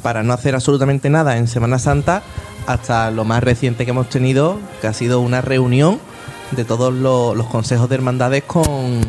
para 0.03 0.23
no 0.23 0.33
hacer 0.33 0.55
absolutamente 0.55 1.11
nada 1.11 1.37
en 1.37 1.47
Semana 1.49 1.79
Santa, 1.79 2.23
hasta 2.67 3.11
lo 3.11 3.25
más 3.25 3.43
reciente 3.43 3.85
que 3.85 3.91
hemos 3.91 4.09
tenido, 4.09 4.59
que 4.81 4.87
ha 4.87 4.93
sido 4.93 5.21
una 5.21 5.41
reunión 5.41 5.99
de 6.53 6.65
todos 6.65 6.93
lo- 6.93 7.35
los 7.35 7.47
consejos 7.47 7.89
de 7.89 7.95
hermandades 7.97 8.43
con, 8.45 9.01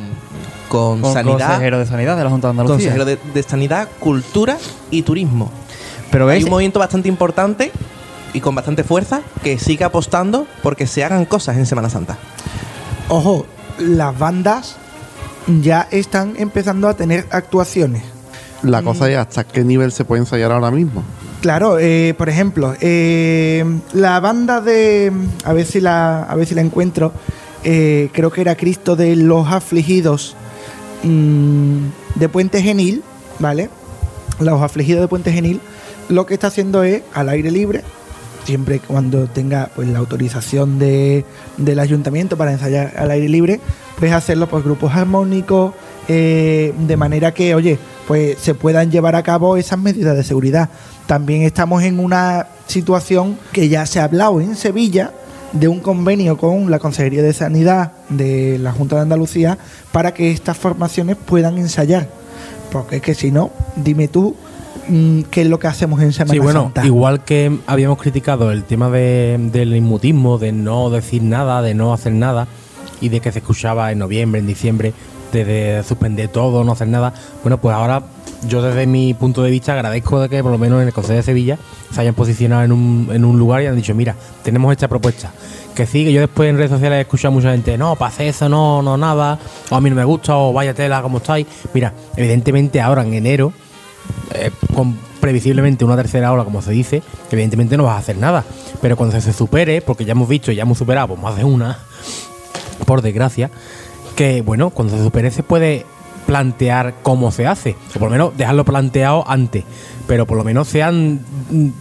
con, 0.70 1.02
Con 1.02 1.14
sanidad, 1.14 1.48
consejero 1.50 1.80
de 1.80 1.86
Sanidad 1.86 2.18
de 2.18 2.24
la 2.24 2.30
Junta 2.30 2.48
de 2.48 2.52
Andalucía. 2.52 2.76
consejero 2.76 3.06
de, 3.06 3.18
de 3.34 3.44
sanidad, 3.44 3.88
cultura 4.00 4.58
y 4.92 5.02
turismo. 5.02 5.52
Pero 6.12 6.26
Hay 6.26 6.36
veis, 6.36 6.44
un 6.46 6.50
movimiento 6.52 6.80
bastante 6.80 7.08
importante 7.10 7.72
y 8.34 8.40
con 8.42 8.54
bastante 8.56 8.84
fuerza 8.84 9.22
que 9.44 9.58
sigue 9.60 9.84
apostando 9.84 10.46
porque 10.62 10.88
se 10.88 11.04
hagan 11.04 11.26
cosas 11.26 11.58
en 11.58 11.66
Semana 11.66 11.90
Santa. 11.90 12.18
Ojo, 13.10 13.46
las 13.80 14.18
bandas 14.18 14.76
ya 15.62 15.88
están 15.92 16.36
empezando 16.38 16.88
a 16.88 16.94
tener 16.94 17.28
actuaciones. 17.32 18.04
La 18.64 18.84
cosa 18.84 19.10
es 19.10 19.18
hasta 19.18 19.44
qué 19.44 19.64
nivel 19.64 19.92
se 19.92 20.06
puede 20.06 20.22
ensayar 20.22 20.52
ahora 20.52 20.70
mismo. 20.72 21.04
Claro, 21.42 21.80
eh, 21.80 22.14
por 22.18 22.30
ejemplo, 22.30 22.76
eh, 22.80 23.66
la 23.94 24.20
banda 24.20 24.62
de. 24.62 25.12
A 25.44 25.54
ver 25.54 25.66
si 25.66 25.80
la, 25.82 26.24
a 26.24 26.36
ver 26.36 26.46
si 26.46 26.54
la 26.54 26.62
encuentro. 26.62 27.12
eh, 27.64 28.10
creo 28.12 28.32
que 28.32 28.42
era 28.42 28.56
Cristo 28.56 28.96
de 28.96 29.16
los 29.16 29.48
Afligidos 29.48 30.36
mm, 31.04 31.86
de 32.16 32.30
Puente 32.30 32.62
Genil, 32.62 33.04
¿vale? 33.40 33.70
Los 34.40 34.62
Afligidos 34.62 35.02
de 35.02 35.08
Puente 35.08 35.32
Genil, 35.32 35.60
lo 36.10 36.26
que 36.26 36.34
está 36.36 36.48
haciendo 36.48 36.84
es 36.84 37.02
al 37.14 37.30
aire 37.30 37.52
libre, 37.52 37.84
siempre 38.46 38.80
cuando 38.80 39.28
tenga 39.28 39.70
pues 39.76 39.88
la 39.88 40.00
autorización 40.00 40.80
de, 40.80 41.26
del 41.58 41.80
ayuntamiento 41.80 42.38
para 42.38 42.52
ensayar 42.52 42.94
al 42.98 43.12
aire 43.12 43.30
libre, 43.30 43.60
pues 44.00 44.12
hacerlo 44.12 44.48
por 44.48 44.64
grupos 44.64 44.96
armónicos, 44.96 45.74
de 46.08 46.96
manera 46.98 47.32
que, 47.34 47.56
oye, 47.56 47.78
pues 48.12 48.40
se 48.40 48.54
puedan 48.56 48.92
llevar 48.92 49.16
a 49.16 49.24
cabo 49.24 49.56
esas 49.56 49.80
medidas 49.80 50.18
de 50.18 50.24
seguridad. 50.26 50.68
También 51.08 51.44
estamos 51.44 51.82
en 51.84 51.98
una 51.98 52.48
situación 52.68 53.38
que 53.54 53.70
ya 53.70 53.86
se 53.86 54.02
ha 54.02 54.04
hablado 54.04 54.42
en 54.42 54.58
Sevilla 54.58 55.14
de 55.54 55.70
un 55.70 55.80
convenio 55.80 56.36
con 56.36 56.70
la 56.70 56.78
Consejería 56.78 57.24
de 57.24 57.32
Sanidad 57.32 57.94
de 58.10 58.58
la 58.60 58.74
Junta 58.74 58.98
de 58.98 59.04
Andalucía 59.04 59.58
para 59.94 60.14
que 60.14 60.30
estas 60.30 60.58
formaciones 60.58 61.16
puedan 61.16 61.58
ensayar. 61.58 62.10
Porque 62.70 62.98
es 62.98 63.02
que 63.02 63.14
si 63.16 63.32
no, 63.32 63.50
dime 63.78 64.10
tú 64.10 64.36
mm, 64.90 65.22
qué 65.32 65.44
es 65.44 65.48
lo 65.48 65.58
que 65.58 65.68
hacemos 65.68 66.02
en 66.02 66.12
Semana 66.12 66.34
Sí, 66.34 66.40
bueno, 66.40 66.64
Santa. 66.64 66.86
igual 66.86 67.24
que 67.24 67.60
habíamos 67.66 67.98
criticado 67.98 68.52
el 68.52 68.66
tema 68.66 68.90
de- 68.90 69.38
del 69.54 69.74
inmutismo, 69.74 70.38
de 70.38 70.52
no 70.52 70.90
decir 70.90 71.24
nada, 71.24 71.62
de 71.62 71.76
no 71.76 71.94
hacer 71.94 72.12
nada, 72.12 72.50
y 73.00 73.08
de 73.08 73.22
que 73.22 73.32
se 73.32 73.40
escuchaba 73.40 73.90
en 73.94 74.00
noviembre, 74.00 74.42
en 74.42 74.48
diciembre, 74.48 74.94
de, 75.32 75.46
de 75.46 75.84
suspender 75.84 76.30
todo, 76.30 76.64
no 76.64 76.74
hacer 76.74 76.88
nada. 76.88 77.14
Bueno, 77.44 77.60
pues 77.60 77.76
ahora 77.76 78.04
yo 78.48 78.62
desde 78.62 78.88
mi 78.88 79.14
punto 79.14 79.44
de 79.44 79.52
vista 79.52 79.74
agradezco 79.74 80.20
de 80.20 80.30
que 80.30 80.42
por 80.42 80.52
lo 80.52 80.58
menos 80.58 80.82
en 80.82 80.88
el 80.88 80.94
Consejo 80.94 81.18
de 81.18 81.24
Sevilla 81.24 81.58
se 81.92 82.02
hayan 82.02 82.16
posicionado 82.16 82.64
en 82.64 82.72
un, 82.72 83.10
en 83.12 83.26
un 83.26 83.38
lugar 83.38 83.62
y 83.62 83.68
han 83.68 83.76
dicho, 83.76 83.94
mira, 83.94 84.16
tenemos 84.44 84.72
esta 84.72 84.88
propuesta. 84.88 85.32
Que 85.76 85.86
sí, 85.86 86.04
que 86.04 86.12
yo 86.12 86.22
después 86.22 86.50
en 86.50 86.58
redes 86.58 86.72
sociales 86.72 86.98
he 86.98 87.02
escuchado 87.02 87.30
a 87.30 87.36
mucha 87.36 87.52
gente, 87.52 87.78
no, 87.78 87.98
hacer 88.00 88.28
eso 88.28 88.50
no, 88.50 88.82
no, 88.82 88.98
nada, 88.98 89.40
o 89.70 89.76
a 89.76 89.82
mí 89.82 89.90
no 89.90 89.96
me 89.96 90.04
gusta, 90.04 90.36
o 90.36 90.52
vaya 90.52 90.74
tela, 90.74 91.02
como 91.02 91.20
estáis. 91.20 91.48
Mira, 91.74 91.94
evidentemente 92.16 92.82
ahora 92.82 93.04
en 93.04 93.14
enero 93.14 93.54
eh, 94.34 94.52
con 94.74 94.98
previsiblemente 95.20 95.86
una 95.86 95.96
tercera 95.96 96.34
ola, 96.34 96.44
como 96.44 96.62
se 96.62 96.72
dice, 96.72 97.04
evidentemente 97.30 97.78
no 97.78 97.84
vas 97.84 97.96
a 97.96 98.00
hacer 98.00 98.18
nada. 98.18 98.44
Pero 98.82 98.98
cuando 98.98 99.20
se 99.22 99.34
supere, 99.34 99.82
porque 99.82 100.04
ya 100.04 100.14
hemos 100.14 100.28
visto, 100.28 100.52
ya 100.52 100.64
hemos 100.64 100.78
superado 100.78 101.10
pues, 101.10 101.22
más 101.22 101.38
de 101.38 101.44
una, 101.44 101.78
por 102.86 103.02
desgracia, 103.02 103.52
que 104.16 104.42
bueno, 104.42 104.70
cuando 104.70 104.96
se 104.96 105.04
supere 105.04 105.32
se 105.32 105.44
puede 105.44 105.86
plantear 106.26 106.96
cómo 107.02 107.32
se 107.32 107.48
hace, 107.48 107.76
o 107.96 108.00
por 108.00 108.04
lo 108.04 108.12
menos 108.12 108.38
dejarlo 108.38 108.64
planteado 108.64 109.24
antes, 109.28 109.64
pero 110.08 110.26
por 110.26 110.38
lo 110.38 110.44
menos 110.44 110.68
se 110.68 110.84
han 110.84 111.20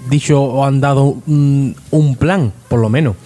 dicho 0.09 0.43
o 0.43 0.64
han 0.64 0.81
dado 0.81 1.16
un, 1.26 1.76
un 1.91 2.16
plan, 2.16 2.53
por 2.68 2.81
lo 2.81 2.89
menos. 2.89 3.16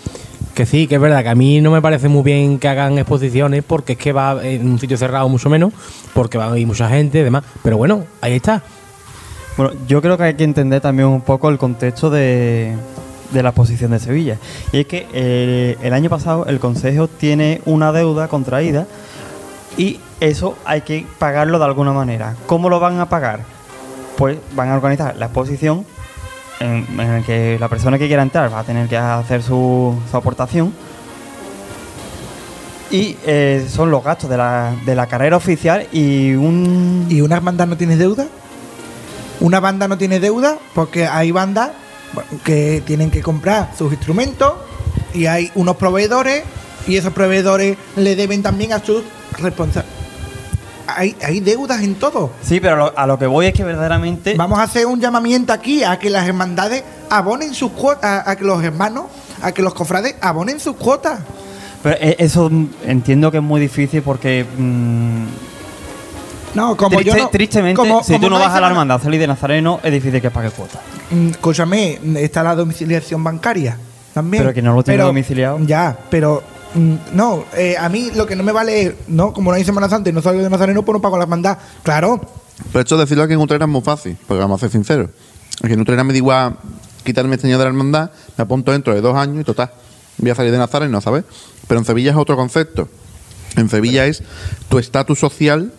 Que 0.55 0.67
sí, 0.67 0.87
que 0.87 0.97
es 0.97 1.01
verdad 1.01 1.25
que 1.25 1.31
a 1.31 1.35
mí 1.35 1.61
no 1.61 1.73
me 1.73 1.83
parece 1.83 2.09
muy 2.09 2.23
bien 2.23 2.61
que 2.61 2.69
hagan 2.69 2.97
exposiciones 2.97 3.65
porque 3.65 3.95
es 3.95 3.99
que 3.99 4.13
va 4.13 4.39
en 4.47 4.71
un 4.71 4.79
sitio 4.79 4.97
cerrado 4.97 5.29
mucho 5.29 5.51
menos, 5.51 5.73
porque 6.13 6.39
va 6.39 6.53
a 6.53 6.59
ir 6.59 6.67
mucha 6.67 6.89
gente 6.89 7.19
y 7.19 7.23
demás. 7.25 7.43
Pero 7.65 7.77
bueno, 7.77 8.05
ahí 8.21 8.35
está. 8.35 8.63
Bueno, 9.57 9.73
yo 9.89 10.01
creo 10.01 10.17
que 10.17 10.23
hay 10.25 10.35
que 10.35 10.45
entender 10.45 10.81
también 10.81 11.09
un 11.09 11.23
poco 11.23 11.49
el 11.49 11.59
contexto 11.59 12.09
de, 12.09 12.73
de 13.35 13.43
la 13.43 13.51
exposición 13.51 13.91
de 13.91 13.99
Sevilla. 13.99 14.39
Y 14.73 14.81
es 14.81 14.87
que 14.87 15.07
eh, 15.13 15.77
el 15.83 15.93
año 15.93 16.09
pasado 16.09 16.47
el 16.47 16.61
Consejo 16.61 17.09
tiene 17.09 17.61
una 17.67 17.93
deuda 17.93 18.29
contraída 18.29 18.87
y 19.77 20.01
eso 20.21 20.57
hay 20.65 20.83
que 20.83 21.07
pagarlo 21.19 21.59
de 21.59 21.65
alguna 21.67 21.93
manera. 21.93 22.37
¿Cómo 22.47 22.71
lo 22.71 22.81
van 22.81 23.01
a 23.01 23.09
pagar? 23.09 23.41
Pues 24.17 24.39
van 24.55 24.71
a 24.71 24.77
organizar 24.77 25.17
la 25.17 25.27
exposición 25.27 25.85
en, 26.61 26.87
la 26.97 27.21
que 27.23 27.59
la 27.59 27.69
persona 27.69 27.99
que 27.99 28.07
quiera 28.07 28.23
entrar 28.23 28.53
va 28.53 28.61
a 28.61 28.65
tener 28.65 28.89
que 28.89 28.97
hacer 28.97 29.43
su, 29.43 29.95
su 30.11 30.17
aportación. 30.17 30.73
Y 32.91 33.17
eh, 33.27 33.67
son 33.69 33.91
los 33.91 34.05
gastos 34.05 34.31
de 34.31 34.37
la, 34.37 34.73
de 34.87 34.95
la 34.95 35.09
carrera 35.09 35.37
oficial 35.37 35.89
y 35.91 36.35
un... 36.35 37.07
¿Y 37.11 37.23
una 37.23 37.41
banda 37.41 37.67
no 37.67 37.77
tiene 37.77 37.97
deuda? 37.97 38.29
Una 39.41 39.59
banda 39.59 39.89
no 39.89 39.99
tiene 39.99 40.21
deuda 40.21 40.59
porque 40.75 41.09
hay 41.09 41.33
bandas 41.33 41.73
que 42.45 42.83
tienen 42.87 43.11
que 43.11 43.23
comprar 43.23 43.71
sus 43.77 43.93
instrumentos 43.93 44.55
y 45.13 45.27
hay 45.27 45.51
unos 45.55 45.77
proveedores 45.77 46.45
y 46.87 46.97
esos 46.97 47.13
proveedores 47.13 47.77
le 47.97 48.17
deben 48.17 48.43
también 48.43 48.73
a 48.73 48.79
sus 48.85 49.03
responsables. 49.39 49.93
Hay, 50.87 51.17
hay 51.25 51.41
deudas 51.41 51.83
en 51.83 51.95
todo. 51.95 52.31
Sí, 52.43 52.61
pero 52.61 52.77
lo- 52.77 52.99
a 52.99 53.07
lo 53.07 53.19
que 53.19 53.27
voy 53.27 53.47
es 53.47 53.55
que 53.55 53.65
verdaderamente... 53.65 54.35
Vamos 54.37 54.59
a 54.59 54.65
hacer 54.65 54.85
un 54.87 55.01
llamamiento 55.01 55.53
aquí 55.53 55.83
a 55.83 55.99
que 55.99 56.11
las 56.11 56.27
hermandades 56.29 56.85
abonen 57.09 57.55
sus 57.55 57.71
cuotas, 57.73 58.05
a, 58.27 58.31
a 58.31 58.37
que 58.37 58.45
los 58.45 58.63
hermanos, 58.63 59.07
a 59.43 59.53
que 59.53 59.63
los 59.63 59.73
cofrades 59.73 60.15
abonen 60.21 60.61
sus 60.61 60.77
cuotas. 60.77 61.21
Pero 61.83 61.97
eh, 62.01 62.17
eso 62.19 62.51
entiendo 62.85 63.31
que 63.31 63.39
es 63.39 63.43
muy 63.43 63.61
difícil 63.63 64.03
porque 64.03 64.45
mm, 64.45 65.25
No, 66.55 66.77
como 66.77 66.99
triste- 66.99 67.17
yo 67.19 67.25
no- 67.25 67.29
tristemente, 67.31 67.77
como- 67.77 68.03
si 68.03 68.13
como 68.15 68.27
tú 68.27 68.31
no 68.31 68.39
vas 68.39 68.55
a 68.55 68.61
la 68.61 68.69
hermandad 68.69 68.99
a 68.99 69.01
salir 69.03 69.19
de 69.21 69.27
Nazareno, 69.27 69.81
es 69.83 69.93
difícil 69.93 70.21
que 70.21 70.31
pague 70.31 70.51
cuota. 70.51 70.81
Mm, 71.11 71.29
Escúchame, 71.31 71.99
está 72.17 72.43
la 72.43 72.55
domiciliación 72.55 73.23
bancaria 73.25 73.77
también. 74.13 74.43
Pero 74.43 74.55
que 74.55 74.63
no 74.63 74.75
lo 74.75 74.83
tiene 74.85 75.03
domiciliado. 75.03 75.59
Ya, 75.61 75.97
pero 76.11 76.43
mm, 76.75 76.95
no, 77.15 77.45
eh, 77.57 77.77
a 77.79 77.89
mí 77.89 78.11
lo 78.15 78.27
que 78.27 78.37
no 78.37 78.43
me 78.45 78.53
vale 78.53 78.83
es, 78.83 78.95
no, 79.09 79.33
como 79.33 79.51
no 79.51 79.57
hay 79.57 79.65
Semana 79.65 79.89
Santa 79.89 80.11
y 80.11 80.13
no 80.13 80.23
salgo 80.23 80.43
de 80.43 80.51
Nazareno, 80.51 80.85
pues 80.85 80.95
no 80.95 81.03
pago 81.03 81.17
la 81.17 81.25
hermandad. 81.25 81.59
Claro, 81.83 82.21
Pero 82.73 82.81
esto 82.83 82.97
decirlo 82.97 83.25
aquí 83.25 83.33
en 83.33 83.41
Utrera 83.41 83.65
es 83.65 83.71
muy 83.71 83.81
fácil, 83.83 84.17
porque 84.29 84.41
vamos 84.41 84.61
a 84.61 84.67
ser 84.67 84.71
sinceros. 84.71 85.11
Aquí 85.63 85.73
en 85.73 85.81
Utrera 85.81 86.05
me 86.05 86.13
da 86.13 86.19
igual 86.19 86.57
quitarme 87.03 87.35
este 87.35 87.49
año 87.49 87.59
de 87.59 87.65
la 87.65 87.69
hermandad, 87.71 88.11
me 88.37 88.43
apunto 88.43 88.71
dentro 88.71 88.95
de 88.95 89.01
dos 89.01 89.17
años 89.17 89.41
y 89.41 89.45
total, 89.45 89.71
voy 90.19 90.31
a 90.31 90.35
salir 90.37 90.53
de 90.53 90.59
Nazareno, 90.59 91.01
¿sabes? 91.01 91.25
Pero 91.67 91.81
en 91.81 91.85
Sevilla 91.85 92.13
es 92.13 92.17
otro 92.17 92.37
concepto. 92.37 92.89
En 93.57 93.69
Sevilla 93.69 94.07
es 94.07 94.23
tu 94.69 94.79
estatus 94.79 95.19
social 95.19 95.73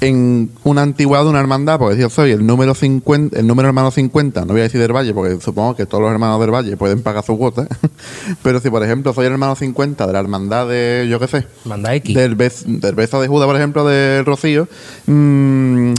en 0.00 0.50
una 0.64 0.82
antigüedad 0.82 1.24
de 1.24 1.30
una 1.30 1.40
hermandad, 1.40 1.78
porque 1.78 1.98
yo 2.00 2.08
soy 2.08 2.30
el 2.30 2.46
número 2.46 2.74
50, 2.74 3.38
el 3.38 3.46
número 3.46 3.68
hermano 3.68 3.90
50, 3.90 4.42
no 4.42 4.52
voy 4.52 4.60
a 4.60 4.64
decir 4.64 4.80
del 4.80 4.92
Valle, 4.94 5.12
porque 5.12 5.40
supongo 5.40 5.74
que 5.74 5.86
todos 5.86 6.02
los 6.02 6.12
hermanos 6.12 6.40
del 6.40 6.52
Valle 6.52 6.76
pueden 6.76 7.02
pagar 7.02 7.24
su 7.24 7.36
cuota, 7.36 7.66
pero 8.42 8.60
si 8.60 8.70
por 8.70 8.82
ejemplo 8.84 9.12
soy 9.12 9.26
el 9.26 9.32
hermano 9.32 9.56
50 9.56 10.06
de 10.06 10.12
la 10.12 10.20
hermandad 10.20 10.68
de, 10.68 11.06
yo 11.10 11.18
qué 11.18 11.26
sé, 11.26 11.46
Manda 11.64 11.94
X. 11.96 12.14
del, 12.14 12.36
bez- 12.36 12.64
del 12.64 12.94
beso 12.94 13.20
de 13.20 13.28
Judas, 13.28 13.46
por 13.46 13.56
ejemplo, 13.56 13.84
de 13.86 14.22
Rocío, 14.24 14.68
mm, 15.06 15.92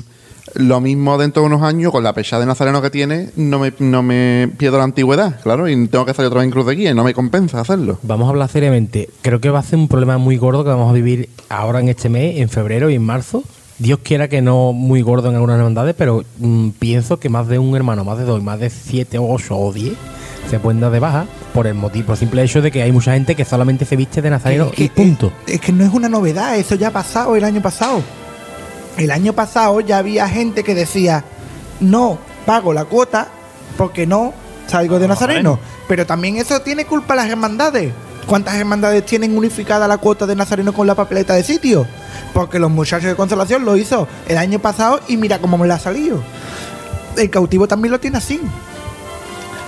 lo 0.55 0.81
mismo 0.81 1.17
dentro 1.19 1.43
de 1.43 1.47
unos 1.47 1.61
años, 1.61 1.91
con 1.91 2.03
la 2.03 2.13
pechada 2.13 2.39
de 2.39 2.47
Nazareno 2.47 2.81
que 2.81 2.89
tiene, 2.89 3.29
no 3.35 3.59
me, 3.59 3.71
no 3.79 4.01
me 4.01 4.49
pierdo 4.57 4.77
la 4.79 4.85
antigüedad, 4.85 5.39
claro, 5.43 5.67
y 5.69 5.87
tengo 5.87 6.05
que 6.05 6.13
salir 6.13 6.27
otra 6.27 6.39
vez 6.39 6.45
en 6.45 6.51
cruz 6.51 6.65
de 6.65 6.75
guía 6.75 6.91
y 6.91 6.93
no 6.95 7.03
me 7.03 7.13
compensa 7.13 7.59
hacerlo. 7.59 7.99
Vamos 8.01 8.25
a 8.27 8.29
hablar 8.29 8.49
seriamente. 8.49 9.09
Creo 9.21 9.39
que 9.41 9.49
va 9.51 9.59
a 9.59 9.63
ser 9.63 9.77
un 9.77 9.87
problema 9.87 10.17
muy 10.17 10.37
gordo 10.37 10.63
que 10.63 10.69
vamos 10.71 10.89
a 10.89 10.93
vivir 10.93 11.29
ahora 11.49 11.81
en 11.81 11.89
este 11.89 12.09
mes, 12.09 12.37
en 12.39 12.49
febrero 12.49 12.89
y 12.89 12.95
en 12.95 13.03
marzo. 13.03 13.43
Dios 13.79 13.99
quiera 14.03 14.27
que 14.27 14.41
no 14.41 14.73
muy 14.73 15.01
gordo 15.01 15.29
en 15.29 15.35
algunas 15.35 15.57
hermandades, 15.57 15.95
pero 15.97 16.23
mm, 16.37 16.69
pienso 16.71 17.19
que 17.19 17.29
más 17.29 17.47
de 17.47 17.59
un 17.59 17.75
hermano, 17.75 18.03
más 18.03 18.17
de 18.17 18.25
dos, 18.25 18.43
más 18.43 18.59
de 18.59 18.69
siete, 18.69 19.17
o 19.17 19.31
ocho 19.31 19.57
o 19.57 19.73
diez 19.73 19.93
se 20.49 20.59
pueden 20.59 20.79
dar 20.79 20.91
de 20.91 20.99
baja 20.99 21.27
por 21.53 21.67
el 21.67 21.75
motivo, 21.75 22.07
por 22.07 22.13
el 22.13 22.19
simple 22.19 22.43
hecho 22.43 22.61
de 22.61 22.71
que 22.71 22.81
hay 22.81 22.91
mucha 22.91 23.13
gente 23.13 23.35
que 23.35 23.45
solamente 23.45 23.85
se 23.85 23.95
viste 23.95 24.21
de 24.21 24.29
nazareno 24.29 24.65
es 24.65 24.71
que, 24.71 24.83
y 24.85 24.89
punto. 24.89 25.31
Es, 25.45 25.55
es 25.55 25.61
que 25.61 25.71
no 25.71 25.83
es 25.83 25.93
una 25.93 26.09
novedad, 26.09 26.57
eso 26.57 26.75
ya 26.75 26.87
ha 26.87 26.91
pasado 26.91 27.35
el 27.35 27.43
año 27.43 27.61
pasado. 27.61 28.01
El 28.97 29.11
año 29.11 29.33
pasado 29.33 29.79
ya 29.79 29.99
había 29.99 30.27
gente 30.27 30.63
que 30.63 30.75
decía, 30.75 31.23
no 31.79 32.17
pago 32.45 32.73
la 32.73 32.85
cuota 32.85 33.27
porque 33.77 34.05
no 34.05 34.33
salgo 34.67 34.99
de 34.99 35.07
Nazareno. 35.07 35.59
Pero 35.87 36.05
también 36.05 36.37
eso 36.37 36.61
tiene 36.61 36.85
culpa 36.85 37.15
las 37.15 37.29
hermandades. 37.29 37.93
¿Cuántas 38.25 38.55
hermandades 38.55 39.05
tienen 39.05 39.37
unificada 39.37 39.87
la 39.87 39.97
cuota 39.97 40.27
de 40.27 40.35
Nazareno 40.35 40.73
con 40.73 40.85
la 40.85 40.95
papeleta 40.95 41.33
de 41.33 41.43
sitio? 41.43 41.87
Porque 42.33 42.59
los 42.59 42.69
muchachos 42.71 43.07
de 43.09 43.15
Consolación 43.15 43.65
lo 43.65 43.75
hizo 43.77 44.07
el 44.27 44.37
año 44.37 44.59
pasado 44.59 44.99
y 45.07 45.17
mira 45.17 45.39
cómo 45.39 45.57
me 45.57 45.67
la 45.67 45.75
ha 45.75 45.79
salido. 45.79 46.21
El 47.17 47.29
cautivo 47.29 47.67
también 47.67 47.91
lo 47.91 47.99
tiene 47.99 48.17
así. 48.17 48.39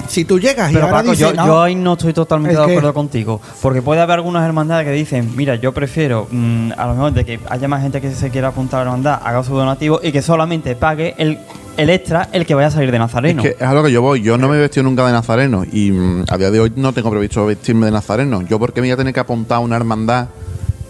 Si 0.08 0.26
tú 0.26 0.39
llegas 0.39 0.72
y 0.72 0.74
Pero 0.74 0.88
ahora 0.88 0.97
Paco, 0.99 1.12
dices, 1.12 1.30
yo, 1.30 1.34
"No, 1.34 1.45
yo 1.45 1.62
ahí 1.62 1.74
no 1.76 1.93
estoy 1.93 2.12
totalmente 2.12 2.54
Es 2.56 2.60
de 2.60 2.66
que- 2.66 2.72
acuerdo 2.74 2.93
contigo. 2.93 3.39
Porque 3.62 3.82
puede 3.82 4.02
haber 4.02 4.16
algunas 4.16 4.45
hermandades 4.45 4.86
que 4.86 4.91
dicen, 4.91 5.32
mira, 5.38 5.56
yo 5.56 5.72
prefiero 5.74 6.28
mm, 6.30 6.72
a 6.76 6.86
lo 6.88 6.93
mejor 6.95 7.14
de 7.14 7.24
que 7.24 7.39
haya 7.49 7.68
más 7.70 7.82
gente 7.82 8.02
que 8.02 8.12
se 8.14 8.30
quiera 8.30 8.49
apuntar 8.49 8.82
a 8.82 8.84
la 8.84 8.89
hermandad, 8.91 9.22
haga 9.24 9.41
su 9.43 9.56
donativo 9.56 10.02
y 10.04 10.12
que 10.12 10.22
solamente 10.22 10.76
pague 10.76 11.16
el, 11.18 11.39
el 11.78 11.89
extra 11.89 12.28
el 12.34 12.45
que 12.45 12.54
vaya 12.56 12.68
a 12.68 12.72
salir 12.72 12.91
de 12.91 12.99
Nazareno. 12.99 13.41
Es 13.41 13.56
que 13.56 13.64
es 13.64 13.70
a 13.70 13.74
lo 13.74 13.84
que 13.84 13.91
yo 13.91 14.02
voy. 14.02 14.22
Yo 14.22 14.38
no 14.38 14.49
me 14.49 14.58
he 14.58 14.60
vestido 14.60 14.84
nunca 14.84 15.06
de 15.06 15.14
nazareno 15.14 15.64
y 15.72 15.91
mm, 15.91 16.26
a 16.30 16.38
día 16.38 16.52
de 16.52 16.60
hoy 16.60 16.74
no 16.76 16.91
tengo 16.91 17.10
previsto 17.10 17.45
vestirme 17.45 17.86
de 17.86 17.93
nazareno. 17.93 18.41
Yo 18.41 18.60
porque 18.60 18.82
me 18.82 18.88
voy 18.88 18.93
a 18.93 18.97
tener 18.97 19.14
que 19.14 19.20
apuntar 19.22 19.58
a 19.58 19.60
una 19.60 19.78
hermandad 19.78 20.28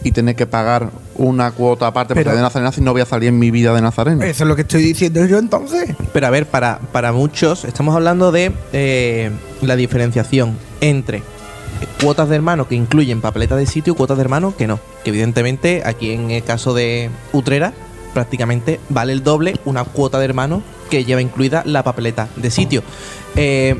y 0.03 0.13
tener 0.13 0.35
que 0.35 0.47
pagar 0.47 0.89
una 1.29 1.51
cuota 1.51 1.87
aparte 1.87 2.13
Pero- 2.13 2.25
para 2.25 2.31
salir 2.31 2.37
de 2.39 2.43
nazareno 2.43 2.71
si 2.71 2.81
no 2.81 2.91
voy 2.91 3.01
a 3.01 3.05
salir 3.05 3.29
en 3.29 3.39
mi 3.39 3.51
vida 3.51 3.73
de 3.73 3.81
nazareno. 3.81 4.23
Eso 4.23 4.43
es 4.43 4.47
lo 4.47 4.55
que 4.55 4.63
estoy 4.63 4.83
diciendo 4.83 5.25
yo 5.25 5.37
entonces. 5.37 5.95
Pero 6.13 6.27
a 6.27 6.29
ver, 6.29 6.45
para, 6.47 6.79
para 6.91 7.11
muchos 7.11 7.65
estamos 7.65 7.95
hablando 7.95 8.31
de 8.31 8.51
eh, 8.73 9.31
la 9.61 9.75
diferenciación 9.75 10.57
entre 10.81 11.23
cuotas 12.01 12.29
de 12.29 12.35
hermano 12.35 12.67
que 12.67 12.75
incluyen 12.75 13.21
papeleta 13.21 13.55
de 13.55 13.65
sitio 13.65 13.93
y 13.93 13.95
cuotas 13.95 14.17
de 14.17 14.21
hermano 14.23 14.53
que 14.57 14.67
no. 14.67 14.79
Que 15.03 15.09
evidentemente 15.09 15.83
aquí 15.85 16.11
en 16.11 16.31
el 16.31 16.43
caso 16.43 16.73
de 16.73 17.09
Utrera 17.33 17.73
prácticamente 18.13 18.79
vale 18.89 19.13
el 19.13 19.23
doble 19.23 19.55
una 19.65 19.83
cuota 19.85 20.19
de 20.19 20.25
hermano 20.25 20.61
que 20.89 21.05
lleva 21.05 21.21
incluida 21.21 21.63
la 21.65 21.83
papeleta 21.83 22.27
de 22.35 22.51
sitio. 22.51 22.83
Eh, 23.35 23.77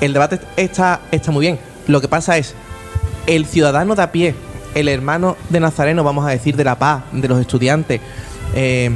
el 0.00 0.12
debate 0.12 0.40
está, 0.56 1.00
está 1.10 1.30
muy 1.32 1.42
bien. 1.42 1.58
Lo 1.86 2.00
que 2.00 2.08
pasa 2.08 2.38
es, 2.38 2.54
el 3.26 3.46
ciudadano 3.46 3.94
de 3.94 4.02
a 4.02 4.12
pie, 4.12 4.34
el 4.74 4.88
hermano 4.88 5.36
de 5.48 5.60
Nazareno, 5.60 6.04
vamos 6.04 6.26
a 6.26 6.30
decir, 6.30 6.56
de 6.56 6.64
La 6.64 6.78
Paz, 6.78 7.04
de 7.12 7.28
los 7.28 7.40
estudiantes, 7.40 8.00
eh, 8.54 8.90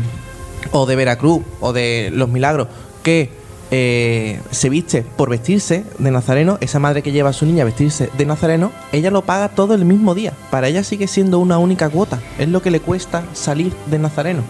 o 0.72 0.87
de 0.87 0.97
Veracruz, 0.97 1.43
o 1.61 1.72
de 1.72 2.11
Los 2.12 2.29
Milagros, 2.29 2.68
que 3.03 3.31
eh, 3.70 4.41
se 4.51 4.68
viste 4.68 5.03
por 5.03 5.31
vestirse 5.31 5.85
de 5.99 6.11
Nazareno, 6.11 6.59
esa 6.61 6.79
madre 6.79 7.03
que 7.03 7.12
lleva 7.12 7.31
a 7.31 7.33
su 7.33 7.45
niña 7.47 7.62
a 7.62 7.64
vestirse 7.66 8.09
de 8.16 8.27
Nazareno, 8.27 8.70
ella 8.93 9.11
lo 9.11 9.22
paga 9.22 9.49
todo 9.49 9.75
el 9.75 9.85
mismo 9.85 10.14
día. 10.14 10.33
Para 10.51 10.68
ella 10.68 10.85
sigue 10.85 11.07
siendo 11.09 11.39
una 11.39 11.59
única 11.59 11.89
cuota. 11.89 12.20
Es 12.39 12.49
lo 12.49 12.62
que 12.62 12.70
le 12.70 12.81
cuesta 12.81 13.25
salir 13.33 13.72
de 13.87 13.99
Nazareno. 13.99 14.43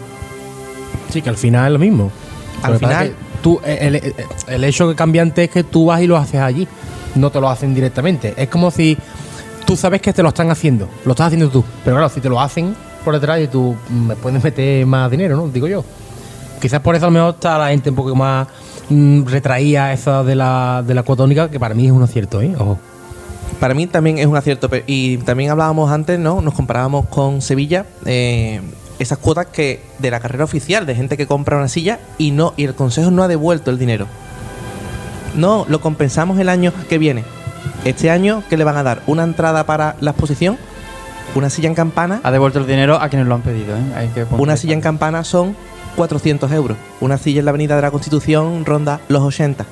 Sí, 1.11 1.23
que 1.23 1.31
al 1.31 1.37
final 1.37 1.67
es 1.67 1.73
lo 1.73 1.79
mismo. 1.79 2.11
Al 2.63 2.79
final- 2.79 3.15
tú, 3.43 3.61
el, 3.65 3.97
el- 3.97 4.15
el 4.49 4.65
hecho 4.65 4.89
que 4.89 4.95
cambiante 4.95 5.45
es 5.45 5.51
que 5.51 5.65
tú 5.65 5.87
vas 5.87 6.01
y 6.03 6.07
lo 6.07 6.17
haces 6.17 6.41
allí. 6.41 6.67
No 7.15 7.31
te 7.31 7.41
lo 7.41 7.49
hacen 7.49 7.75
directamente. 7.75 8.35
Es 8.37 8.49
como 8.49 8.71
si 8.71 8.99
tú 9.67 9.77
sabes 9.77 10.01
que 10.01 10.13
te 10.13 10.23
lo 10.23 10.29
están 10.29 10.51
haciendo. 10.51 10.89
Lo 11.05 11.13
estás 11.13 11.29
haciendo 11.29 11.49
tú. 11.49 11.65
Pero 11.85 11.97
claro, 11.97 12.09
si 12.09 12.21
te 12.21 12.29
lo 12.29 12.41
hacen 12.41 12.75
por 13.05 13.15
detrás 13.15 13.41
y 13.41 13.49
tú 13.49 13.77
mm, 13.89 14.07
me 14.07 14.17
puedes 14.17 14.43
meter 14.43 14.87
más 14.87 15.11
dinero, 15.11 15.37
¿no? 15.37 15.49
Digo 15.49 15.67
yo. 15.67 15.85
quizás 16.61 16.81
por 16.81 16.95
eso 16.95 17.07
a 17.07 17.09
lo 17.09 17.13
mejor 17.13 17.35
está 17.35 17.59
la 17.59 17.69
gente 17.69 17.91
un 17.91 17.97
poco 17.97 18.15
más 18.15 18.49
mm, 18.89 19.25
retraía 19.25 19.93
esa 19.93 20.23
de 20.23 20.35
la, 20.35 20.83
de 20.87 20.95
la 20.95 21.03
cuota 21.03 21.25
única, 21.25 21.51
que 21.51 21.61
para 21.61 21.75
mí 21.75 21.87
es 21.87 21.93
un 21.93 22.03
acierto, 22.03 22.41
¿eh? 22.41 22.55
Ojo. 22.59 22.79
Para 23.61 23.75
mí 23.75 23.87
también 23.87 24.19
es 24.19 24.27
un 24.27 24.37
acierto. 24.37 24.69
Y 24.87 25.19
también 25.19 25.51
hablábamos 25.51 25.91
antes, 25.91 26.19
¿no? 26.19 26.41
Nos 26.41 26.55
comparábamos 26.55 27.07
con 27.07 27.41
Sevilla. 27.41 27.87
eh, 28.05 28.61
esas 28.99 29.19
cuotas 29.19 29.47
que 29.47 29.83
de 29.99 30.11
la 30.11 30.21
carrera 30.21 30.45
oficial, 30.45 30.87
de 30.87 30.95
gente 30.95 31.17
que 31.17 31.27
compra 31.27 31.57
una 31.57 31.69
silla 31.69 31.99
y 32.17 32.31
no 32.31 32.55
y 32.57 32.65
el 32.65 32.75
consejo 32.75 33.11
no 33.11 33.23
ha 33.23 33.29
devuelto 33.29 33.71
el 33.71 33.79
dinero. 33.79 34.07
No, 35.35 35.67
lo 35.69 35.81
compensamos 35.81 36.39
el 36.39 36.49
año 36.49 36.73
que 36.89 36.99
viene. 36.99 37.25
Este 37.85 38.11
año, 38.11 38.43
¿qué 38.49 38.57
le 38.57 38.65
van 38.65 38.79
a 38.79 38.83
dar? 38.83 39.03
¿Una 39.07 39.25
entrada 39.25 39.65
para 39.67 39.97
la 40.01 40.13
exposición? 40.13 40.57
¿Una 41.35 41.51
silla 41.51 41.69
en 41.69 41.75
campana? 41.75 42.21
Ha 42.23 42.31
devuelto 42.31 42.59
el 42.59 42.67
dinero 42.67 42.97
a 43.01 43.11
quienes 43.11 43.29
lo 43.29 43.35
han 43.35 43.43
pedido. 43.43 43.77
¿eh? 43.77 43.83
Hay 43.95 44.09
que 44.09 44.25
Una 44.39 44.57
silla 44.57 44.73
en 44.73 44.81
campana 44.81 45.23
son 45.23 45.55
400 45.97 46.51
euros. 46.53 46.79
Una 47.01 47.19
silla 47.19 47.41
en 47.41 47.45
la 47.45 47.51
Avenida 47.51 47.77
de 47.77 47.83
la 47.83 47.91
Constitución 47.91 48.65
ronda 48.65 49.01
los 49.09 49.23
80. 49.23 49.67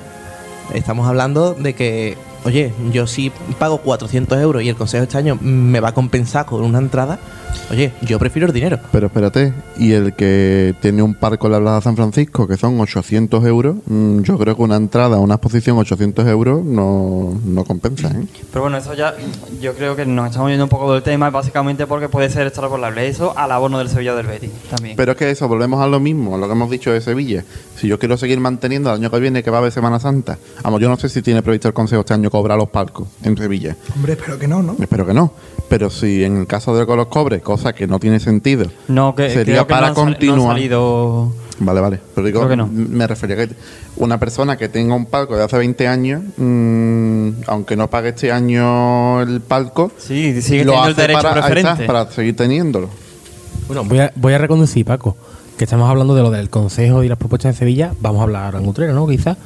Estamos 0.75 1.07
hablando 1.07 1.55
de 1.55 1.73
que, 1.73 2.15
oye, 2.45 2.71
yo 2.91 3.07
si 3.07 3.31
pago 3.57 3.79
400 3.79 4.39
euros 4.39 4.61
y 4.61 4.69
el 4.69 4.75
consejo 4.75 5.03
este 5.03 5.17
año 5.17 5.37
me 5.41 5.79
va 5.79 5.89
a 5.89 5.93
compensar 5.93 6.45
con 6.45 6.63
una 6.63 6.77
entrada, 6.77 7.17
oye, 7.71 7.91
yo 8.01 8.19
prefiero 8.19 8.47
el 8.47 8.53
dinero. 8.53 8.79
Pero 8.91 9.07
espérate, 9.07 9.53
y 9.77 9.93
el 9.93 10.13
que 10.13 10.75
tiene 10.81 11.01
un 11.01 11.13
parco 11.13 11.47
en 11.47 11.53
la 11.53 11.59
Plaza 11.59 11.81
San 11.81 11.95
Francisco, 11.95 12.47
que 12.47 12.57
son 12.57 12.79
800 12.79 13.45
euros, 13.45 13.77
mm, 13.85 14.21
yo 14.21 14.37
creo 14.37 14.55
que 14.55 14.61
una 14.61 14.75
entrada 14.75 15.17
a 15.17 15.19
una 15.19 15.35
exposición 15.35 15.77
800 15.77 16.27
euros 16.27 16.63
no, 16.63 17.39
no 17.45 17.63
compensa, 17.63 18.09
¿eh? 18.09 18.25
Pero 18.51 18.61
bueno, 18.61 18.77
eso 18.77 18.93
ya, 18.93 19.13
yo 19.61 19.73
creo 19.73 19.95
que 19.95 20.05
nos 20.05 20.27
estamos 20.27 20.49
yendo 20.49 20.65
un 20.65 20.69
poco 20.69 20.93
del 20.93 21.03
tema, 21.03 21.29
básicamente 21.29 21.87
porque 21.87 22.09
puede 22.09 22.29
ser 22.29 22.47
extrapolable 22.47 23.07
eso 23.07 23.37
al 23.37 23.51
abono 23.51 23.79
del 23.79 23.89
Sevilla 23.89 24.15
del 24.15 24.27
Betis 24.27 24.51
también. 24.69 24.95
Pero 24.95 25.13
es 25.13 25.17
que 25.17 25.29
eso, 25.29 25.47
volvemos 25.47 25.81
a 25.81 25.87
lo 25.87 25.99
mismo, 25.99 26.35
a 26.35 26.37
lo 26.37 26.47
que 26.47 26.53
hemos 26.53 26.69
dicho 26.69 26.91
de 26.91 27.01
Sevilla. 27.01 27.43
Si 27.75 27.87
yo 27.87 27.99
quiero 27.99 28.17
seguir 28.17 28.39
manteniendo 28.39 28.89
el 28.89 28.97
año 28.99 29.11
que 29.11 29.19
viene, 29.19 29.43
que 29.43 29.49
va 29.49 29.57
a 29.57 29.59
haber 29.59 29.71
Semana 29.71 29.99
Santa, 29.99 30.37
vamos, 30.63 30.81
yo 30.81 30.89
no 30.89 30.97
sé 30.97 31.09
si 31.09 31.21
tiene 31.21 31.41
previsto 31.41 31.67
el 31.67 31.73
Consejo 31.73 32.01
este 32.01 32.13
año 32.13 32.29
cobrar 32.29 32.57
los 32.57 32.69
palcos 32.69 33.07
en 33.23 33.37
Sevilla. 33.37 33.75
Hombre, 33.95 34.13
espero 34.13 34.37
que 34.39 34.47
no, 34.47 34.61
¿no? 34.61 34.75
Espero 34.79 35.05
que 35.05 35.13
no. 35.13 35.33
Pero 35.69 35.89
si 35.89 36.23
en 36.23 36.37
el 36.37 36.47
caso 36.47 36.75
de 36.75 36.85
que 36.85 36.95
los 36.95 37.07
cobre, 37.07 37.41
cosa 37.43 37.73
que 37.73 37.85
no 37.87 37.99
tiene 37.99 38.19
sentido, 38.19 38.65
no, 38.87 39.13
que 39.15 39.29
sería 39.29 39.43
creo 39.55 39.67
que 39.67 39.73
para 39.73 39.87
no 39.89 39.93
no 39.93 40.01
continuar. 40.01 40.55
salido... 40.55 41.33
Vale, 41.59 41.81
vale. 41.81 41.99
Pero 42.15 42.25
digo, 42.27 42.39
Creo 42.39 42.49
que 42.49 42.55
no. 42.57 42.67
me 42.67 43.05
refería 43.05 43.35
a 43.41 43.47
que 43.47 43.53
una 43.97 44.19
persona 44.19 44.57
que 44.57 44.69
tenga 44.69 44.95
un 44.95 45.05
palco 45.05 45.37
de 45.37 45.43
hace 45.43 45.55
20 45.57 45.87
años, 45.87 46.21
mm, 46.35 47.29
aunque 47.47 47.75
no 47.75 47.89
pague 47.91 48.09
este 48.09 48.31
año 48.31 49.21
el 49.21 49.39
palco, 49.39 49.91
Sí, 49.97 50.41
sigue 50.41 50.65
lo 50.65 50.71
teniendo 50.73 50.87
el 50.87 50.91
hace 50.93 51.01
derecho 51.01 51.21
para, 51.21 51.33
preferente. 51.45 51.85
para 51.85 52.11
seguir 52.11 52.35
teniéndolo. 52.35 52.89
Bueno, 53.67 53.83
voy 53.85 53.99
a, 53.99 54.11
voy 54.15 54.33
a 54.33 54.39
reconducir, 54.39 54.83
Paco, 54.83 55.15
que 55.57 55.63
estamos 55.65 55.87
hablando 55.89 56.15
de 56.15 56.23
lo 56.23 56.31
del 56.31 56.49
Consejo 56.49 57.03
y 57.03 57.07
las 57.07 57.19
propuestas 57.19 57.53
de 57.53 57.59
Sevilla. 57.59 57.93
Vamos 58.01 58.19
a 58.21 58.23
hablar 58.23 58.55
en 58.55 58.67
Utrera, 58.67 58.91
¿no? 58.93 59.07
Quizás. 59.07 59.37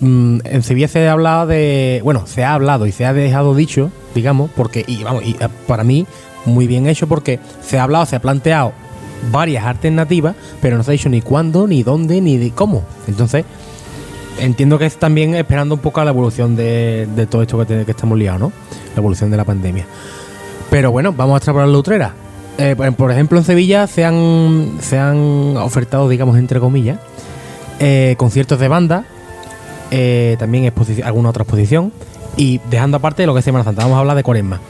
Mm, 0.00 0.38
en 0.44 0.62
Sevilla 0.62 0.86
se 0.88 1.06
ha 1.08 1.12
hablado 1.12 1.46
de. 1.48 2.00
Bueno, 2.04 2.26
se 2.26 2.44
ha 2.44 2.54
hablado 2.54 2.86
y 2.86 2.92
se 2.92 3.04
ha 3.04 3.12
dejado 3.12 3.54
dicho, 3.56 3.90
digamos, 4.14 4.50
porque. 4.56 4.84
Y 4.86 5.02
vamos, 5.02 5.24
y 5.24 5.32
eh, 5.40 5.48
para 5.66 5.82
mí, 5.84 6.06
muy 6.46 6.66
bien 6.66 6.86
hecho, 6.86 7.06
porque 7.06 7.38
se 7.62 7.78
ha 7.78 7.82
hablado, 7.84 8.06
se 8.06 8.16
ha 8.16 8.20
planteado 8.20 8.72
varias 9.30 9.64
alternativas, 9.66 10.34
pero 10.62 10.76
no 10.76 10.82
se 10.82 10.90
ha 10.90 10.92
dicho 10.92 11.08
ni 11.08 11.20
cuándo, 11.20 11.66
ni 11.66 11.82
dónde, 11.82 12.20
ni 12.20 12.50
cómo. 12.50 12.82
Entonces, 13.06 13.44
entiendo 14.38 14.78
que 14.78 14.86
es 14.86 14.96
también 14.96 15.34
esperando 15.34 15.74
un 15.74 15.80
poco 15.80 16.00
a 16.00 16.04
la 16.04 16.10
evolución 16.10 16.56
de, 16.56 17.06
de 17.14 17.26
todo 17.26 17.42
esto 17.42 17.58
que, 17.58 17.66
te- 17.66 17.84
que 17.84 17.90
estamos 17.90 18.18
liados, 18.18 18.40
¿no? 18.40 18.52
La 18.94 19.00
evolución 19.00 19.30
de 19.30 19.36
la 19.36 19.44
pandemia. 19.44 19.84
Pero 20.70 20.90
bueno, 20.90 21.12
vamos 21.12 21.34
a 21.34 21.36
extrapolar 21.38 21.68
la 21.68 21.76
Utrera. 21.78 22.14
Eh, 22.56 22.74
por- 22.96 23.10
ejemplo, 23.10 23.38
en 23.38 23.44
Sevilla 23.44 23.86
se 23.86 24.04
han, 24.04 24.78
se 24.80 24.98
han 24.98 25.56
ofertado, 25.58 26.08
digamos, 26.08 26.38
entre 26.38 26.60
comillas, 26.60 26.98
eh, 27.78 28.14
conciertos 28.18 28.58
de 28.60 28.68
banda, 28.68 29.04
eh, 29.90 30.36
también 30.38 30.72
alguna 31.04 31.30
otra 31.30 31.42
exposición, 31.42 31.92
y 32.36 32.60
dejando 32.70 32.96
aparte 32.98 33.26
lo 33.26 33.32
que 33.34 33.40
es 33.40 33.44
Semana 33.44 33.64
Santa, 33.64 33.82
vamos 33.82 33.96
a 33.96 34.00
hablar 34.00 34.16
de 34.16 34.22
Cuaresma. 34.22 34.60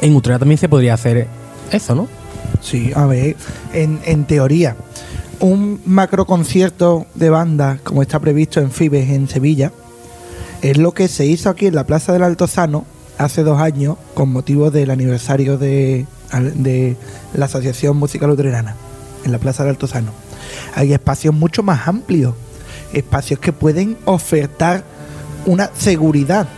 En 0.00 0.14
Utrera 0.16 0.38
también 0.38 0.58
se 0.58 0.68
podría 0.68 0.94
hacer 0.94 1.28
eso, 1.70 1.94
¿no? 1.94 2.08
Sí, 2.60 2.92
a 2.94 3.06
ver, 3.06 3.36
en, 3.72 4.24
teoría, 4.24 4.76
un 5.40 5.80
macro 5.84 6.26
concierto 6.26 7.06
de 7.14 7.30
banda, 7.30 7.78
como 7.82 8.02
está 8.02 8.18
previsto 8.20 8.60
en 8.60 8.70
Fibes 8.70 9.10
en 9.10 9.28
Sevilla, 9.28 9.72
es 10.62 10.78
lo 10.78 10.92
que 10.92 11.08
se 11.08 11.26
hizo 11.26 11.50
aquí 11.50 11.66
en 11.66 11.74
la 11.74 11.84
Plaza 11.84 12.12
del 12.12 12.22
Altozano 12.22 12.86
hace 13.18 13.42
dos 13.42 13.60
años 13.60 13.96
con 14.14 14.30
motivo 14.30 14.70
del 14.70 14.90
aniversario 14.90 15.58
de, 15.58 16.06
de 16.54 16.96
la 17.34 17.44
Asociación 17.44 17.96
Musical 17.96 18.30
Luterana 18.30 18.76
en 19.24 19.32
la 19.32 19.38
Plaza 19.38 19.62
del 19.62 19.70
Altozano. 19.70 20.12
Hay 20.74 20.92
espacios 20.92 21.34
mucho 21.34 21.62
más 21.62 21.86
amplios, 21.86 22.34
espacios 22.92 23.40
que 23.40 23.52
pueden 23.52 23.98
ofertar 24.06 24.84
una 25.46 25.70
seguridad 25.76 26.48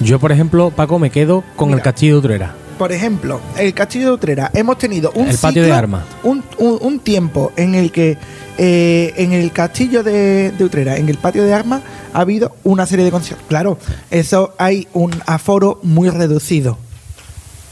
Yo, 0.00 0.18
por 0.18 0.32
ejemplo, 0.32 0.70
Paco, 0.70 0.98
me 0.98 1.10
quedo 1.10 1.44
con 1.56 1.68
Mira. 1.68 1.78
el 1.78 1.82
Castillo 1.82 2.14
de 2.14 2.18
Utrera. 2.18 2.54
por 2.78 2.90
ejemplo, 2.92 3.40
el 3.56 3.72
Castillo 3.72 4.08
de 4.08 4.12
Utrera, 4.14 4.50
hemos 4.52 4.76
tenido 4.78 5.12
un 5.14 5.28
El 5.28 5.38
patio 5.38 5.62
de 5.62 5.72
armas. 5.72 6.04
Un, 6.24 6.42
un- 6.58 6.78
un 6.80 6.98
tiempo 7.00 7.52
en 7.56 7.74
el 7.76 7.92
que 7.92 8.18
eh, 8.58 9.14
en 9.16 9.32
el 9.32 9.52
Castillo 9.52 10.02
de, 10.02 10.50
de 10.52 10.64
Utrera, 10.64 10.96
en 10.96 11.08
el 11.08 11.16
patio 11.18 11.44
de 11.44 11.54
armas, 11.54 11.82
ha 12.12 12.20
habido 12.20 12.54
una 12.64 12.84
serie 12.86 13.04
de 13.04 13.10
conciertos. 13.12 13.46
Claro, 13.48 13.78
eso 14.10 14.54
hay 14.58 14.88
un 14.92 15.12
aforo 15.26 15.78
muy 15.84 16.10
reducido. 16.10 16.78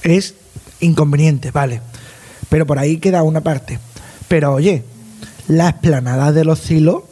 Es 0.03 0.35
inconveniente, 0.81 1.51
vale. 1.51 1.81
Pero 2.49 2.67
por 2.67 2.79
ahí 2.79 2.99
queda 2.99 3.23
una 3.25 3.41
parte. 3.41 3.79
Pero 4.29 4.53
oye, 4.53 4.85
la 5.49 5.69
explanada 5.71 6.33
de 6.33 6.45
los 6.45 6.59
silos 6.61 7.03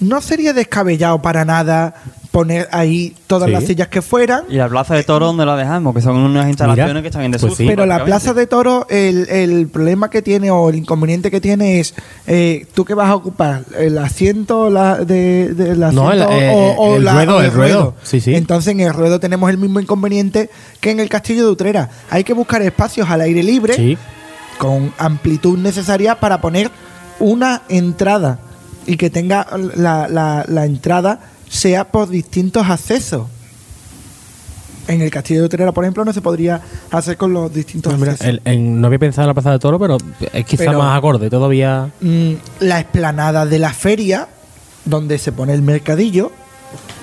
no 0.00 0.20
sería 0.20 0.52
descabellado 0.52 1.20
para 1.22 1.44
nada 1.44 1.94
poner 2.34 2.68
ahí 2.72 3.14
todas 3.28 3.46
Sí. 3.46 3.52
las 3.52 3.62
sillas 3.62 3.86
que 3.86 4.02
fueran. 4.02 4.42
Y 4.48 4.56
la 4.56 4.68
plaza 4.68 4.96
de 4.96 5.04
toro 5.04 5.26
donde 5.26 5.46
la 5.46 5.54
dejamos, 5.56 5.94
que 5.94 6.00
son 6.00 6.16
unas 6.16 6.48
instalaciones 6.48 6.92
Mira, 6.92 7.00
que 7.02 7.06
están 7.06 7.22
en 7.22 7.30
pues 7.30 7.42
desuso. 7.42 7.56
sí. 7.58 7.66
Pero 7.68 7.86
la 7.86 8.04
plaza 8.04 8.34
de 8.34 8.48
toros, 8.48 8.86
el, 8.90 9.28
el 9.30 9.68
problema 9.68 10.10
que 10.10 10.20
tiene 10.20 10.50
o 10.50 10.68
el 10.68 10.74
inconveniente 10.74 11.30
que 11.30 11.40
tiene 11.40 11.78
es, 11.78 11.94
eh, 12.26 12.66
¿tú 12.74 12.84
qué 12.84 12.94
vas 12.94 13.08
a 13.08 13.14
ocupar? 13.14 13.62
¿El 13.78 13.96
asiento 13.98 14.68
la, 14.68 14.96
de, 14.96 15.54
del 15.54 15.78
No, 15.78 16.08
asiento 16.08 16.12
el- 16.32 16.42
eh, 16.42 16.76
el 16.96 17.04
la- 17.04 17.12
ruedo, 17.14 17.36
o 17.36 17.40
el 17.40 17.52
ruedo. 17.52 17.94
Sí, 18.02 18.20
sí. 18.20 18.34
Entonces 18.34 18.72
en 18.72 18.80
el 18.80 18.92
ruedo 18.92 19.20
tenemos 19.20 19.48
el 19.48 19.56
mismo 19.58 19.78
inconveniente 19.78 20.50
que 20.80 20.90
en 20.90 20.98
el 20.98 21.08
castillo 21.08 21.44
de 21.46 21.52
Utrera. 21.52 21.88
Hay 22.10 22.24
que 22.24 22.32
buscar 22.32 22.62
espacios 22.62 23.08
al 23.08 23.20
aire 23.20 23.44
libre 23.44 23.74
Sí. 23.74 23.96
con 24.58 24.92
amplitud 24.98 25.56
necesaria 25.56 26.18
para 26.18 26.40
poner 26.40 26.68
una 27.20 27.62
entrada 27.68 28.40
y 28.86 28.96
que 28.96 29.08
tenga 29.08 29.46
la, 29.76 30.08
la- 30.08 30.44
la 30.48 30.64
entrada 30.66 31.20
sea 31.54 31.84
por 31.90 32.08
distintos 32.08 32.68
accesos. 32.68 33.26
En 34.86 35.00
el 35.00 35.10
castillo 35.10 35.40
de 35.40 35.46
Utrera, 35.46 35.72
por 35.72 35.84
ejemplo, 35.84 36.04
no 36.04 36.12
se 36.12 36.20
podría 36.20 36.60
hacer 36.90 37.16
con 37.16 37.32
los 37.32 37.52
distintos 37.54 37.96
Mira, 37.98 38.12
accesos. 38.12 38.34
el- 38.34 38.42
el- 38.44 38.80
no 38.80 38.86
había 38.88 38.98
pensado 38.98 39.24
en 39.24 39.28
la 39.28 39.34
Plaza 39.34 39.52
de 39.52 39.58
Toro, 39.58 39.78
pero 39.78 39.96
es 40.32 40.44
quizá 40.44 40.64
Pero- 40.66 40.78
más 40.78 40.98
acorde 40.98 41.30
todavía. 41.30 41.90
Mm, 42.02 42.32
la 42.60 42.80
explanada 42.80 43.46
de 43.46 43.58
la 43.58 43.72
feria, 43.72 44.28
donde 44.84 45.16
se 45.18 45.32
pone 45.32 45.54
el 45.54 45.62
mercadillo, 45.62 46.32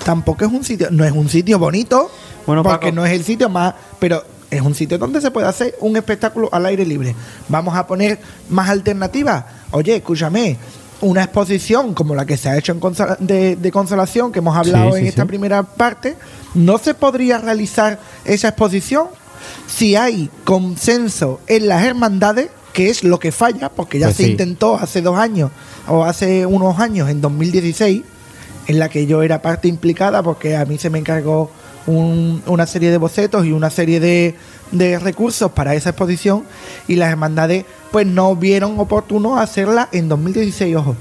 tampoco 0.06 0.46
es 0.46 0.52
un 0.52 0.64
sitio, 0.64 0.90
no 0.92 1.06
es 1.06 1.12
un 1.12 1.28
sitio 1.28 1.58
bonito, 1.58 2.12
Bueno, 2.46 2.62
porque 2.62 2.88
Paco. 2.88 2.96
no 2.98 3.06
es 3.06 3.14
el 3.14 3.24
sitio 3.24 3.50
más, 3.50 3.74
pero 4.00 4.24
es 4.52 4.62
un 4.62 4.76
sitio 4.76 5.00
donde 5.00 5.20
se 5.22 5.32
puede 5.32 5.48
hacer 5.48 5.74
un 5.80 5.96
espectáculo 5.98 6.50
al 6.52 6.66
aire 6.68 6.86
libre. 6.86 7.16
Vamos 7.48 7.76
a 7.76 7.88
poner 7.88 8.20
más 8.50 8.70
alternativas. 8.70 9.44
Oye, 9.72 9.96
escúchame, 9.96 10.58
una 11.02 11.24
exposición 11.24 11.94
como 11.94 12.16
la 12.16 12.26
que 12.26 12.38
se 12.38 12.50
ha 12.50 12.58
hecho 12.58 12.72
en 12.72 12.80
Consola- 12.80 13.18
de, 13.20 13.56
de 13.56 13.72
Consolación, 13.72 14.32
que 14.32 14.40
hemos 14.40 14.56
hablado 14.56 14.92
Sí, 14.92 14.98
en 14.98 15.04
sí, 15.04 15.10
esta 15.10 15.24
sí. 15.24 15.28
primera 15.28 15.64
parte, 15.64 16.16
¿no 16.54 16.78
se 16.78 16.94
podría 16.94 17.38
realizar 17.40 18.00
esa 18.26 18.50
exposición 18.50 19.08
si 19.68 19.96
hay 19.96 20.30
consenso 20.44 21.40
en 21.48 21.68
las 21.68 21.84
hermandades, 21.84 22.50
que 22.74 22.90
es 22.90 23.04
lo 23.04 23.20
que 23.20 23.32
falla, 23.32 23.70
porque 23.70 24.00
ya 24.00 24.08
Pues 24.08 24.18
se 24.18 24.28
intentó 24.30 24.76
hace 24.76 25.02
dos 25.02 25.18
años 25.18 25.52
o 25.88 26.04
hace 26.06 26.46
unos 26.46 26.80
años, 26.80 27.10
en 27.10 27.20
2016, 27.22 28.04
en 28.68 28.80
la 28.80 28.88
que 28.90 29.08
yo 29.08 29.24
era 29.24 29.42
parte 29.42 29.68
implicada 29.68 30.22
porque 30.22 30.56
a 30.56 30.66
mí 30.66 30.78
se 30.78 30.90
me 30.92 31.00
encargó 31.00 31.50
un- 31.88 32.42
una 32.46 32.66
serie 32.68 32.92
de 32.92 32.98
bocetos 32.98 33.46
y 33.46 33.52
una 33.52 33.70
serie 33.70 34.00
de, 34.00 34.36
de 34.72 35.00
recursos 35.00 35.52
para 35.52 35.76
esa 35.76 35.90
exposición 35.90 36.44
y 36.88 36.96
las 36.96 37.10
hermandades 37.10 37.66
pues 37.92 38.06
no 38.08 38.36
vieron 38.36 38.80
oportuno 38.80 39.38
hacerla 39.38 39.90
en 39.92 40.08
2016, 40.10 40.76
ojo, 40.76 40.96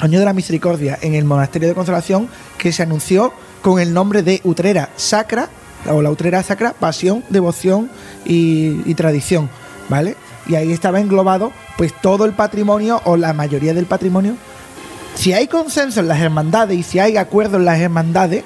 año 0.00 0.18
de 0.18 0.24
la 0.24 0.32
misericordia, 0.32 0.98
en 1.02 1.14
el 1.14 1.24
monasterio 1.24 1.68
de 1.68 1.74
consolación 1.74 2.28
que 2.58 2.72
se 2.72 2.82
anunció 2.82 3.32
con 3.62 3.80
el 3.80 3.92
nombre 3.94 4.22
de 4.22 4.40
Utrera 4.44 4.90
Sacra 4.96 5.48
o 5.90 6.02
la 6.02 6.10
Utrera 6.10 6.42
Sacra, 6.42 6.72
pasión, 6.78 7.24
devoción 7.30 7.90
y, 8.24 8.82
y 8.84 8.94
tradición, 8.94 9.48
¿vale? 9.88 10.16
Y 10.46 10.54
ahí 10.54 10.72
estaba 10.72 11.00
englobado 11.00 11.52
pues 11.76 11.92
todo 12.00 12.24
el 12.24 12.32
patrimonio 12.32 13.00
o 13.04 13.16
la 13.16 13.32
mayoría 13.32 13.74
del 13.74 13.86
patrimonio 13.86 14.34
si 15.14 15.32
hay 15.32 15.48
consenso 15.48 15.98
en 16.00 16.08
las 16.08 16.20
hermandades 16.20 16.78
y 16.78 16.82
si 16.84 16.98
hay 17.00 17.16
acuerdo 17.16 17.56
en 17.56 17.64
las 17.64 17.80
hermandades, 17.80 18.44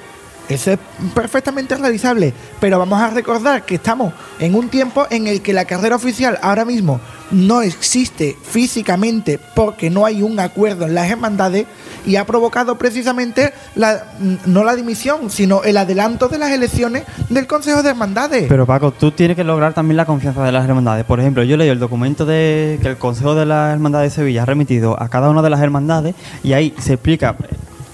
eso 0.49 0.71
es 0.71 0.79
perfectamente 1.13 1.75
realizable. 1.75 2.33
Pero 2.59 2.79
vamos 2.79 2.99
a 2.99 3.09
recordar 3.09 3.65
que 3.65 3.75
estamos 3.75 4.13
en 4.39 4.55
un 4.55 4.69
tiempo 4.69 5.07
en 5.09 5.27
el 5.27 5.41
que 5.41 5.53
la 5.53 5.65
carrera 5.65 5.95
oficial 5.95 6.37
ahora 6.41 6.65
mismo 6.65 6.99
no 7.31 7.61
existe 7.61 8.37
físicamente 8.43 9.39
porque 9.55 9.89
no 9.89 10.05
hay 10.05 10.21
un 10.21 10.39
acuerdo 10.39 10.85
en 10.85 10.95
las 10.95 11.09
hermandades 11.09 11.65
y 12.05 12.17
ha 12.17 12.25
provocado 12.25 12.77
precisamente 12.77 13.53
la, 13.75 14.13
no 14.45 14.63
la 14.63 14.75
dimisión, 14.75 15.29
sino 15.29 15.63
el 15.63 15.77
adelanto 15.77 16.27
de 16.27 16.37
las 16.37 16.51
elecciones 16.51 17.03
del 17.29 17.47
Consejo 17.47 17.81
de 17.81 17.89
Hermandades. 17.89 18.45
Pero 18.47 18.65
Paco, 18.65 18.91
tú 18.91 19.11
tienes 19.11 19.35
que 19.35 19.43
lograr 19.43 19.73
también 19.73 19.97
la 19.97 20.05
confianza 20.05 20.43
de 20.43 20.51
las 20.51 20.67
hermandades. 20.67 21.05
Por 21.05 21.19
ejemplo, 21.19 21.43
yo 21.43 21.57
leí 21.57 21.69
el 21.69 21.79
documento 21.79 22.25
de 22.25 22.79
que 22.81 22.89
el 22.89 22.97
Consejo 22.97 23.35
de 23.35 23.45
las 23.45 23.73
Hermandades 23.73 24.11
de 24.11 24.15
Sevilla 24.15 24.43
ha 24.43 24.45
remitido 24.45 25.01
a 25.01 25.09
cada 25.09 25.29
una 25.29 25.41
de 25.41 25.49
las 25.49 25.61
hermandades 25.61 26.15
y 26.43 26.53
ahí 26.53 26.73
se 26.79 26.93
explica, 26.93 27.35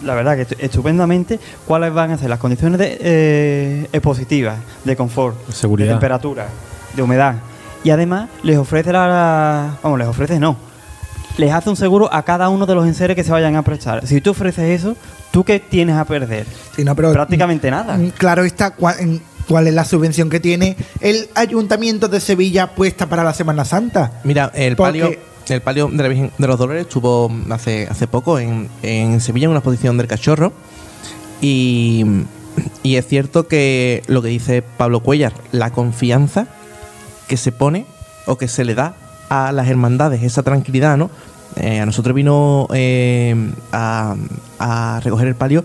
la 0.04 0.16
verdad 0.16 0.36
que 0.36 0.48
estu- 0.48 0.56
estupendamente, 0.60 1.40
cuáles 1.68 1.94
van 1.94 2.12
a 2.12 2.18
ser 2.18 2.30
las 2.30 2.40
condiciones 2.40 2.80
de, 2.80 2.98
eh, 3.02 3.88
expositivas, 3.92 4.58
de 4.84 4.96
confort, 4.96 5.46
De 5.48 5.54
seguridad. 5.54 5.88
de 5.90 5.94
temperatura, 5.94 6.48
de 6.96 7.02
humedad. 7.02 7.36
Y 7.84 7.92
además 7.92 8.30
les 8.44 8.58
ofrece 8.58 8.92
la... 8.92 9.78
Vamos, 9.84 10.00
les 10.00 10.08
ofrece 10.08 10.40
no. 10.40 10.58
Les 11.38 11.54
hace 11.54 11.70
un 11.70 11.78
seguro 11.78 12.14
a 12.14 12.24
cada 12.24 12.50
uno 12.50 12.66
de 12.66 12.76
los 12.76 12.86
enseres 12.86 13.16
que 13.16 13.24
se 13.24 13.32
vayan 13.32 13.56
a 13.56 13.62
prestar. 13.62 14.06
Si 14.06 14.20
tú 14.20 14.32
ofreces 14.32 14.82
eso, 14.82 14.96
¿tú 15.32 15.46
qué 15.46 15.60
tienes 15.60 15.96
a 15.96 16.04
perder? 16.04 16.46
Sí, 16.76 16.84
no, 16.84 16.96
pero- 16.96 17.14
Prácticamente 17.14 17.72
nada. 17.72 17.96
Mm, 17.98 18.10
Claro 18.18 18.44
está 18.44 18.72
cuál 18.72 19.68
es 19.68 19.74
la 19.74 19.86
subvención 19.86 20.30
que 20.30 20.40
tiene 20.42 20.76
el 21.00 21.30
Ayuntamiento 21.36 22.10
de 22.10 22.20
Sevilla 22.20 22.68
puesta 22.76 23.08
para 23.08 23.24
la 23.24 23.34
Semana 23.34 23.64
Santa. 23.64 24.20
Mira, 24.26 24.52
el 24.54 24.76
Porque- 24.76 25.00
palio, 25.02 25.20
el 25.50 25.62
palio 25.62 25.88
de 25.88 26.04
la 26.04 26.10
Virgen 26.10 26.32
de 26.38 26.48
los 26.48 26.58
Dolores 26.58 26.84
estuvo 26.84 27.32
hace, 27.50 27.88
poco 28.10 28.40
en, 28.40 28.70
Sevilla 29.22 29.46
en 29.46 29.52
una 29.52 29.60
exposición 29.60 29.98
del 29.98 30.08
cachorro. 30.08 30.54
Y, 31.42 32.06
y 32.84 32.96
es 32.96 33.08
cierto 33.08 33.48
que 33.48 34.04
lo 34.08 34.22
que 34.22 34.30
dice 34.30 34.62
Pablo 34.62 35.02
Cuellar, 35.02 35.34
la 35.52 35.72
confianza 35.72 36.48
que 37.28 37.38
se 37.38 37.52
pone 37.52 37.86
o 38.26 38.38
que 38.38 38.48
se 38.48 38.66
le 38.66 38.76
da 38.76 38.96
a 39.30 39.52
las 39.52 39.68
hermandades, 39.68 40.24
esa 40.24 40.44
tranquilidad, 40.44 40.98
¿no? 40.98 41.10
Eh, 41.56 41.80
a 41.80 41.86
nosotros 41.86 42.16
vino 42.16 42.68
eh, 42.74 43.36
a, 43.72 44.16
a 44.60 45.00
recoger 45.04 45.28
el 45.28 45.36
palio, 45.36 45.64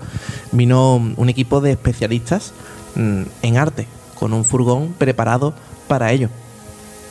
vino 0.52 0.96
un 0.96 1.28
equipo 1.28 1.60
de 1.60 1.72
especialistas 1.72 2.52
mm, 2.94 3.22
en 3.42 3.56
arte, 3.58 3.86
con 4.18 4.32
un 4.32 4.44
furgón 4.44 4.94
preparado 4.96 5.54
para 5.88 6.12
ello 6.12 6.30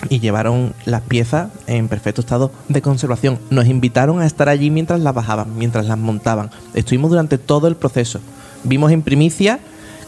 y 0.09 0.19
llevaron 0.19 0.73
las 0.85 1.01
piezas 1.01 1.49
en 1.67 1.87
perfecto 1.87 2.21
estado 2.21 2.51
de 2.69 2.81
conservación. 2.81 3.39
Nos 3.49 3.67
invitaron 3.67 4.21
a 4.21 4.25
estar 4.25 4.49
allí 4.49 4.69
mientras 4.69 4.99
las 4.99 5.13
bajaban, 5.13 5.57
mientras 5.57 5.85
las 5.85 5.97
montaban. 5.97 6.49
Estuvimos 6.73 7.09
durante 7.11 7.37
todo 7.37 7.67
el 7.67 7.75
proceso. 7.75 8.19
Vimos 8.63 8.91
en 8.91 9.01
primicia 9.01 9.59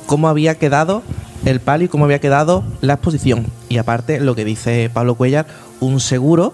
cómo 0.06 0.28
había 0.28 0.56
quedado 0.56 1.04
el 1.46 1.60
palio 1.60 1.86
y 1.86 1.89
cómo 1.89 2.06
había 2.06 2.20
quedado 2.20 2.64
la 2.82 2.93
exposición. 2.93 3.48
Y 3.70 3.78
aparte, 3.78 4.20
lo 4.20 4.36
que 4.36 4.46
dice 4.46 4.89
Pablo 4.93 5.16
Cuellar, 5.16 5.48
un 5.80 6.00
seguro 6.00 6.54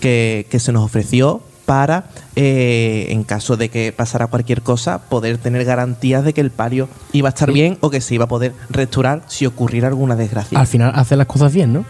que, 0.00 0.46
que 0.50 0.58
se 0.58 0.72
nos 0.72 0.84
ofreció 0.84 1.42
para, 1.66 2.04
eh, 2.36 3.08
en 3.10 3.24
caso 3.24 3.56
de 3.56 3.68
que 3.68 3.92
pasara 3.92 4.28
cualquier 4.28 4.62
cosa, 4.62 5.00
poder 5.00 5.36
tener 5.36 5.64
garantías 5.64 6.24
de 6.24 6.32
que 6.32 6.40
el 6.40 6.50
palio 6.50 6.88
iba 7.12 7.28
a 7.28 7.30
estar 7.30 7.52
bien 7.52 7.76
o 7.80 7.90
que 7.90 8.00
se 8.00 8.14
iba 8.14 8.24
a 8.24 8.28
poder 8.28 8.54
restaurar 8.70 9.24
si 9.26 9.44
ocurriera 9.44 9.88
alguna 9.88 10.16
desgracia. 10.16 10.58
Al 10.58 10.66
final 10.68 10.92
hace 10.94 11.16
las 11.16 11.26
cosas 11.26 11.52
bien, 11.52 11.72
¿no? 11.72 11.84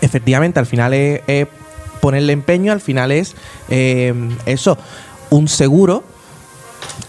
Efectivamente, 0.00 0.58
al 0.58 0.66
final 0.66 0.94
es, 0.94 1.46
ponerle 2.00 2.32
empeño, 2.32 2.72
al 2.72 2.80
final 2.80 3.12
es 3.12 3.34
eh, 3.68 4.14
eso, 4.46 4.78
un 5.30 5.48
seguro 5.48 6.04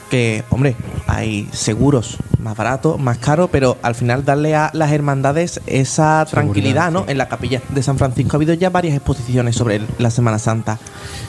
que, 0.10 0.44
hombre, 0.52 0.76
hay 1.08 1.50
seguros 1.52 2.18
más 2.40 2.56
baratos, 2.56 2.98
más 3.00 3.18
caros, 3.18 3.50
pero 3.52 3.78
al 3.82 3.94
final 3.94 4.24
darle 4.24 4.56
a 4.56 4.70
las 4.74 4.92
hermandades 4.94 5.60
esa 5.68 6.26
tranquilidad, 6.30 6.92
¿no? 6.92 7.04
En 7.08 7.18
la 7.18 7.28
capilla 7.28 7.62
de 7.70 7.84
San 7.84 7.98
Francisco 7.98 8.32
ha 8.34 8.38
habido 8.38 8.54
ya 8.54 8.70
varias 8.70 8.96
exposiciones 8.96 9.56
sobre 9.58 9.82
la 9.98 10.10
Semana 10.10 10.40
Santa 10.40 10.80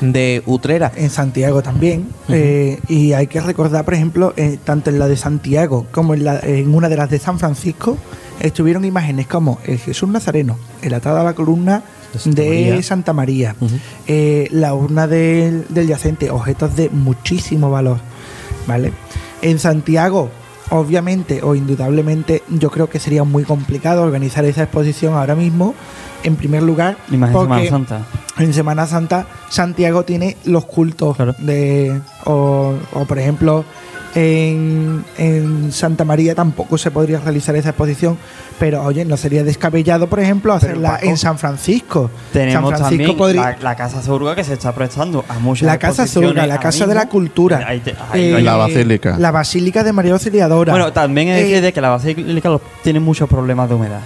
de 0.00 0.42
Utrera. 0.46 0.92
En 0.94 1.10
Santiago 1.10 1.60
también. 1.62 2.08
eh, 2.28 2.78
y 2.88 3.14
hay 3.14 3.26
que 3.26 3.40
recordar, 3.40 3.84
por 3.84 3.94
ejemplo, 3.94 4.32
eh, 4.36 4.58
tanto 4.62 4.90
en 4.90 4.98
la 5.00 5.08
de 5.08 5.16
Santiago 5.16 5.86
como 5.90 6.14
en, 6.14 6.24
la- 6.24 6.38
en 6.40 6.72
una 6.74 6.88
de 6.88 6.96
las 6.96 7.10
de 7.10 7.18
San 7.18 7.38
Francisco, 7.40 7.96
estuvieron 8.38 8.84
imágenes 8.84 9.26
como 9.26 9.58
el 9.64 9.78
Jesús 9.78 10.08
Nazareno, 10.08 10.56
el 10.82 10.94
atado 10.94 11.18
a 11.18 11.24
la 11.24 11.34
columna 11.34 11.82
De 12.12 12.18
Santa 12.20 12.42
de 12.42 12.48
María. 12.48 12.82
Santa 12.84 13.12
María, 13.12 13.56
Ujú. 13.60 13.74
eh, 14.06 14.46
la 14.52 14.72
urna 14.74 15.08
del, 15.08 15.64
del 15.68 15.88
yacente, 15.88 16.30
objetos 16.30 16.76
de 16.76 16.90
muchísimo 16.90 17.70
valor. 17.72 17.98
¿Vale? 18.68 18.92
En 19.42 19.58
Santiago, 19.58 20.30
obviamente 20.70 21.40
o 21.42 21.54
indudablemente, 21.56 22.42
yo 22.48 22.70
creo 22.70 22.88
que 22.88 23.00
sería 23.00 23.24
muy 23.24 23.42
complicado 23.44 24.02
organizar 24.02 24.44
esa 24.44 24.62
exposición 24.64 25.14
ahora 25.14 25.34
mismo. 25.34 25.74
En 26.22 26.36
primer 26.36 26.62
lugar, 26.62 26.96
Y 27.10 27.16
más 27.16 27.30
en 27.30 27.40
Semana 27.40 27.68
Santa. 27.68 28.02
en 28.38 28.52
Semana 28.52 28.86
Santa 28.86 29.26
Santiago 29.48 30.04
tiene 30.04 30.36
los 30.44 30.64
cultos 30.66 31.16
Claro. 31.16 31.34
de 31.38 32.00
o, 32.24 32.74
o, 32.92 33.04
por 33.06 33.18
ejemplo 33.18 33.64
en, 34.18 35.04
en 35.16 35.70
Santa 35.72 36.04
María 36.04 36.34
tampoco 36.34 36.76
se 36.76 36.90
podría 36.90 37.20
realizar 37.20 37.54
esa 37.56 37.68
exposición 37.70 38.18
pero 38.58 38.82
oye 38.82 39.04
no 39.04 39.16
sería 39.16 39.44
descabellado 39.44 40.08
por 40.08 40.18
ejemplo 40.20 40.52
hacerla 40.52 40.94
Paco, 40.94 41.06
en 41.06 41.16
San 41.16 41.38
Francisco 41.38 42.10
Tenemos 42.32 42.70
San 42.70 42.78
Francisco 42.80 42.88
también 43.04 43.16
podría 43.16 43.42
la, 43.42 43.58
la 43.70 43.76
Casa 43.76 44.02
Surga 44.02 44.34
que 44.34 44.42
se 44.44 44.54
está 44.54 44.74
prestando 44.74 45.24
a 45.28 45.38
muchas 45.38 45.66
la 45.66 45.78
Casa 45.78 46.06
Surga, 46.06 46.46
la 46.46 46.58
Casa 46.58 46.86
de 46.86 46.94
la. 46.94 47.08
Cultura, 47.08 47.64
Ahí 47.66 47.80
te- 47.80 47.94
ahí 48.12 48.32
eh. 48.34 48.40
La 48.42 48.56
Basílica. 48.56 49.16
la 49.18 49.30
Basílica 49.30 49.82
de 49.84 49.92
María 49.92 50.12
Auxiliadora. 50.12 50.72
Bueno, 50.72 50.92
también 50.92 51.28
hay 51.28 51.44
que 51.44 51.52
Eh, 51.56 51.60
decir 51.60 51.72
que 51.74 51.80
la 51.80 51.90
Basílica 51.90 52.48
los- 52.48 52.60
tiene 52.82 53.00
muchos 53.00 53.28
problemas 53.28 53.68
de 53.68 53.74
humedad. 53.76 54.00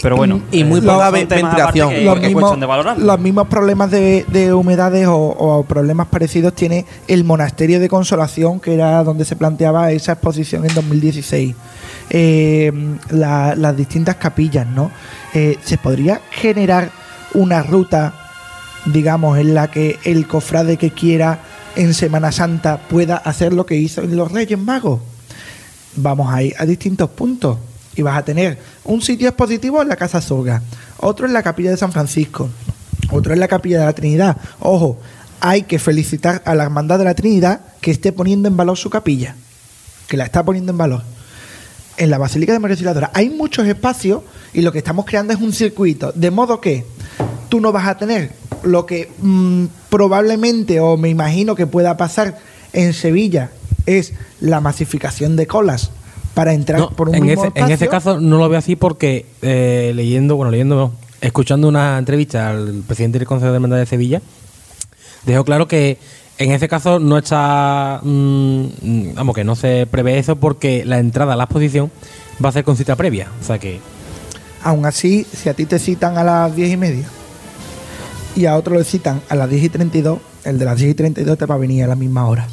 Pero 0.00 0.16
bueno. 0.16 0.40
Y 0.50 0.64
muy 0.64 0.78
eh, 0.80 0.82
poca 0.82 1.10
ventilación. 1.10 1.90
que 1.90 2.04
los 2.04 2.18
mismos, 2.20 2.42
cuestión 2.42 2.60
de 2.60 2.66
los 3.04 3.20
mismos 3.20 3.48
problemas 3.48 3.90
de, 3.90 4.24
de 4.28 4.52
humedades 4.54 5.06
o, 5.06 5.14
o 5.16 5.64
problemas 5.64 6.06
parecidos 6.08 6.54
tiene 6.54 6.86
el 7.08 7.24
monasterio 7.24 7.78
de 7.78 7.88
Consolación, 7.88 8.58
que 8.60 8.74
era 8.74 9.02
donde 9.04 9.24
se 9.24 9.36
planteaba 9.36 9.92
esa 9.92 10.12
exposición 10.12 10.64
en 10.64 10.74
2016. 10.74 11.54
Eh, 12.10 12.72
la- 13.10 13.54
las 13.54 13.76
distintas 13.76 14.16
capillas, 14.16 14.66
¿no? 14.66 14.90
Eh, 15.34 15.58
¿Se 15.64 15.78
podría 15.78 16.20
generar 16.30 16.90
una 17.34 17.62
ruta, 17.62 18.14
digamos, 18.86 19.38
en 19.38 19.54
la 19.54 19.70
que 19.70 19.98
el 20.04 20.26
cofrade 20.26 20.76
que 20.76 20.90
quiera 20.90 21.38
en 21.76 21.94
Semana 21.94 22.32
Santa 22.32 22.78
pueda 22.78 23.16
hacer 23.16 23.52
lo 23.52 23.64
que 23.66 23.76
hizo 23.76 24.02
en 24.02 24.16
los 24.16 24.30
Reyes 24.32 24.58
Magos? 24.58 25.00
vamos 25.94 26.32
a 26.32 26.42
ir 26.42 26.54
a 26.58 26.64
distintos 26.64 27.10
puntos 27.10 27.58
y 27.94 28.02
vas 28.02 28.16
a 28.16 28.24
tener 28.24 28.58
un 28.84 29.02
sitio 29.02 29.28
expositivo 29.28 29.82
en 29.82 29.88
la 29.88 29.96
Casa 29.96 30.20
Soga, 30.20 30.62
otro 30.98 31.26
en 31.26 31.32
la 31.32 31.42
Capilla 31.42 31.70
de 31.70 31.76
San 31.76 31.92
Francisco, 31.92 32.48
otro 33.10 33.32
en 33.32 33.40
la 33.40 33.48
Capilla 33.48 33.80
de 33.80 33.86
la 33.86 33.92
Trinidad. 33.92 34.36
Ojo, 34.60 34.98
hay 35.40 35.62
que 35.62 35.78
felicitar 35.78 36.42
a 36.44 36.54
la 36.54 36.64
Hermandad 36.64 36.98
de 36.98 37.04
la 37.04 37.14
Trinidad 37.14 37.60
que 37.80 37.90
esté 37.90 38.12
poniendo 38.12 38.48
en 38.48 38.56
valor 38.56 38.78
su 38.78 38.90
capilla, 38.90 39.34
que 40.08 40.16
la 40.16 40.24
está 40.24 40.44
poniendo 40.44 40.72
en 40.72 40.78
valor. 40.78 41.02
En 41.96 42.10
la 42.10 42.18
Basílica 42.18 42.52
de 42.52 42.58
María 42.58 42.74
Auxiliadora 42.74 43.10
hay 43.12 43.28
muchos 43.28 43.66
espacios 43.66 44.22
y 44.54 44.62
lo 44.62 44.72
que 44.72 44.78
estamos 44.78 45.04
creando 45.04 45.32
es 45.32 45.40
un 45.40 45.52
circuito, 45.52 46.12
de 46.12 46.30
modo 46.30 46.60
que 46.60 46.86
tú 47.48 47.60
no 47.60 47.72
vas 47.72 47.86
a 47.86 47.98
tener 47.98 48.30
lo 48.62 48.86
que 48.86 49.10
mm, 49.18 49.66
probablemente 49.90 50.80
o 50.80 50.96
me 50.96 51.08
imagino 51.08 51.54
que 51.54 51.66
pueda 51.66 51.96
pasar 51.96 52.38
en 52.72 52.94
Sevilla 52.94 53.50
es 53.86 54.12
la 54.40 54.60
masificación 54.60 55.36
de 55.36 55.46
colas 55.46 55.90
para 56.34 56.52
entrar 56.52 56.80
No, 56.80 56.90
por 56.90 57.08
un 57.08 57.14
en, 57.14 57.26
mismo 57.26 57.44
ese, 57.44 57.52
en 57.54 57.70
ese 57.70 57.88
caso 57.88 58.20
no 58.20 58.38
lo 58.38 58.48
veo 58.48 58.58
así 58.58 58.76
porque 58.76 59.26
eh, 59.42 59.92
leyendo, 59.94 60.36
bueno, 60.36 60.50
leyendo, 60.50 60.76
no, 60.76 60.92
escuchando 61.20 61.68
una 61.68 61.98
entrevista 61.98 62.50
al 62.50 62.82
presidente 62.86 63.18
del 63.18 63.28
Consejo 63.28 63.50
de 63.50 63.56
Hermandad 63.56 63.78
de 63.78 63.86
Sevilla, 63.86 64.22
dejó 65.24 65.44
claro 65.44 65.68
que 65.68 65.98
en 66.38 66.52
ese 66.52 66.68
caso 66.68 66.98
no 66.98 67.18
está, 67.18 68.00
mm, 68.02 69.14
vamos, 69.14 69.34
que 69.34 69.44
no 69.44 69.54
se 69.54 69.86
prevé 69.86 70.18
eso 70.18 70.36
porque 70.36 70.84
la 70.84 70.98
entrada 70.98 71.34
a 71.34 71.36
la 71.36 71.44
exposición 71.44 71.90
va 72.44 72.48
a 72.48 72.52
ser 72.52 72.64
con 72.64 72.76
cita 72.76 72.96
previa. 72.96 73.28
O 73.40 73.44
sea 73.44 73.58
que 73.58 73.80
Aún 74.64 74.86
así, 74.86 75.26
si 75.32 75.48
a 75.48 75.54
ti 75.54 75.66
te 75.66 75.78
citan 75.78 76.16
a 76.18 76.24
las 76.24 76.54
10 76.54 76.72
y 76.72 76.76
media 76.76 77.04
y 78.36 78.46
a 78.46 78.56
otro 78.56 78.76
le 78.76 78.84
citan 78.84 79.20
a 79.28 79.34
las 79.34 79.50
10 79.50 79.64
y 79.64 79.68
32, 79.68 80.18
el 80.44 80.58
de 80.58 80.64
las 80.64 80.78
10 80.78 80.92
y 80.92 80.94
32 80.94 81.36
te 81.36 81.46
va 81.46 81.56
a 81.56 81.58
venir 81.58 81.84
a 81.84 81.88
la 81.88 81.96
misma 81.96 82.26
hora. 82.26 82.46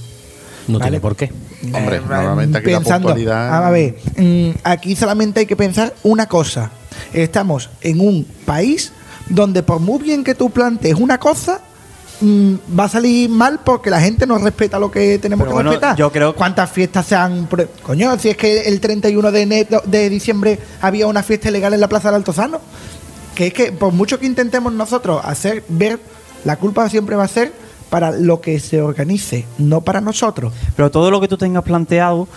No 0.70 0.80
Vale. 0.80 0.90
tiene 0.92 1.02
por 1.02 1.16
qué. 1.16 1.32
Hombre, 1.74 1.98
Eh, 1.98 2.02
normalmente 2.08 2.58
aquí 2.60 2.72
la 2.72 2.78
pensando, 2.80 3.08
puntualidad. 3.10 3.66
A 3.66 3.70
ver, 3.70 3.96
mm, 4.18 4.50
aquí 4.64 4.96
solamente 4.96 5.42
hay 5.42 5.46
que 5.46 5.56
pensar 5.56 5.94
una 6.04 6.28
cosa. 6.28 6.72
Estamos 7.14 7.70
en 7.82 8.00
un 8.02 8.24
país 8.46 8.92
donde 9.30 9.64
por 9.64 9.80
muy 9.80 10.00
bien 10.00 10.24
que 10.24 10.36
tú 10.36 10.50
plantees 10.50 10.96
una 10.96 11.18
cosa, 11.20 11.62
mm, 12.22 12.54
va 12.80 12.86
a 12.86 12.90
salir 12.90 13.30
mal 13.30 13.60
porque 13.64 13.90
la 13.90 14.00
gente 14.02 14.26
no 14.26 14.38
respeta 14.38 14.80
lo 14.80 14.90
que 14.92 15.20
tenemos 15.20 15.44
Pero 15.46 15.52
que 15.52 15.54
bueno, 15.56 15.70
respetar. 15.72 15.96
yo 15.96 16.12
creo- 16.12 16.36
¿Cuántas 16.36 16.70
fiestas 16.72 17.06
se 17.06 17.16
han... 17.16 17.48
Coño, 17.84 18.18
si 18.20 18.30
es 18.30 18.38
que 18.38 18.62
el 18.68 18.80
31 18.80 19.32
de, 19.32 19.42
enero, 19.42 19.82
de 19.86 20.10
diciembre 20.10 20.60
había 20.82 21.08
una 21.08 21.24
fiesta 21.24 21.50
ilegal 21.50 21.74
en 21.74 21.82
la 21.82 21.88
Plaza 21.88 22.10
del 22.10 22.16
Altozano. 22.16 22.60
Que 23.36 23.48
es 23.48 23.54
que 23.54 23.72
por 23.72 23.94
mucho 23.94 24.20
que 24.20 24.26
intentemos 24.26 24.74
nosotros 24.74 25.22
hacer 25.24 25.64
ver, 25.70 26.00
la 26.44 26.58
culpa 26.58 26.90
siempre 26.90 27.16
va 27.16 27.24
a 27.24 27.28
ser 27.30 27.54
para 27.90 28.12
lo 28.12 28.42
que 28.42 28.60
se 28.60 28.82
organice, 28.82 29.46
no 29.58 29.82
para 29.82 30.02
nosotros. 30.02 30.54
Pero 30.76 30.92
todo 30.92 31.12
lo 31.12 31.20
que 31.20 31.28
tú 31.28 31.38
tengas 31.38 31.64
planteado 31.64 32.28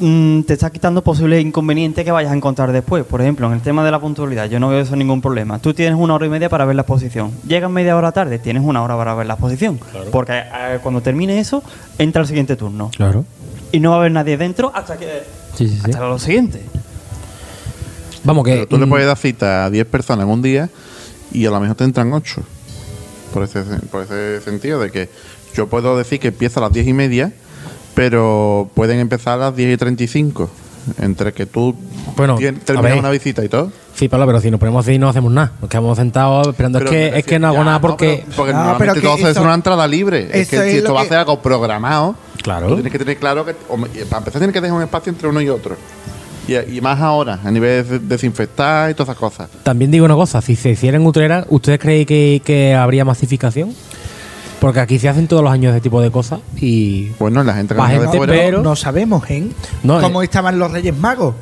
mm, 0.00 0.42
te 0.42 0.52
está 0.54 0.70
quitando 0.70 1.02
posibles 1.02 1.42
inconvenientes 1.42 2.04
que 2.04 2.10
vayas 2.12 2.32
a 2.32 2.36
encontrar 2.36 2.72
después. 2.72 3.04
Por 3.04 3.20
ejemplo, 3.20 3.46
en 3.48 3.54
el 3.54 3.60
tema 3.60 3.84
de 3.84 3.90
la 3.90 4.00
puntualidad, 4.00 4.46
yo 4.48 4.60
no 4.60 4.68
veo 4.68 4.80
eso 4.80 4.96
ningún 4.96 5.20
problema. 5.20 5.58
Tú 5.58 5.74
tienes 5.74 5.98
una 5.98 6.14
hora 6.14 6.26
y 6.26 6.28
media 6.28 6.48
para 6.48 6.64
ver 6.64 6.76
la 6.76 6.82
exposición. 6.82 7.32
Llegas 7.46 7.70
media 7.70 7.96
hora 7.96 8.12
tarde, 8.12 8.38
tienes 8.38 8.62
una 8.64 8.82
hora 8.82 8.96
para 8.96 9.14
ver 9.14 9.26
la 9.26 9.34
exposición. 9.34 9.80
Porque 10.10 10.32
eh, 10.32 10.78
cuando 10.82 11.00
termine 11.00 11.38
eso, 11.40 11.62
entra 11.98 12.22
el 12.22 12.28
siguiente 12.28 12.56
turno. 12.56 12.90
Claro. 12.96 13.24
Y 13.72 13.80
no 13.80 13.90
va 13.90 13.96
a 13.96 13.98
haber 14.00 14.12
nadie 14.12 14.36
dentro 14.36 14.70
hasta 14.74 14.96
que 14.96 15.22
Sí, 15.56 15.68
sí, 15.68 15.76
sí. 15.84 15.90
hasta 15.90 16.08
lo 16.08 16.18
siguiente. 16.18 16.60
Vamos, 18.24 18.44
que. 18.44 18.52
Pero 18.52 18.66
tú 18.68 18.78
le 18.78 18.86
puedes 18.86 19.06
dar 19.06 19.16
cita 19.18 19.66
a 19.66 19.70
10 19.70 19.86
personas 19.86 20.24
en 20.24 20.32
un 20.32 20.42
día 20.42 20.70
y 21.32 21.44
a 21.46 21.50
lo 21.50 21.60
mejor 21.60 21.76
te 21.76 21.84
entran 21.84 22.12
8. 22.12 22.42
Por 23.34 23.42
ese, 23.42 23.62
por 23.90 24.02
ese 24.04 24.40
sentido 24.40 24.78
de 24.80 24.90
que 24.90 25.10
yo 25.54 25.66
puedo 25.66 25.98
decir 25.98 26.20
que 26.20 26.28
empieza 26.28 26.60
a 26.60 26.62
las 26.62 26.72
10 26.72 26.86
y 26.86 26.92
media, 26.92 27.32
pero 27.94 28.70
pueden 28.74 28.98
empezar 29.00 29.34
a 29.34 29.46
las 29.46 29.56
10 29.56 29.74
y 29.74 29.76
35. 29.76 30.48
Entre 31.00 31.32
que 31.32 31.46
tú 31.46 31.74
Bueno, 32.16 32.36
terminas 32.64 32.98
una 32.98 33.10
visita 33.10 33.42
y 33.44 33.48
todo. 33.48 33.72
Sí, 33.94 34.08
Pablo, 34.08 34.26
pero 34.26 34.40
si 34.40 34.50
nos 34.50 34.60
ponemos 34.60 34.86
así 34.86 34.98
no 34.98 35.08
hacemos 35.08 35.32
nada. 35.32 35.52
Nos 35.60 35.70
quedamos 35.70 35.96
sentados 35.96 36.46
esperando. 36.48 36.78
Pero 36.78 36.90
es 36.90 36.96
que, 37.12 37.18
es 37.20 37.24
que 37.24 37.38
no 37.38 37.48
hago 37.48 37.64
nada 37.64 37.80
porque. 37.80 38.22
pero- 38.24 38.36
porque 38.36 38.52
No, 38.52 38.58
normalmente 38.58 39.00
pero 39.00 39.16
todo 39.16 39.16
eso 39.28 39.28
es 39.30 39.36
una 39.44 39.54
entrada 39.54 39.86
libre. 39.88 40.28
Es 40.32 40.48
que 40.48 40.56
es 40.56 40.72
si 40.72 40.78
esto 40.78 40.92
va 40.94 41.02
a 41.02 41.06
ser 41.06 41.18
algo 41.18 41.40
programado, 41.40 42.16
Claro. 42.42 42.68
tú 42.68 42.74
tienes 42.74 42.92
que 42.92 42.98
tener 42.98 43.16
claro 43.16 43.46
que. 43.46 43.54
para 43.54 44.18
empezar, 44.18 44.40
tienes 44.40 44.52
que 44.52 44.60
dejar 44.60 44.76
un 44.76 44.82
espacio 44.82 45.10
entre 45.10 45.26
uno 45.28 45.40
y 45.40 45.48
otro. 45.48 45.76
Y, 46.46 46.76
y 46.76 46.80
más 46.80 47.00
ahora, 47.00 47.38
a 47.44 47.50
nivel 47.50 47.88
de 47.88 47.98
desinfectar 48.00 48.90
y 48.90 48.94
todas 48.94 49.08
esas 49.08 49.18
cosas. 49.18 49.48
También 49.62 49.90
digo 49.90 50.04
una 50.04 50.14
cosa, 50.14 50.40
si 50.42 50.56
se 50.56 50.70
hiciera 50.70 50.96
en 50.96 51.06
Utrera, 51.06 51.46
¿ustedes 51.48 51.78
creen 51.78 52.04
que, 52.06 52.42
que 52.44 52.74
habría 52.74 53.04
masificación? 53.04 53.72
Porque 54.60 54.80
aquí 54.80 54.98
se 54.98 55.08
hacen 55.08 55.26
todos 55.28 55.42
los 55.42 55.52
años 55.52 55.72
ese 55.72 55.80
tipo 55.82 56.00
de 56.00 56.10
cosas 56.10 56.40
y... 56.60 57.10
Bueno, 57.18 57.42
la 57.44 57.54
gente 57.54 57.74
que 57.74 57.80
Más 57.80 57.90
gente, 57.92 58.16
fuera- 58.16 58.32
pero- 58.32 58.62
no 58.62 58.76
sabemos, 58.76 59.28
¿eh? 59.30 59.48
No, 59.82 60.00
Cómo 60.00 60.22
eh. 60.22 60.24
estaban 60.24 60.58
los 60.58 60.70
Reyes 60.70 60.96
Magos. 60.96 61.34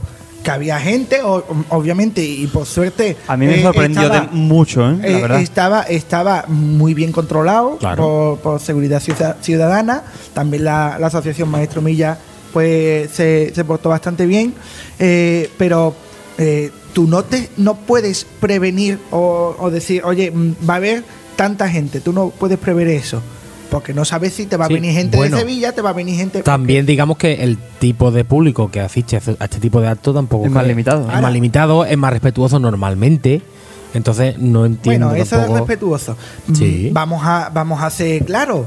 Que 0.43 0.51
había 0.51 0.81
gente, 0.81 1.23
o- 1.23 1.45
obviamente, 1.69 2.21
y 2.25 2.49
por 2.49 2.67
suerte. 2.67 3.17
A 3.29 3.37
mí 3.37 3.47
me 3.47 3.61
eh, 3.61 3.63
sorprendió 3.63 4.03
estaba- 4.03 4.21
de 4.27 4.29
mucho, 4.33 4.91
¿eh? 4.91 4.97
la 5.01 5.07
Eh, 5.09 5.21
verdad. 5.23 5.41
estaba, 5.41 5.83
estaba 5.83 6.47
muy 6.49 6.95
bien 6.95 7.13
controlado 7.13 7.77
Claro. 7.79 8.39
por, 8.43 8.55
por 8.55 8.61
seguridad 8.61 8.99
ciuda- 9.01 9.37
ciudadana. 9.41 10.03
También 10.35 10.65
la, 10.65 10.97
la 10.99 11.07
asociación 11.07 11.49
Maestro 11.49 11.81
Milla 11.81 12.19
pues 12.53 13.11
se, 13.11 13.53
se 13.55 13.65
portó 13.65 13.89
bastante 13.89 14.27
bien. 14.27 14.55
Eh, 14.99 15.51
pero 15.59 15.95
eh, 16.39 16.71
tú 16.93 17.07
no 17.07 17.25
te 17.25 17.49
no 17.57 17.75
puedes 17.77 18.25
prevenir 18.41 18.99
o, 19.11 19.57
o 19.59 19.71
decir, 19.71 20.03
oye, 20.05 20.31
mm, 20.31 20.55
va 20.69 20.75
a 20.75 20.77
haber 20.79 21.05
tanta 21.37 21.69
gente. 21.69 22.01
Tú 22.01 22.13
no 22.13 22.31
puedes 22.31 22.59
prever 22.59 22.89
eso. 22.89 23.23
Porque 23.71 23.95
no 23.95 24.05
sabes 24.05 24.35
si 24.35 24.45
te 24.45 24.59
va 24.59 24.67
Sí, 24.67 24.75
a 24.75 24.77
venir 24.77 24.93
gente 24.93 25.17
bueno. 25.17 25.35
de 25.37 25.43
Sevilla, 25.43 25.73
te 25.73 25.81
va 25.81 25.91
a 25.91 25.95
venir 25.95 26.15
gente. 26.17 26.43
También 26.43 26.85
digamos 26.85 27.17
que 27.17 27.43
el 27.43 27.57
tipo 27.79 28.11
de 28.11 28.23
público 28.23 28.71
que 28.71 28.81
asiste 28.81 29.17
a 29.17 29.45
este 29.45 29.61
tipo 29.61 29.81
de 29.81 29.89
actos 29.89 30.15
tampoco... 30.15 30.45
Es 30.45 30.51
más 30.53 30.67
limitado. 30.67 31.01
Es 31.01 31.07
Ahora- 31.09 31.21
más 31.23 31.33
limitado, 31.33 31.87
es 31.87 31.97
más 31.97 32.13
respetuoso 32.13 32.59
normalmente. 32.59 33.41
Entonces 33.95 34.39
no 34.39 34.67
entiendo 34.67 35.09
Bueno, 35.09 35.23
eso 35.23 35.41
es 35.41 35.49
respetuoso. 35.49 36.19
Mm, 36.49 36.55
Sí. 36.55 36.91
Vamos 36.93 37.23
a, 37.25 37.51
vamos 37.53 37.83
a 37.83 37.89
ser 37.89 38.25
claros. 38.27 38.67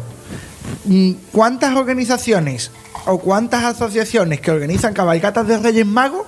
Mm, 0.86 1.12
¿Cuántas 1.32 1.76
organizaciones 1.76 2.72
o 3.06 3.20
cuántas 3.20 3.64
asociaciones 3.64 4.42
que 4.42 4.52
organizan 4.52 4.94
cabalgatas 4.94 5.48
de 5.48 5.58
Reyes 5.58 5.86
Magos 5.86 6.26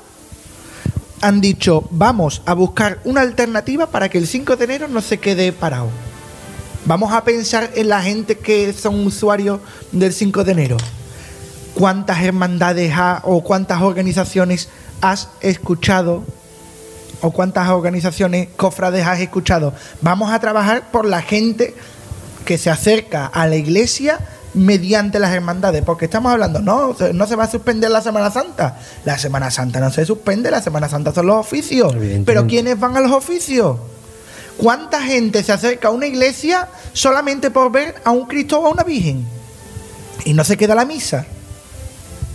han 1.22 1.42
dicho 1.42 1.84
vamos 1.90 2.42
a 2.46 2.54
buscar 2.54 3.00
una 3.04 3.22
alternativa 3.22 3.88
para 3.88 4.10
que 4.10 4.18
el 4.20 4.28
5 4.28 4.56
de 4.56 4.64
enero 4.66 4.88
no 4.88 5.02
se 5.02 5.18
quede 5.20 5.52
parado? 5.52 5.90
Vamos 6.86 7.12
a 7.12 7.24
pensar 7.24 7.72
en 7.76 7.90
la 7.90 8.02
gente 8.02 8.38
que 8.38 8.72
son 8.74 9.06
usuarios 9.06 9.60
del 9.92 10.14
5 10.14 10.44
de 10.44 10.52
enero. 10.52 10.78
¿Cuántas 11.74 12.22
hermandades 12.24 12.94
ha- 12.96 13.22
o 13.26 13.44
cuántas 13.44 13.82
organizaciones 13.82 14.70
has 15.02 15.30
escuchado 15.42 16.24
o 17.22 17.32
cuántas 17.32 17.68
organizaciones 17.70 18.50
cofrades 18.56 19.06
has 19.06 19.20
escuchado. 19.20 19.74
Vamos 20.02 20.32
a 20.32 20.40
trabajar 20.40 20.92
por 20.92 21.06
la 21.06 21.22
gente 21.22 21.76
que 22.46 22.58
se 22.58 22.70
acerca 22.70 23.26
a 23.26 23.48
la 23.48 23.56
iglesia 23.56 24.20
mediante 24.58 25.20
las 25.20 25.32
hermandades, 25.34 25.84
porque 25.84 26.06
estamos 26.06 26.32
hablando, 26.32 26.60
no, 26.60 26.96
se- 26.98 27.14
no 27.14 27.26
se 27.28 27.36
va 27.36 27.46
a 27.46 27.50
suspender 27.52 27.90
la 27.92 28.02
Semana 28.02 28.32
Santa. 28.32 28.78
La 29.06 29.18
Semana 29.18 29.50
Santa 29.52 29.80
no 29.80 29.92
se 29.92 30.06
suspende, 30.06 30.52
la 30.52 30.62
Semana 30.62 30.90
Santa 30.90 31.14
son 31.14 31.28
los 31.28 31.38
oficios. 31.38 31.94
Pero 32.26 32.42
¿quiénes 32.48 32.80
van 32.80 32.98
a 32.98 33.00
los 33.00 33.12
oficios? 33.12 33.78
¿Cuánta 34.58 35.02
gente 35.04 35.44
se 35.44 35.52
acerca 35.52 35.90
a 35.90 35.92
una 35.92 36.08
iglesia 36.08 36.68
solamente 36.94 37.52
por 37.52 37.72
ver 37.72 37.96
a 38.04 38.12
un 38.12 38.26
Cristo 38.26 38.60
o 38.60 38.68
a 38.68 38.70
una 38.72 38.84
Virgen? 38.84 39.26
Y 40.26 40.34
no 40.34 40.44
se 40.44 40.58
queda 40.58 40.74
la 40.76 40.84
misa. 40.86 41.26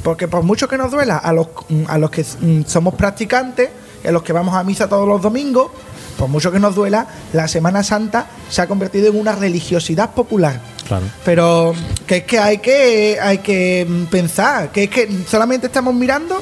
Porque 0.02 0.28
por 0.28 0.42
mucho 0.42 0.68
que 0.68 0.78
nos 0.78 0.90
duela 0.90 1.16
a 1.18 1.32
los, 1.32 1.48
a 1.88 1.98
los 1.98 2.10
que 2.10 2.22
mm, 2.40 2.62
somos 2.66 2.94
practicantes, 2.94 3.70
a 4.06 4.10
los 4.10 4.22
que 4.22 4.32
vamos 4.32 4.54
a 4.54 4.64
misa 4.64 4.88
todos 4.88 5.06
los 5.06 5.20
domingos, 5.22 5.70
por 6.18 6.28
mucho 6.28 6.50
que 6.52 6.58
nos 6.60 6.74
duela, 6.74 7.06
la 7.32 7.48
Semana 7.48 7.82
Santa 7.82 8.26
se 8.50 8.62
ha 8.62 8.66
convertido 8.66 9.08
en 9.08 9.18
una 9.18 9.32
religiosidad 9.34 10.10
popular. 10.10 10.60
Claro. 10.99 11.05
Pero 11.24 11.74
que 12.07 12.18
es 12.18 12.24
que 12.24 12.38
hay 12.38 12.59
que, 12.59 13.18
hay 13.20 13.38
que 13.38 13.86
pensar, 14.11 14.70
que 14.72 14.84
es 14.84 14.90
que 14.90 15.09
solamente 15.28 15.66
estamos 15.68 15.95
mirando, 15.95 16.38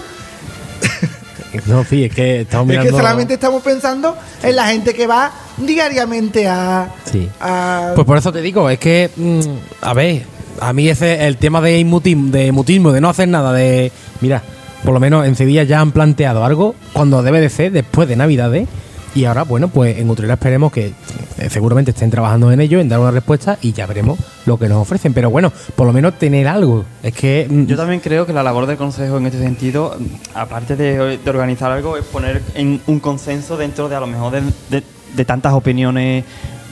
No, 1.66 1.84
sí, 1.84 2.04
es 2.04 2.14
que 2.14 2.40
estamos 2.42 2.64
es 2.66 2.70
mirando... 2.70 2.90
que 2.90 2.96
solamente 2.96 3.34
estamos 3.34 3.62
pensando 3.62 4.16
en 4.42 4.56
la 4.56 4.66
gente 4.68 4.94
que 4.94 5.06
va 5.06 5.32
diariamente 5.56 6.48
a, 6.48 6.88
Sí. 7.10 7.28
a- 7.40 7.92
Pues 7.94 8.06
por 8.06 8.18
eso 8.18 8.32
te 8.32 8.40
digo, 8.40 8.68
es 8.70 8.78
que, 8.78 9.10
mm, 9.16 9.40
a 9.82 9.94
ver, 9.94 10.22
a 10.60 10.72
mí 10.72 10.88
ese 10.88 11.26
el 11.26 11.36
tema 11.36 11.60
de 11.60 11.84
mutismo, 11.84 12.30
de 12.30 12.52
mutismo, 12.52 12.92
de 12.92 13.00
no 13.00 13.08
hacer 13.08 13.28
nada, 13.28 13.52
de, 13.52 13.90
mira, 14.20 14.42
por 14.84 14.94
lo 14.94 15.00
menos 15.00 15.26
en 15.26 15.34
Sevilla 15.36 15.62
ya 15.64 15.80
han 15.80 15.92
planteado 15.92 16.44
algo 16.44 16.74
cuando 16.92 17.22
debe 17.22 17.40
de 17.40 17.50
ser 17.50 17.72
después 17.72 18.08
de 18.08 18.16
Navidades 18.16 18.68
y 19.14 19.24
ahora, 19.24 19.42
bueno, 19.44 19.68
pues 19.68 19.98
en 19.98 20.08
Utrera 20.08 20.34
esperemos 20.34 20.70
que 20.72 20.92
eh, 21.38 21.50
seguramente 21.50 21.90
estén 21.90 22.10
trabajando 22.10 22.52
en 22.52 22.60
ello, 22.60 22.80
en 22.80 22.88
dar 22.88 23.00
una 23.00 23.10
respuesta 23.10 23.58
y 23.60 23.72
ya 23.72 23.86
veremos 23.86 24.18
lo 24.46 24.58
que 24.58 24.68
nos 24.68 24.78
ofrecen, 24.78 25.12
pero 25.14 25.30
bueno, 25.30 25.52
por 25.74 25.86
lo 25.86 25.92
menos 25.92 26.18
tener 26.18 26.46
algo, 26.48 26.84
es 27.02 27.12
que 27.14 27.46
mm, 27.50 27.66
Yo 27.66 27.76
también 27.76 28.00
creo 28.00 28.26
que 28.26 28.32
la 28.32 28.42
labor 28.42 28.66
del 28.66 28.76
Consejo 28.76 29.16
en 29.18 29.26
este 29.26 29.38
sentido, 29.38 29.96
mm, 29.98 30.04
aparte 30.36 30.76
de, 30.76 31.18
de 31.18 31.30
organizar 31.30 31.70
algo, 31.72 31.96
es 31.96 32.04
poner 32.04 32.42
en 32.54 32.80
un 32.86 33.00
consenso 33.00 33.56
dentro 33.56 33.88
de 33.88 33.96
a 33.96 34.00
lo 34.00 34.06
mejor 34.06 34.32
de, 34.32 34.42
de- 34.70 34.84
de 35.16 35.24
tantas 35.24 35.52
opiniones 35.54 36.24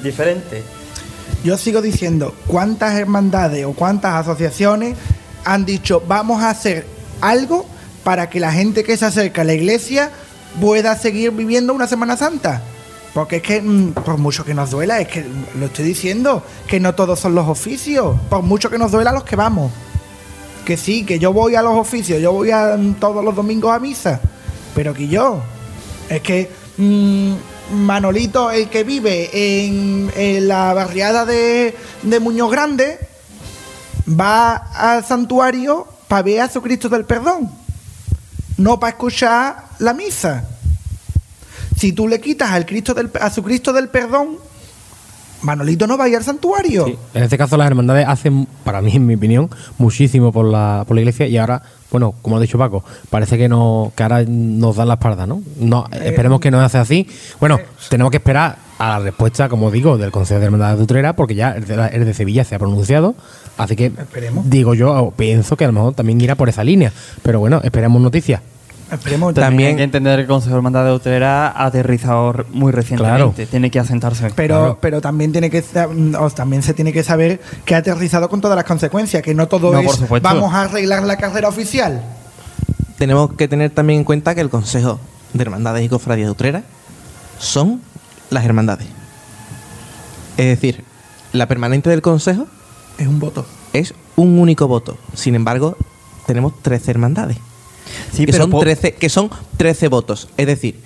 diferentes. 0.02 0.62
Yo 1.44 1.56
sigo 1.58 1.82
diciendo, 1.82 2.34
¿cuántas 2.46 2.94
hermandades 2.96 3.64
o 3.66 3.72
cuántas 3.72 4.14
asociaciones 4.14 4.96
han 5.44 5.64
dicho 5.64 6.02
vamos 6.06 6.42
a 6.42 6.50
hacer 6.50 6.86
algo 7.20 7.66
para 8.04 8.28
que 8.30 8.38
la 8.40 8.52
gente 8.52 8.84
que 8.84 8.96
se 8.96 9.04
acerca 9.06 9.42
a 9.42 9.44
la 9.44 9.54
iglesia 9.54 10.10
pueda 10.60 10.96
seguir 10.96 11.30
viviendo 11.30 11.72
una 11.72 11.86
Semana 11.86 12.16
Santa? 12.16 12.62
Porque 13.14 13.36
es 13.36 13.42
que, 13.42 13.62
mm, 13.62 13.92
por 13.92 14.18
mucho 14.18 14.44
que 14.44 14.54
nos 14.54 14.70
duela, 14.70 15.00
es 15.00 15.08
que 15.08 15.24
lo 15.58 15.66
estoy 15.66 15.84
diciendo, 15.84 16.42
que 16.66 16.80
no 16.80 16.94
todos 16.94 17.18
son 17.18 17.34
los 17.34 17.48
oficios, 17.48 18.16
por 18.28 18.42
mucho 18.42 18.70
que 18.70 18.78
nos 18.78 18.92
duela 18.92 19.12
los 19.12 19.24
que 19.24 19.36
vamos. 19.36 19.72
Que 20.64 20.76
sí, 20.76 21.04
que 21.04 21.18
yo 21.18 21.32
voy 21.32 21.54
a 21.54 21.62
los 21.62 21.76
oficios, 21.76 22.20
yo 22.20 22.32
voy 22.32 22.50
a, 22.50 22.76
mm, 22.76 22.94
todos 22.94 23.24
los 23.24 23.34
domingos 23.34 23.74
a 23.74 23.78
misa, 23.78 24.20
pero 24.74 24.94
que 24.94 25.08
yo, 25.08 25.40
es 26.08 26.20
que 26.20 26.50
mm, 26.76 27.32
Manolito, 27.72 28.50
el 28.50 28.68
que 28.68 28.84
vive 28.84 29.30
en, 29.32 30.10
en 30.16 30.48
la 30.48 30.72
barriada 30.74 31.24
de, 31.24 31.74
de 32.02 32.20
Muñoz 32.20 32.50
Grande, 32.50 32.98
va 34.08 34.56
al 34.56 35.04
santuario 35.04 35.86
para 36.08 36.22
ver 36.22 36.40
a 36.40 36.48
su 36.48 36.62
Cristo 36.62 36.88
del 36.88 37.04
Perdón, 37.04 37.50
no 38.56 38.80
para 38.80 38.90
escuchar 38.90 39.67
la 39.78 39.94
misa. 39.94 40.44
Si 41.76 41.92
tú 41.92 42.08
le 42.08 42.20
quitas 42.20 42.50
al 42.50 42.66
Cristo 42.66 42.94
del, 42.94 43.10
a 43.20 43.30
su 43.30 43.42
Cristo 43.42 43.72
del 43.72 43.88
Perdón, 43.88 44.36
Manolito 45.42 45.86
no 45.86 45.96
va 45.96 46.04
a 46.04 46.08
ir 46.08 46.16
al 46.16 46.24
santuario. 46.24 46.86
Sí, 46.86 46.98
En 47.14 47.22
este 47.22 47.38
caso 47.38 47.56
las 47.56 47.68
hermandades 47.68 48.06
hacen, 48.08 48.46
para 48.64 48.82
mí, 48.82 48.90
en 48.96 49.06
mi 49.06 49.14
opinión, 49.14 49.48
muchísimo 49.78 50.32
por 50.32 50.44
la, 50.46 50.84
por 50.88 50.96
la 50.96 51.02
iglesia 51.02 51.28
y 51.28 51.36
ahora, 51.36 51.62
bueno, 51.92 52.12
como 52.22 52.36
ha 52.36 52.40
dicho 52.40 52.58
Paco, 52.58 52.82
parece 53.08 53.38
que, 53.38 53.48
no, 53.48 53.92
que 53.94 54.02
ahora 54.02 54.24
nos 54.26 54.74
dan 54.74 54.88
la 54.88 54.94
espalda, 54.94 55.26
¿no? 55.28 55.40
no 55.60 55.86
esperemos 55.92 56.40
que 56.40 56.50
no 56.50 56.60
hace 56.60 56.78
así. 56.78 57.06
Bueno, 57.38 57.60
tenemos 57.88 58.10
que 58.10 58.16
esperar 58.16 58.58
a 58.80 58.88
la 58.88 58.98
respuesta, 58.98 59.48
como 59.48 59.70
digo, 59.70 59.96
del 59.96 60.10
Consejo 60.10 60.40
de 60.40 60.46
Hermandades 60.46 60.78
de 60.78 60.82
Utrera, 60.84 61.12
porque 61.14 61.36
ya 61.36 61.52
el 61.52 61.64
de, 61.66 61.76
la- 61.76 61.86
el 61.88 62.04
de 62.04 62.14
Sevilla 62.14 62.42
se 62.44 62.56
ha 62.56 62.58
pronunciado, 62.58 63.14
así 63.56 63.76
que 63.76 63.86
Esperemos. 63.86 64.50
digo 64.50 64.74
yo, 64.74 64.92
o 64.92 65.10
pienso 65.12 65.56
que 65.56 65.62
a 65.64 65.68
lo 65.68 65.72
mejor 65.72 65.94
también 65.94 66.20
irá 66.20 66.34
por 66.34 66.48
esa 66.48 66.64
línea. 66.64 66.92
Pero 67.22 67.38
bueno, 67.38 67.60
esperemos 67.62 68.02
noticias. 68.02 68.42
Esperemos 68.90 69.34
También 69.34 69.44
hay 69.44 69.50
También- 69.50 69.76
que 69.76 69.82
entender 69.82 70.16
que 70.16 70.22
el 70.22 70.26
Consejo 70.28 70.50
de 70.54 70.56
Hermandad 70.56 70.84
de 70.86 70.92
Utrera 70.92 71.48
ha 71.48 71.66
aterrizado 71.66 72.46
muy 72.52 72.72
recientemente. 72.72 73.46
Tiene 73.46 73.70
que 73.70 73.78
asentarse. 73.78 74.30
Pero, 74.34 74.54
Claro. 74.56 74.78
pero 74.80 75.00
también 75.02 75.30
tiene 75.32 75.50
que 75.50 75.60
sa- 75.60 75.88
o 76.18 76.30
también 76.30 76.62
se 76.62 76.72
tiene 76.72 76.92
que 76.92 77.02
saber 77.02 77.40
que 77.66 77.74
ha 77.74 77.78
aterrizado 77.78 78.28
con 78.30 78.40
todas 78.40 78.56
las 78.56 78.64
consecuencias, 78.64 79.22
que 79.22 79.34
no 79.34 79.46
todo 79.46 79.72
No, 79.72 79.80
es 79.80 80.22
vamos 80.22 80.54
a 80.54 80.62
arreglar 80.62 81.02
la 81.02 81.16
carrera 81.18 81.48
oficial. 81.48 82.02
Tenemos 82.96 83.34
que 83.34 83.46
tener 83.46 83.70
también 83.70 83.98
en 84.00 84.04
cuenta 84.04 84.34
que 84.34 84.40
el 84.40 84.48
Consejo 84.50 84.98
de 85.34 85.42
Hermandades 85.42 85.84
y 85.84 85.88
Cofradías 85.88 86.26
de 86.28 86.32
Utrera 86.32 86.62
son 87.38 87.82
las 88.30 88.44
hermandades. 88.44 88.86
Es 90.36 90.46
decir, 90.46 90.84
la 91.32 91.46
permanente 91.46 91.90
del 91.90 92.00
Consejo 92.02 92.46
Es 92.96 93.06
un 93.06 93.20
voto. 93.20 93.44
es 93.72 93.92
un 94.16 94.38
único 94.38 94.66
voto. 94.66 94.96
Sin 95.14 95.34
embargo, 95.34 95.76
tenemos 96.26 96.54
13 96.62 96.90
hermandades. 96.90 97.36
Sí, 98.12 98.26
que, 98.26 98.32
pero 98.32 98.44
son 98.44 98.50
po- 98.50 98.60
13, 98.60 98.94
que 98.94 99.08
son 99.08 99.30
13 99.56 99.88
votos. 99.88 100.28
Es 100.36 100.46
decir, 100.46 100.80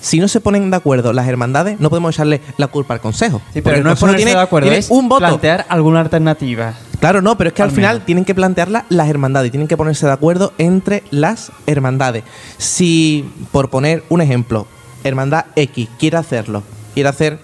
si 0.00 0.18
no 0.18 0.28
se 0.28 0.40
ponen 0.40 0.70
de 0.70 0.76
acuerdo 0.76 1.12
las 1.12 1.28
hermandades, 1.28 1.78
no 1.78 1.90
podemos 1.90 2.14
echarle 2.14 2.40
la 2.56 2.68
culpa 2.68 2.94
al 2.94 3.00
Consejo. 3.00 3.42
Sí, 3.52 3.60
pero 3.60 3.82
no 3.82 3.92
es 3.92 3.98
ponerse 3.98 4.16
tiene- 4.18 4.32
de 4.34 4.40
acuerdo, 4.40 4.64
tiene 4.66 4.78
es 4.78 4.90
un 4.90 5.08
voto. 5.08 5.20
plantear 5.20 5.66
alguna 5.68 6.00
alternativa. 6.00 6.74
Claro, 7.00 7.22
no, 7.22 7.36
pero 7.38 7.48
es 7.48 7.54
que 7.54 7.62
al, 7.62 7.68
Al 7.70 7.74
final 7.74 7.94
menos. 7.96 8.06
tienen 8.06 8.24
que 8.24 8.34
plantearla 8.34 8.84
las 8.88 9.08
hermandades, 9.08 9.50
tienen 9.50 9.68
que 9.68 9.76
ponerse 9.76 10.06
de 10.06 10.12
acuerdo 10.12 10.52
entre 10.58 11.02
las 11.10 11.50
hermandades. 11.66 12.24
Si, 12.58 13.30
por 13.52 13.70
poner 13.70 14.04
un 14.08 14.20
ejemplo, 14.20 14.66
hermandad 15.04 15.46
X 15.56 15.88
quiere 15.98 16.16
hacerlo, 16.18 16.62
quiere 16.94 17.08
hacer, 17.08 17.38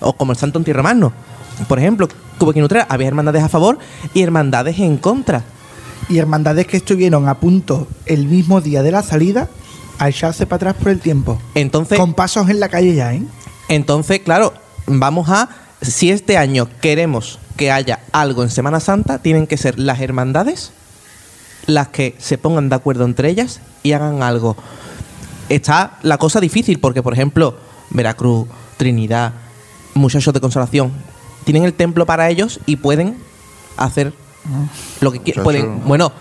o 0.00 0.12
como 0.12 0.32
el 0.32 0.38
Santo 0.38 0.58
Antirromano, 0.58 1.12
por 1.68 1.78
ejemplo, 1.78 2.08
Utrera, 2.38 2.86
había 2.90 3.08
hermandades 3.08 3.42
a 3.42 3.48
favor 3.48 3.78
y 4.12 4.22
hermandades 4.22 4.78
en 4.78 4.96
contra. 4.98 5.42
Y 6.08 6.18
hermandades 6.18 6.66
que 6.66 6.76
estuvieron 6.76 7.28
a 7.28 7.40
punto 7.40 7.88
el 8.06 8.26
mismo 8.26 8.60
día 8.60 8.82
de 8.82 8.92
la 8.92 9.02
salida 9.02 9.48
a 9.98 10.08
echarse 10.08 10.46
para 10.46 10.70
atrás 10.70 10.82
por 10.82 10.92
el 10.92 11.00
tiempo. 11.00 11.40
Entonces, 11.54 11.98
Con 11.98 12.14
pasos 12.14 12.48
en 12.48 12.60
la 12.60 12.68
calle 12.68 12.94
ya, 12.94 13.14
¿eh? 13.14 13.22
entonces, 13.68 14.20
claro, 14.20 14.52
vamos 14.86 15.28
a, 15.30 15.48
si 15.80 16.10
este 16.10 16.36
año 16.36 16.68
queremos 16.80 17.38
que 17.56 17.72
haya 17.72 18.00
algo 18.12 18.42
en 18.42 18.50
Semana 18.50 18.80
Santa, 18.80 19.18
tienen 19.18 19.46
que 19.46 19.56
ser 19.56 19.78
las 19.78 20.00
hermandades 20.00 20.72
las 21.66 21.88
que 21.88 22.14
se 22.18 22.38
pongan 22.38 22.68
de 22.68 22.76
acuerdo 22.76 23.04
entre 23.04 23.28
ellas 23.28 23.60
y 23.82 23.92
hagan 23.92 24.22
algo. 24.22 24.56
Está 25.48 25.98
la 26.02 26.18
cosa 26.18 26.40
difícil 26.40 26.78
porque, 26.80 27.02
por 27.02 27.12
ejemplo, 27.12 27.56
Veracruz, 27.90 28.48
Trinidad, 28.76 29.32
Muchachos 29.94 30.32
de 30.34 30.40
Consolación, 30.40 30.92
tienen 31.44 31.64
el 31.64 31.74
templo 31.74 32.06
para 32.06 32.28
ellos 32.28 32.60
y 32.66 32.76
pueden 32.76 33.16
hacer 33.76 34.12
lo 35.00 35.12
que. 35.12 35.32
Pueden, 35.42 35.82
bueno, 35.84 36.12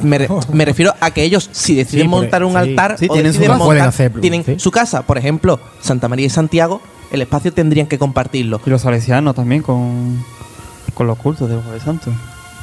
me, 0.00 0.18
re- 0.18 0.28
me 0.52 0.64
refiero 0.64 0.94
a 1.00 1.10
que 1.10 1.22
ellos, 1.22 1.48
si 1.52 1.74
deciden 1.74 2.04
Sí, 2.06 2.08
montar 2.08 2.42
un 2.44 2.52
sí. 2.52 2.56
altar, 2.58 2.96
Sí, 2.98 3.06
o 3.08 3.12
tienen 3.12 3.32
su 3.32 3.38
deciden 3.40 3.56
casa. 3.58 3.64
Pueden 3.64 3.82
montar- 3.82 3.88
hacerlo, 3.88 4.20
tienen 4.20 4.44
sí. 4.44 4.54
su 4.58 4.70
casa, 4.70 5.02
por 5.02 5.18
ejemplo, 5.18 5.60
Santa 5.80 6.08
María 6.08 6.26
y 6.26 6.30
Santiago, 6.30 6.80
el 7.10 7.22
espacio 7.22 7.52
tendrían 7.52 7.86
que 7.86 7.98
compartirlo. 7.98 8.60
Y 8.66 8.70
los 8.70 8.82
salesianos 8.82 9.34
también 9.34 9.62
con, 9.62 10.22
con 10.94 11.06
los 11.06 11.18
cultos 11.18 11.48
del 11.48 11.60
Jueves 11.62 11.82
Santo. 11.82 12.10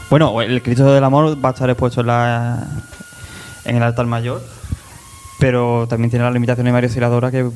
Bueno, 0.10 0.40
el 0.42 0.62
Cristo 0.62 0.94
del 0.94 1.04
Amor 1.04 1.44
va 1.44 1.50
a 1.50 1.52
estar 1.54 1.70
expuesto 1.70 2.02
en, 2.02 2.08
la, 2.08 2.68
en 3.66 3.76
el 3.78 3.82
altar 3.84 4.06
mayor, 4.06 4.42
pero 5.40 5.88
también 5.90 6.10
tiene 6.12 6.26
la 6.26 6.32
limitación 6.32 6.66
de 6.66 6.72
María 6.72 6.88
Auxiliadora 6.88 7.32
que... 7.32 7.50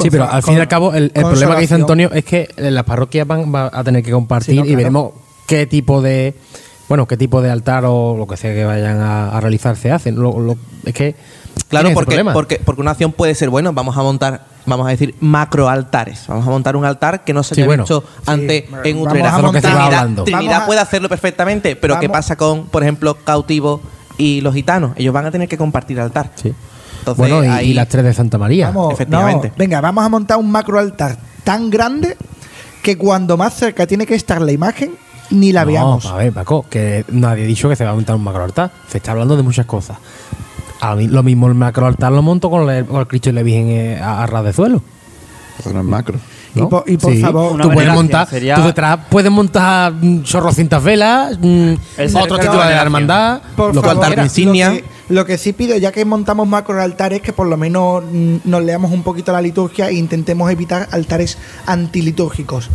Sí, 0.00 0.10
pero 0.10 0.30
al 0.30 0.42
fin 0.42 0.54
y 0.54 0.60
al 0.60 0.68
cabo, 0.68 0.94
el, 0.94 1.12
el 1.14 1.22
problema 1.24 1.54
que 1.56 1.60
dice. 1.62 1.74
Antonio 1.74 2.10
es 2.12 2.24
que 2.24 2.48
eh, 2.56 2.70
las 2.70 2.84
parroquias 2.84 3.26
van, 3.26 3.54
va 3.54 3.70
a 3.72 3.84
tener 3.84 4.02
que 4.02 4.10
compartir 4.12 4.54
Sí, 4.54 4.58
no, 4.58 4.64
y 4.64 4.68
claro. 4.68 4.76
veremos 4.78 5.12
qué 5.48 5.66
tipo 5.66 6.00
de. 6.00 6.34
Bueno, 6.88 7.06
qué 7.08 7.16
tipo 7.16 7.42
de 7.42 7.50
altar 7.50 7.84
o 7.86 8.16
lo 8.16 8.26
que 8.28 8.36
sea 8.36 8.54
que 8.54 8.64
vayan 8.64 9.00
a, 9.00 9.30
a 9.36 9.40
realizar 9.40 9.76
se 9.76 9.90
hacen. 9.90 10.14
Lo- 10.14 10.38
lo- 10.38 10.56
es 10.84 10.94
que. 10.94 11.16
Claro, 11.68 11.90
porque, 11.92 12.24
porque, 12.32 12.60
porque 12.64 12.80
una 12.80 12.92
acción 12.92 13.12
puede 13.12 13.34
ser, 13.34 13.50
bueno, 13.50 13.72
vamos 13.74 13.96
a 13.98 14.02
montar, 14.02 14.46
vamos 14.64 14.86
a 14.86 14.90
decir, 14.90 15.14
macroaltares. 15.20 16.24
Vamos 16.28 16.46
a 16.46 16.50
montar 16.50 16.76
un 16.76 16.84
altar 16.84 17.24
que 17.24 17.34
no 17.34 17.42
se 17.42 17.54
Sí, 17.56 17.60
haya 17.60 17.66
bueno. 17.66 17.82
visto 17.82 18.04
antes 18.26 18.64
vamos 18.70 18.86
en 18.86 19.04
va 19.04 19.60
Trinidad, 19.60 19.80
hablando. 19.82 20.24
Trinidad 20.24 20.66
puede 20.66 20.80
hacerlo 20.80 21.08
perfectamente, 21.08 21.74
pero 21.76 21.98
¿qué 22.00 22.08
pasa 22.08 22.36
con, 22.36 22.66
por 22.66 22.82
ejemplo, 22.84 23.16
cautivos 23.24 23.80
y 24.16 24.40
los 24.40 24.54
gitanos? 24.54 24.92
Ellos 24.96 25.12
van 25.12 25.26
a 25.26 25.30
tener 25.30 25.48
que 25.48 25.58
compartir 25.58 26.00
altar. 26.00 26.30
Sí. 26.36 26.54
Entonces, 27.00 27.18
bueno, 27.18 27.44
y, 27.44 27.48
ahí- 27.48 27.70
y 27.70 27.74
las 27.74 27.88
tres 27.88 28.04
de 28.04 28.14
Santa 28.14 28.38
María. 28.38 28.68
Vamos, 28.68 28.94
efectivamente. 28.94 29.48
no, 29.48 29.54
venga, 29.58 29.80
vamos 29.80 30.04
a 30.04 30.08
montar 30.08 30.38
un 30.38 30.50
macro 30.50 30.78
altar 30.78 31.16
tan 31.44 31.68
grande 31.70 32.16
que 32.82 32.96
cuando 32.96 33.36
más 33.36 33.54
cerca 33.54 33.86
tiene 33.86 34.06
que 34.06 34.14
estar 34.14 34.40
la 34.40 34.52
imagen, 34.52 34.92
ni 35.30 35.52
la 35.52 35.64
No, 35.64 35.70
veamos. 35.72 36.06
A 36.06 36.16
ver, 36.16 36.32
Paco, 36.32 36.64
que 36.68 37.04
nadie 37.12 37.44
ha 37.44 37.46
dicho 37.46 37.68
que 37.68 37.76
se 37.76 37.84
va 37.84 37.90
a 37.90 37.94
montar 37.94 38.16
un 38.16 38.24
macroaltar. 38.24 38.70
Se 38.88 38.98
está 38.98 39.12
hablando 39.12 39.36
de 39.36 39.42
muchas 39.42 39.66
cosas. 39.66 39.98
A 40.80 40.94
mí, 40.94 41.08
lo 41.08 41.22
mismo 41.22 41.48
el 41.48 41.54
macroaltar 41.54 42.12
lo 42.12 42.22
monto 42.22 42.50
con 42.50 42.68
el, 42.70 42.84
con 42.86 43.00
el 43.00 43.06
Cristo 43.06 43.30
y 43.30 43.32
la 43.32 43.42
Virgen 43.42 43.68
eh, 43.68 44.00
a, 44.00 44.22
a 44.22 44.26
ras 44.26 44.44
de 44.44 44.52
suelo. 44.52 44.82
Eso 45.58 45.72
no 45.72 45.80
es 45.80 45.84
macro. 45.86 46.18
Y 46.54 46.60
¿no? 46.60 46.68
por- 46.68 46.84
y 46.86 46.96
por 46.96 47.14
favor, 47.18 47.52
una 47.52 47.62
tú 47.64 47.70
puedes 47.72 47.92
montar, 47.92 48.28
sería- 48.28 48.54
tú 48.54 48.62
detrás 48.62 48.98
puedes 49.10 49.30
montar 49.30 49.92
mm, 49.92 50.22
chorrocientas 50.22 50.82
velas, 50.82 51.36
mm, 51.40 51.72
otro 52.14 52.38
título 52.38 52.62
de 52.62 52.70
la 52.74 52.82
hermandad, 52.82 53.40
Por 53.56 53.74
lo 53.74 53.82
favor, 53.82 54.04
altar 54.04 54.18
lo 54.18 54.24
insignia. 54.24 54.70
que, 54.72 54.84
lo 55.10 55.26
que 55.26 55.36
sí 55.36 55.52
pido, 55.52 55.76
ya 55.76 55.92
que 55.92 56.04
montamos 56.04 56.46
macro 56.48 56.80
altares, 56.80 57.20
que 57.20 57.32
por 57.32 57.48
lo 57.48 57.56
menos 57.56 58.02
mm, 58.10 58.36
nos 58.44 58.62
leamos 58.62 58.92
un 58.92 59.02
poquito 59.02 59.30
la 59.32 59.42
liturgia 59.42 59.88
e 59.88 59.94
intentemos 59.94 60.50
evitar 60.50 60.88
altares 60.92 61.36
antilitúrgicos. 61.66 62.70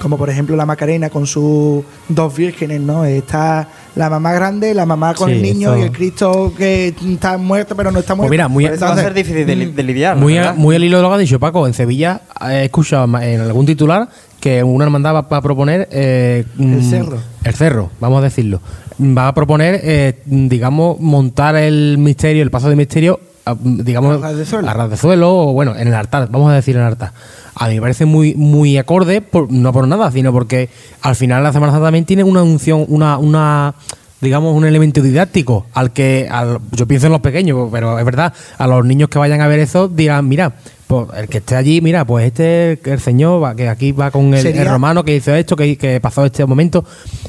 Como 0.00 0.18
por 0.18 0.28
ejemplo 0.28 0.54
la 0.56 0.66
Macarena 0.66 1.08
con 1.08 1.26
sus 1.26 1.82
dos 2.08 2.36
vírgenes, 2.36 2.80
¿no? 2.82 3.04
Está 3.06 3.66
la 3.94 4.10
mamá 4.10 4.32
grande, 4.34 4.74
la 4.74 4.84
mamá 4.84 5.14
con 5.14 5.28
Sí, 5.30 5.36
el 5.36 5.42
niño 5.42 5.70
eso. 5.72 5.78
y 5.78 5.82
el 5.84 5.90
Cristo 5.92 6.52
que 6.56 6.88
está 6.88 7.38
muerto 7.38 7.74
pero 7.74 7.90
no 7.90 8.00
está 8.00 8.14
muerto. 8.14 8.30
mira, 8.30 8.46
muy- 8.46 8.66
Eso 8.66 8.84
va 8.84 8.92
a 8.92 8.96
ser 8.96 9.14
difícil 9.14 9.46
de, 9.46 9.56
li- 9.56 9.72
de 9.72 9.82
lidiar. 9.82 10.16
Muy, 10.16 10.38
muy 10.56 10.76
al 10.76 10.84
hilo 10.84 10.98
de 10.98 11.02
lo 11.02 11.08
que 11.08 11.14
ha 11.14 11.18
dicho 11.18 11.40
Paco. 11.40 11.66
En 11.66 11.72
Sevilla 11.72 12.20
he 12.46 12.64
escuchado 12.66 13.04
en 13.20 13.40
algún 13.40 13.64
titular 13.64 14.08
que 14.38 14.62
una 14.62 14.84
hermandad 14.84 15.14
va, 15.14 15.22
va 15.22 15.36
a 15.38 15.42
proponer. 15.42 15.88
eh, 15.90 16.44
El 16.58 16.66
mm, 16.66 16.90
cerro. 16.90 17.18
El 17.42 17.54
cerro, 17.54 17.90
vamos 17.98 18.18
a 18.20 18.22
decirlo. 18.24 18.60
Va 19.00 19.28
a 19.28 19.34
proponer, 19.34 19.80
eh, 19.82 20.20
digamos, 20.26 21.00
montar 21.00 21.56
el 21.56 21.96
misterio, 21.98 22.42
el 22.42 22.50
paso 22.50 22.68
de 22.68 22.76
misterio, 22.76 23.18
digamos, 23.54 24.16
A 24.16 24.28
ras 24.28 24.36
de 24.36 24.44
suelo. 24.46 24.68
a 24.68 24.74
ras 24.74 24.90
de 24.90 24.96
suelo, 24.96 25.34
o 25.48 25.52
bueno, 25.52 25.76
en 25.76 25.88
el 25.88 25.94
altar, 25.94 26.28
vamos 26.30 26.50
a 26.50 26.54
decir 26.54 26.74
en 26.76 26.82
el 26.82 26.88
altar. 26.88 27.12
A 27.54 27.68
mí 27.68 27.76
me 27.76 27.80
parece 27.80 28.04
muy, 28.04 28.34
muy 28.34 28.76
acorde, 28.76 29.20
por- 29.22 29.50
no 29.50 29.72
por 29.72 29.86
nada, 29.86 30.10
sino 30.10 30.32
porque 30.32 30.68
al 31.02 31.16
final 31.16 31.42
la 31.42 31.52
Semana 31.52 31.72
Santa 31.72 31.86
también 31.86 32.04
tiene 32.04 32.24
una 32.24 32.42
unción, 32.42 32.84
una, 32.88 33.18
una 33.18 33.74
digamos, 34.20 34.54
un 34.56 34.64
elemento 34.64 35.00
didáctico 35.02 35.66
al 35.74 35.92
que, 35.92 36.26
al- 36.30 36.58
yo 36.72 36.86
pienso 36.86 37.06
en 37.06 37.12
los 37.12 37.20
pequeños, 37.20 37.68
pero 37.70 37.98
es 37.98 38.04
verdad, 38.04 38.32
a 38.58 38.66
los 38.66 38.84
niños 38.84 39.08
que 39.08 39.18
vayan 39.18 39.40
a 39.40 39.46
ver 39.46 39.60
eso 39.60 39.88
dirán, 39.88 40.26
mira, 40.28 40.52
pues 40.86 41.08
el 41.16 41.28
que 41.28 41.38
esté 41.38 41.54
allí, 41.56 41.80
mira, 41.80 42.04
pues 42.04 42.26
este, 42.26 42.72
es 42.74 42.80
el 42.86 43.00
señor 43.00 43.42
va, 43.42 43.54
que 43.54 43.68
aquí 43.68 43.92
va 43.92 44.10
con 44.10 44.32
el, 44.34 44.66
romano 44.68 45.04
que 45.04 45.16
hizo 45.16 45.34
esto, 45.34 45.56
que, 45.56 45.76
que 45.76 46.00
pasó 46.00 46.24
este 46.24 46.44
momento. 46.46 46.84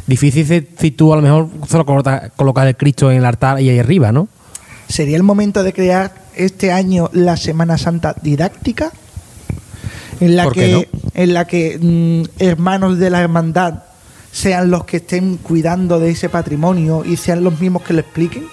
Difícil 0.08 0.46
si, 0.46 0.68
si 0.78 0.92
tú 0.92 1.12
a 1.14 1.16
lo 1.16 1.22
mejor 1.22 1.48
solo 1.68 1.86
colocas, 1.86 2.32
colocas 2.36 2.66
el 2.68 2.76
Cristo 2.78 3.12
en 3.12 3.18
el 3.18 3.26
altar 3.26 3.60
y 3.62 3.70
ahí 3.70 3.80
arriba, 3.80 4.12
¿no? 4.12 4.28
¿Sería 4.88 5.18
el 5.18 5.24
momento 5.24 5.64
de 5.64 5.74
crear 5.74 6.14
este 6.36 6.72
año 6.72 7.10
la 7.14 7.38
Semana 7.38 7.78
Santa 7.78 8.16
didáctica? 8.22 8.92
En 10.20 10.36
la 10.36 10.46
¿Por 10.46 10.54
qué 10.54 10.62
que, 10.62 10.72
no? 10.72 10.84
en 11.14 11.34
la 11.34 11.46
que 11.46 11.78
mm, 11.80 12.42
hermanos 12.42 12.98
de 12.98 13.10
la 13.10 13.22
hermandad 13.22 13.84
sean 14.32 14.72
los 14.72 14.86
que 14.86 14.98
estén 14.98 15.38
cuidando 15.38 16.00
de 16.00 16.12
ese 16.12 16.30
patrimonio 16.30 17.04
y 17.06 17.18
sean 17.18 17.44
los 17.44 17.60
mismos 17.60 17.84
que 17.84 17.94
lo 17.94 18.02
expliquen. 18.02 18.46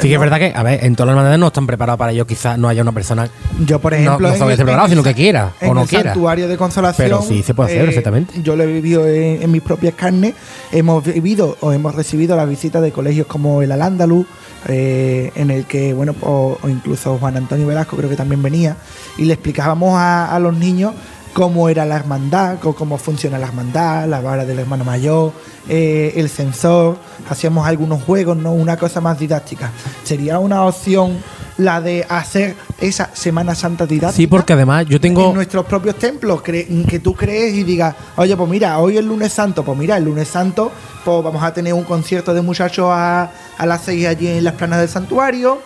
Sí 0.00 0.08
que 0.08 0.14
es 0.14 0.20
verdad 0.20 0.38
que, 0.38 0.52
a 0.54 0.62
ver, 0.62 0.84
en 0.84 0.94
todas 0.94 1.06
las 1.08 1.12
hermandades 1.14 1.38
no 1.38 1.46
están 1.48 1.66
preparados 1.66 1.98
para 1.98 2.12
ello, 2.12 2.26
quizás 2.26 2.56
no 2.58 2.68
haya 2.68 2.82
una 2.82 2.92
persona 2.92 3.28
Yo, 3.66 3.78
por 3.80 3.92
No- 3.92 3.98
ejemplo, 3.98 4.28
no 4.28 4.34
en 4.34 4.42
el- 4.42 4.48
ser 4.48 4.56
preparado, 4.56 4.86
en 4.86 4.90
sino 4.90 5.02
que 5.02 5.14
quiera 5.14 5.52
o 5.60 5.64
en 5.64 5.74
no 5.74 5.82
el 5.82 5.88
quiera. 5.88 6.12
santuario 6.12 6.48
de 6.48 6.56
consolación. 6.56 7.06
eh, 7.06 7.10
Pero 7.10 7.22
sí 7.22 7.42
se 7.42 7.54
puede 7.54 7.70
hacer, 7.70 7.84
perfectamente. 7.86 8.42
Yo 8.42 8.54
lo 8.56 8.62
he 8.64 8.66
vivido 8.66 9.06
en, 9.08 9.42
en 9.42 9.50
mis 9.50 9.62
propias 9.62 9.94
carnes. 9.94 10.34
Hemos 10.72 11.04
vivido 11.04 11.56
o 11.60 11.72
hemos 11.72 11.94
recibido 11.94 12.36
la 12.36 12.44
visita 12.44 12.80
de 12.80 12.92
colegios 12.92 13.26
como 13.26 13.62
el 13.62 13.72
Al-Ándalus, 13.72 14.26
eh, 14.68 15.32
en 15.34 15.50
el 15.50 15.64
que, 15.64 15.92
bueno, 15.94 16.14
o, 16.22 16.58
o 16.62 16.68
incluso 16.68 17.16
Juan 17.18 17.36
Antonio 17.36 17.66
Velasco 17.66 17.96
creo 17.96 18.08
que 18.10 18.16
también 18.16 18.42
venía, 18.42 18.76
y 19.16 19.24
le 19.24 19.34
explicábamos 19.34 19.96
a, 19.96 20.34
a 20.34 20.38
los 20.38 20.56
niños 20.56 20.94
cómo 21.38 21.68
era 21.68 21.86
la 21.86 21.94
hermandad, 21.94 22.58
cómo 22.58 22.98
funciona 22.98 23.38
la 23.38 23.46
hermandad, 23.46 24.08
la 24.08 24.20
vara 24.20 24.44
del 24.44 24.58
hermano 24.58 24.82
mayor, 24.84 25.30
eh, 25.68 26.12
el 26.16 26.28
sensor, 26.28 26.98
hacíamos 27.30 27.64
algunos 27.64 28.02
juegos, 28.02 28.36
¿no? 28.36 28.52
Una 28.52 28.76
cosa 28.76 29.00
más 29.00 29.20
didáctica. 29.20 29.70
¿Sería 30.02 30.40
una 30.40 30.64
opción 30.64 31.16
la 31.56 31.80
de 31.80 32.04
hacer 32.08 32.56
esa 32.80 33.10
Semana 33.12 33.54
Santa 33.54 33.86
didáctica? 33.86 34.16
Sí, 34.16 34.26
porque 34.26 34.54
además 34.54 34.86
yo 34.86 35.00
tengo. 35.00 35.28
en 35.28 35.34
nuestros 35.34 35.64
propios 35.66 35.94
templos 35.94 36.42
que 36.42 37.00
tú 37.00 37.14
crees 37.14 37.54
y 37.54 37.62
digas, 37.62 37.94
oye, 38.16 38.36
pues 38.36 38.50
mira, 38.50 38.76
hoy 38.80 38.98
es 38.98 39.04
lunes 39.04 39.32
santo, 39.32 39.62
pues 39.62 39.78
mira, 39.78 39.96
el 39.96 40.06
lunes 40.06 40.26
santo, 40.26 40.72
pues 41.04 41.22
vamos 41.22 41.40
a 41.44 41.54
tener 41.54 41.72
un 41.72 41.84
concierto 41.84 42.34
de 42.34 42.42
muchachos 42.42 42.88
a, 42.90 43.30
a 43.56 43.64
las 43.64 43.82
6 43.82 44.08
allí 44.08 44.26
en 44.26 44.42
las 44.42 44.54
planas 44.54 44.80
del 44.80 44.88
santuario. 44.88 45.60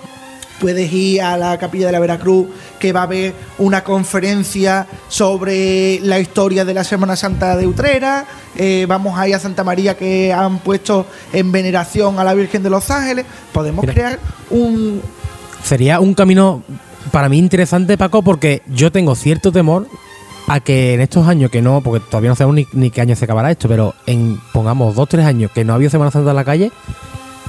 Puedes 0.63 0.93
ir 0.93 1.21
a 1.21 1.37
la 1.37 1.59
capilla 1.59 1.87
de 1.87 1.93
la 1.93 1.99
Veracruz, 1.99 2.47
que 2.79 2.93
va 2.93 3.01
a 3.01 3.03
haber 3.03 3.35
una 3.59 3.83
conferencia 3.83 4.87
sobre 5.09 5.99
la 6.01 6.21
historia 6.21 6.65
de 6.65 6.73
la 6.73 6.85
Semana 6.85 7.17
Santa 7.17 7.57
de 7.57 7.67
Utrera. 7.67 8.27
Eh, 8.55 8.87
vamos 8.89 9.19
a 9.19 9.27
ir 9.27 9.35
a 9.35 9.41
Santa 9.41 9.65
María, 9.65 9.97
que 9.97 10.33
han 10.33 10.61
puesto 10.61 11.07
en 11.33 11.51
veneración 11.51 12.21
a 12.21 12.25
la 12.25 12.33
Virgen 12.33 12.63
de 12.63 12.71
los 12.71 12.89
Ángeles. 12.93 13.27
Podemos 13.53 13.83
Mira. 13.83 13.93
crear 13.93 14.19
un, 14.51 15.03
Sería 15.65 15.99
un 15.99 16.15
camino 16.15 16.63
para 17.11 17.29
mí 17.29 17.39
interesante, 17.39 17.99
Paco, 17.99 18.23
porque 18.23 18.63
yo 18.67 18.93
tengo 18.93 19.17
cierto 19.17 19.51
temor 19.51 19.89
a 20.49 20.61
que 20.61 20.95
en 20.95 21.01
estos 21.01 21.27
años 21.27 21.51
que 21.51 21.61
no, 21.63 21.81
porque 21.81 22.05
todavía 22.05 22.31
no 22.31 22.37
sabemos 22.37 22.55
ni, 22.55 22.67
ni 22.73 22.91
qué 22.91 23.01
año 23.01 23.17
se 23.17 23.25
acabará 23.25 23.51
esto, 23.51 23.69
pero 23.69 23.95
en, 24.07 24.41
pongamos, 24.53 24.95
dos, 24.95 25.09
tres 25.09 25.27
años 25.27 25.51
que 25.53 25.65
no 25.65 25.73
ha 25.73 25.77
habido 25.77 25.91
Semana 25.91 26.13
Santa 26.13 26.31
en 26.31 26.37
la 26.37 26.45
calle, 26.45 26.73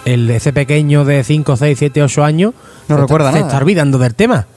el 0.06 0.30
ese 0.30 0.52
pequeño 0.54 1.06
de 1.06 1.24
5, 1.24 1.56
6, 1.58 1.78
7, 1.80 2.04
8 2.04 2.24
años 2.24 2.54
No 2.88 2.96
se 2.96 3.02
recuerda 3.02 3.30
está, 3.30 3.38
se 3.38 3.44
nada. 3.44 3.52
está 3.54 3.64
olvidando 3.64 3.98
del 3.98 4.16
tema. 4.16 4.48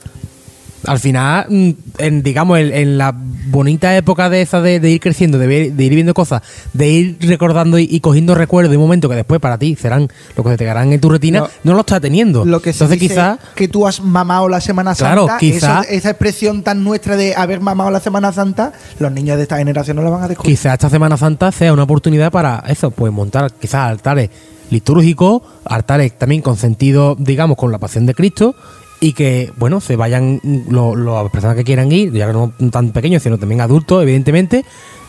al 0.86 1.00
final, 1.00 1.46
mm, 1.48 1.70
en, 1.98 2.22
digamos, 2.22 2.58
en, 2.60 2.72
en 2.72 2.98
la 2.98 3.12
bonita 3.48 3.96
época 3.96 4.28
de 4.30 4.42
esa 4.42 4.60
de, 4.60 4.78
de 4.78 4.90
ir 4.90 5.00
creciendo, 5.00 5.36
de, 5.38 5.46
ver- 5.48 5.72
de 5.72 5.84
ir 5.84 5.94
viendo 5.94 6.14
cosas, 6.14 6.42
de 6.74 6.88
ir 6.88 7.16
recordando 7.22 7.76
y, 7.78 7.88
y 7.90 7.98
cogiendo 8.00 8.34
recuerdos 8.36 8.70
de 8.70 8.76
un 8.76 8.82
momento 8.84 9.08
que 9.08 9.16
después 9.16 9.40
para 9.40 9.58
ti 9.58 9.74
serán 9.74 10.08
lo 10.36 10.44
que 10.44 10.50
se 10.50 10.56
te 10.58 10.64
quedarán 10.64 10.92
en 10.92 11.00
tu 11.00 11.08
retina, 11.08 11.40
No. 11.40 11.48
no, 11.64 11.74
lo 11.74 11.80
estás 11.80 12.00
teniendo. 12.00 12.44
Lo 12.44 12.60
que 12.62 12.72
se 12.72 12.84
Entonces 12.84 13.00
dice 13.00 13.14
quizás 13.14 13.38
que 13.56 13.66
tú 13.68 13.84
has 13.86 14.00
mamado 14.00 14.48
la 14.48 14.60
Semana 14.60 14.94
Claro, 14.94 15.26
Santa, 15.26 15.38
quizá- 15.38 15.80
eso- 15.82 15.90
esa 15.90 16.10
expresión 16.10 16.62
tan 16.62 16.84
nuestra 16.84 17.16
de 17.16 17.34
haber 17.34 17.60
mamado 17.60 17.90
la 17.90 18.00
Semana 18.00 18.32
Santa, 18.32 18.72
los 19.00 19.10
niños 19.10 19.36
de 19.38 19.42
esta 19.44 19.56
generación 19.58 19.96
no 19.96 20.02
la 20.02 20.10
van 20.10 20.22
a 20.24 20.28
descubrir. 20.28 20.54
quizás 20.56 20.74
esta 20.74 20.90
Semana 20.90 21.16
Santa 21.16 21.50
sea 21.50 21.72
una 21.72 21.82
oportunidad 21.84 22.30
para 22.30 22.62
eso, 22.68 22.90
pues 22.92 23.12
montar 23.12 23.50
quizás 23.52 23.88
altares 23.90 24.30
litúrgicos, 24.70 25.42
altares 25.64 26.16
también 26.18 26.42
con 26.42 26.56
sentido, 26.56 27.14
digamos, 27.18 27.56
con 27.56 27.72
la 27.72 27.78
pasión 27.78 28.06
de 28.06 28.14
Cristo 28.14 28.54
y 29.00 29.12
que, 29.12 29.52
bueno, 29.58 29.80
se 29.80 29.96
vayan 29.96 30.40
las 30.68 31.30
personas 31.30 31.56
que 31.56 31.64
quieran 31.64 31.92
ir, 31.92 32.12
ya 32.12 32.26
que 32.26 32.32
no 32.32 32.52
tan 32.70 32.90
pequeños, 32.90 33.22
sino 33.22 33.38
también 33.38 33.60
adultos, 33.60 34.02
evidentemente, 34.02 34.64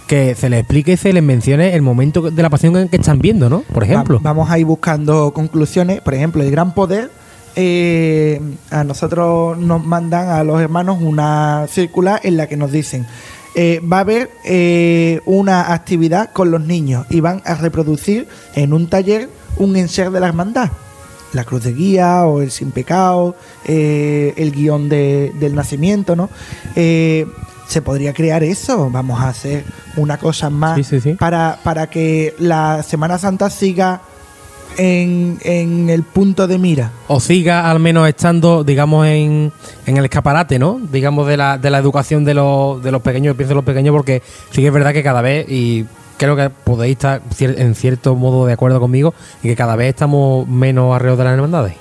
que 0.08 0.36
se 0.36 0.50
les 0.50 0.60
explique 0.62 0.94
y 0.94 0.98
se 0.98 1.12
les 1.14 1.24
mencione 1.24 1.74
el 1.76 1.82
momento 1.82 2.22
de 2.32 2.42
la 2.42 2.50
pasión 2.50 2.76
en 2.78 2.90
que 2.90 2.98
están 2.98 3.20
viendo, 3.20 3.50
¿no? 3.50 3.64
Por 3.74 3.84
ejemplo. 3.84 4.18
Va- 4.18 4.24
vamos 4.34 4.50
a 4.50 4.58
ir 4.60 4.66
buscando 4.66 5.32
conclusiones. 5.34 6.02
Por 6.02 6.14
ejemplo, 6.14 6.44
el 6.44 6.52
gran 6.52 6.74
poder. 6.74 7.10
eh, 7.60 8.40
a 8.70 8.84
nosotros 8.84 9.58
nos 9.58 9.84
mandan 9.84 10.30
a 10.30 10.44
los 10.44 10.62
hermanos 10.62 11.00
una 11.02 11.66
circular 11.68 12.22
en 12.24 12.38
la 12.38 12.46
que 12.46 12.56
nos 12.56 12.72
dicen 12.72 13.08
eh, 13.56 13.82
va 13.82 13.98
a 13.98 14.00
haber 14.02 14.30
eh, 14.46 15.22
una 15.26 15.74
actividad 15.74 16.30
con 16.32 16.52
los 16.52 16.62
niños 16.62 17.08
y 17.10 17.20
van 17.20 17.42
a 17.46 17.56
reproducir 17.56 18.28
en 18.54 18.74
un 18.74 18.88
taller 18.88 19.28
un 19.60 19.76
enser 19.76 20.12
de 20.12 20.20
la 20.20 20.28
hermandad 20.28 20.70
la 21.34 21.44
cruz 21.44 21.64
de 21.66 21.74
guía 21.74 22.26
o 22.26 22.42
el 22.42 22.52
sin 22.52 22.72
pecado, 22.72 23.36
eh, 23.66 24.34
el 24.38 24.52
guion 24.54 24.88
de- 24.88 25.34
del 25.38 25.56
nacimiento, 25.56 26.16
¿no? 26.16 26.30
Eh, 26.76 27.28
se 27.68 27.82
podría 27.82 28.14
crear 28.14 28.44
eso, 28.46 28.90
vamos 28.90 29.20
a 29.20 29.28
hacer 29.28 29.66
una 29.98 30.18
cosa 30.18 30.50
más 30.50 30.78
Sí, 30.78 30.84
sí, 30.86 31.02
sí. 31.02 31.14
Para, 31.16 31.60
para 31.64 31.90
que 31.90 32.34
la 32.40 32.82
Semana 32.82 33.18
Santa 33.20 33.50
siga 33.50 34.02
en, 34.78 35.38
en 35.44 35.90
el 35.90 36.04
punto 36.04 36.48
de 36.48 36.58
mira. 36.58 36.92
o 37.08 37.20
siga 37.20 37.70
al 37.70 37.80
menos 37.80 38.08
estando, 38.08 38.64
digamos, 38.64 39.06
en, 39.08 39.52
en 39.86 39.98
el 39.98 40.06
escaparate, 40.06 40.58
¿no? 40.60 40.80
Digamos, 40.92 41.28
de 41.28 41.36
la, 41.36 41.58
de 41.58 41.70
la 41.70 41.80
educación 41.80 42.24
de 42.24 42.36
los, 42.36 42.82
de 42.82 42.92
los 42.92 43.02
pequeños, 43.02 43.36
pienso 43.36 43.52
en 43.52 43.58
los 43.58 43.66
pequeños, 43.66 43.92
porque 43.94 44.22
sí 44.52 44.62
que 44.62 44.68
es 44.68 44.74
verdad 44.74 44.94
que 44.94 45.04
cada 45.04 45.22
vez, 45.22 45.46
y 45.50 45.86
creo 46.18 46.36
que 46.36 46.50
podéis 46.50 46.94
estar 46.98 47.22
en 47.40 47.76
cierto 47.76 48.16
modo 48.16 48.46
de 48.46 48.54
acuerdo 48.54 48.80
conmigo, 48.80 49.14
y 49.44 49.48
que 49.48 49.56
cada 49.56 49.76
vez 49.76 49.90
estamos 49.90 50.48
menos 50.48 50.94
alrededor 50.94 51.18
de 51.20 51.24
las 51.24 51.34
hermandades. 51.34 51.74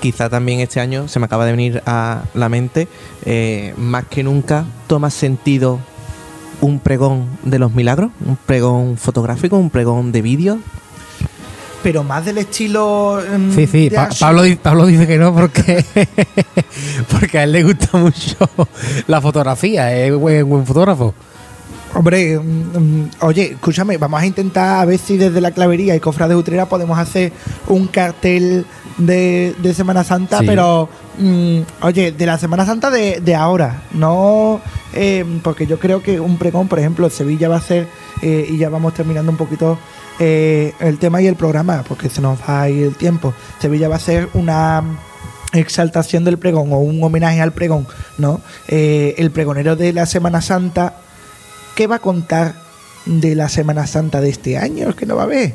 Quizá 0.00 0.30
también 0.30 0.60
este 0.60 0.80
año 0.80 1.08
se 1.08 1.18
me 1.18 1.26
acaba 1.26 1.44
de 1.44 1.50
venir 1.52 1.82
a 1.84 2.22
la 2.34 2.48
mente, 2.48 2.88
eh, 3.26 3.74
más 3.76 4.04
que 4.06 4.22
nunca 4.22 4.64
toma 4.86 5.10
sentido 5.10 5.78
un 6.62 6.78
pregón 6.78 7.26
de 7.42 7.58
los 7.58 7.72
milagros, 7.74 8.10
un 8.26 8.36
pregón 8.36 8.96
fotográfico, 8.96 9.56
un 9.58 9.68
pregón 9.70 10.10
de 10.12 10.22
vídeo. 10.22 10.58
Pero 11.82 12.04
más 12.04 12.24
del 12.26 12.36
estilo. 12.38 13.20
mm, 13.38 13.54
Sí, 13.54 13.66
sí, 13.66 13.90
Pa-. 13.94 14.10
Pablo, 14.18 14.42
di- 14.42 14.56
Pablo 14.56 14.84
dice 14.86 15.06
que 15.06 15.16
no 15.18 15.34
porque, 15.34 15.82
porque 17.10 17.38
a 17.38 17.44
él 17.44 17.52
le 17.52 17.62
gusta 17.62 17.96
mucho 17.98 18.36
la 19.06 19.20
fotografía, 19.20 19.94
es 19.96 20.14
buen, 20.14 20.48
buen 20.48 20.66
fotógrafo. 20.66 21.14
Hombre, 21.94 22.38
mm, 22.38 22.42
mm, 22.78 23.10
oye, 23.22 23.52
escúchame, 23.52 23.96
vamos 23.96 24.20
a 24.22 24.26
intentar 24.26 24.80
a 24.80 24.84
ver 24.84 24.98
si 24.98 25.16
desde 25.16 25.40
la 25.40 25.50
clavería 25.50 25.96
y 25.96 26.00
cofrades 26.00 26.34
de 26.34 26.40
Utrera 26.40 26.66
podemos 26.66 26.98
hacer 26.98 27.32
un 27.66 27.88
cartel 27.88 28.64
de, 28.96 29.54
de 29.58 29.74
Semana 29.74 30.04
Santa, 30.04 30.38
Sí. 30.38 30.46
pero 30.46 30.88
mm, 31.18 31.58
oye, 31.82 32.12
de 32.12 32.26
la 32.26 32.38
Semana 32.38 32.64
Santa 32.64 32.90
de, 32.90 33.20
de 33.20 33.34
ahora, 33.34 33.82
no 33.92 34.60
eh, 34.92 35.24
porque 35.42 35.66
yo 35.66 35.78
creo 35.80 36.02
que 36.02 36.20
un 36.20 36.38
pregón, 36.38 36.68
por 36.68 36.78
ejemplo, 36.78 37.10
Sevilla 37.10 37.48
va 37.48 37.56
a 37.56 37.60
ser, 37.60 37.88
eh, 38.22 38.46
y 38.48 38.56
ya 38.58 38.68
vamos 38.68 38.94
terminando 38.94 39.30
un 39.32 39.36
poquito 39.38 39.76
eh, 40.20 40.74
el 40.80 40.98
tema 40.98 41.20
y 41.22 41.26
el 41.26 41.34
programa, 41.36 41.82
porque 41.88 42.08
se 42.08 42.20
nos 42.20 42.38
va 42.40 42.62
a 42.62 42.68
ir 42.70 42.84
el 42.84 42.94
tiempo. 42.94 43.34
Sevilla 43.60 43.88
va 43.88 43.96
a 43.96 44.00
ser 44.00 44.28
una 44.34 44.82
exaltación 45.52 46.24
del 46.24 46.38
pregón 46.38 46.72
o 46.72 46.78
un 46.78 47.02
homenaje 47.02 47.40
al 47.40 47.52
pregón, 47.52 47.86
¿no? 48.18 48.40
Eh, 48.68 49.14
el 49.18 49.30
pregonero 49.32 49.74
de 49.76 49.92
la 49.92 50.06
Semana 50.06 50.40
Santa 50.40 50.94
¿qué 51.74 51.86
va 51.86 51.96
a 51.96 51.98
contar 52.00 52.54
de 53.06 53.34
la 53.34 53.48
Semana 53.48 53.86
Santa 53.86 54.20
de 54.20 54.30
este 54.30 54.58
año? 54.58 54.94
Que 54.94 55.06
no 55.06 55.16
va 55.16 55.24
a 55.24 55.26
ver. 55.26 55.54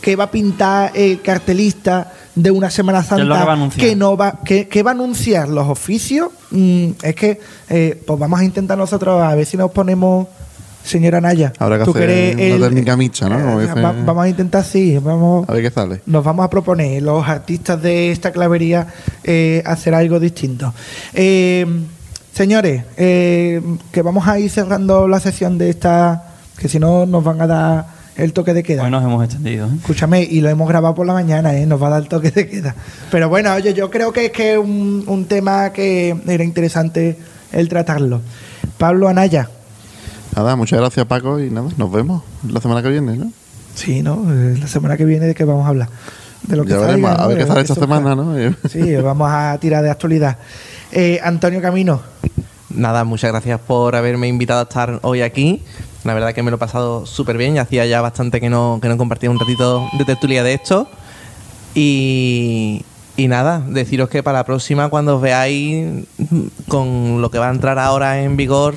¿Qué 0.00 0.16
va 0.16 0.24
a 0.24 0.30
pintar 0.30 0.92
el 0.94 1.22
cartelista 1.22 2.12
de 2.34 2.50
una 2.50 2.68
Semana 2.70 3.02
Santa 3.02 3.22
que 3.24 3.28
va 3.44 3.50
a 3.50 3.52
anunciar? 3.54 3.96
no 3.96 4.16
va, 4.16 4.40
que, 4.44 4.68
que 4.68 4.82
va 4.82 4.90
a 4.90 4.94
anunciar 4.94 5.48
los 5.48 5.66
oficios? 5.68 6.28
Mm, 6.50 6.88
es 7.02 7.14
que, 7.14 7.40
eh, 7.70 8.02
pues 8.06 8.18
vamos 8.18 8.38
a 8.40 8.44
intentar 8.44 8.76
nosotros 8.76 9.22
a 9.22 9.34
ver 9.34 9.46
si 9.46 9.56
nos 9.56 9.70
ponemos, 9.70 10.26
señora 10.84 11.22
Naya. 11.22 11.54
Habrá 11.58 11.78
que 11.78 11.84
tú 11.86 11.94
que 11.94 12.00
hacer 12.00 12.10
eres 12.10 12.34
una 12.56 12.66
el- 12.66 12.70
técnica 12.74 12.96
mixta, 12.98 13.30
¿no? 13.30 13.60
Eh, 13.62 13.66
va- 13.66 13.92
vamos 14.04 14.24
a 14.24 14.28
intentar, 14.28 14.62
sí, 14.62 14.98
vamos, 14.98 15.48
A 15.48 15.52
ver 15.54 15.62
qué 15.62 15.70
sale. 15.70 16.02
nos 16.04 16.22
vamos 16.22 16.44
a 16.44 16.50
proponer 16.50 17.02
los 17.02 17.26
artistas 17.26 17.80
de 17.80 18.10
esta 18.12 18.30
clavería 18.30 18.86
eh, 19.22 19.62
hacer 19.64 19.94
algo 19.94 20.20
distinto. 20.20 20.74
Eh, 21.14 21.64
señores, 22.34 22.82
eh, 22.96 23.62
que 23.92 24.02
vamos 24.02 24.26
a 24.28 24.38
ir 24.38 24.50
cerrando 24.50 25.08
la 25.08 25.20
sesión 25.20 25.56
de 25.56 25.70
esta, 25.70 26.34
que 26.58 26.68
si 26.68 26.78
no 26.78 27.06
nos 27.06 27.22
van 27.24 27.40
a 27.40 27.46
dar 27.46 27.86
el 28.16 28.32
toque 28.32 28.52
de 28.52 28.62
queda. 28.62 28.82
Hoy 28.84 28.90
nos 28.90 29.02
hemos 29.02 29.24
extendido. 29.24 29.66
¿eh? 29.66 29.70
Escúchame, 29.76 30.22
y 30.22 30.40
lo 30.40 30.48
hemos 30.48 30.68
grabado 30.68 30.94
por 30.94 31.06
la 31.06 31.12
mañana, 31.12 31.54
¿eh? 31.56 31.64
nos 31.66 31.82
va 31.82 31.86
a 31.86 31.90
dar 31.90 32.02
el 32.02 32.08
toque 32.08 32.30
de 32.30 32.48
queda. 32.48 32.74
Pero 33.10 33.28
bueno, 33.28 33.54
oye, 33.54 33.72
yo 33.72 33.90
creo 33.90 34.12
que 34.12 34.26
es 34.26 34.32
que 34.32 34.52
es 34.52 34.58
un, 34.58 35.04
un 35.06 35.24
tema 35.26 35.72
que 35.72 36.16
era 36.26 36.44
interesante 36.44 37.16
el 37.52 37.68
tratarlo. 37.68 38.20
Pablo 38.78 39.08
Anaya. 39.08 39.48
Nada, 40.36 40.56
muchas 40.56 40.80
gracias 40.80 41.06
Paco 41.06 41.38
y 41.38 41.48
nada, 41.50 41.68
nos 41.76 41.92
vemos 41.92 42.22
la 42.48 42.60
semana 42.60 42.82
que 42.82 42.88
viene, 42.88 43.16
¿no? 43.16 43.32
Sí, 43.76 44.02
¿no? 44.02 44.24
Eh, 44.28 44.56
La 44.60 44.66
semana 44.66 44.96
que 44.96 45.04
viene 45.04 45.26
de 45.26 45.34
qué 45.34 45.44
vamos 45.44 45.64
a 45.66 45.68
hablar. 45.68 45.88
De 46.42 46.56
lo 46.56 46.64
que 46.64 46.70
ya 46.70 46.78
veremos, 46.78 47.10
salga, 47.10 47.24
a 47.24 47.26
ver 47.28 47.38
qué 47.38 47.46
sale 47.46 47.60
esta 47.62 47.74
semana, 47.74 48.14
¿no? 48.14 48.34
Sí, 48.68 48.94
vamos 48.96 49.28
a 49.30 49.56
tirar 49.60 49.82
de 49.82 49.90
actualidad. 49.90 50.36
Eh, 50.94 51.20
Antonio 51.22 51.60
Camino, 51.60 52.00
Nada, 52.70 53.04
muchas 53.04 53.30
gracias 53.30 53.60
por 53.60 53.94
haberme 53.94 54.26
invitado 54.28 54.60
a 54.60 54.62
estar 54.64 54.98
hoy 55.02 55.22
aquí. 55.22 55.62
La 56.02 56.12
verdad 56.14 56.32
que 56.32 56.42
me 56.42 56.50
lo 56.50 56.56
he 56.56 56.58
pasado 56.58 57.04
súper 57.06 57.36
bien 57.36 57.54
y 57.56 57.58
hacía 57.58 57.86
ya 57.86 58.00
bastante 58.00 58.40
que 58.40 58.48
no, 58.50 58.78
que 58.82 58.88
no 58.88 58.96
compartía 58.96 59.30
un 59.30 59.38
ratito 59.38 59.88
de 59.96 60.04
tertulia 60.04 60.42
de 60.42 60.54
esto. 60.54 60.88
Y, 61.74 62.84
y 63.16 63.28
nada, 63.28 63.62
deciros 63.68 64.08
que 64.08 64.22
para 64.22 64.38
la 64.38 64.44
próxima, 64.44 64.88
cuando 64.88 65.16
os 65.16 65.22
veáis 65.22 66.04
mm, 66.18 66.40
con 66.68 67.22
lo 67.22 67.30
que 67.30 67.38
va 67.38 67.48
a 67.48 67.52
entrar 67.52 67.78
ahora 67.78 68.20
en 68.22 68.36
vigor, 68.36 68.74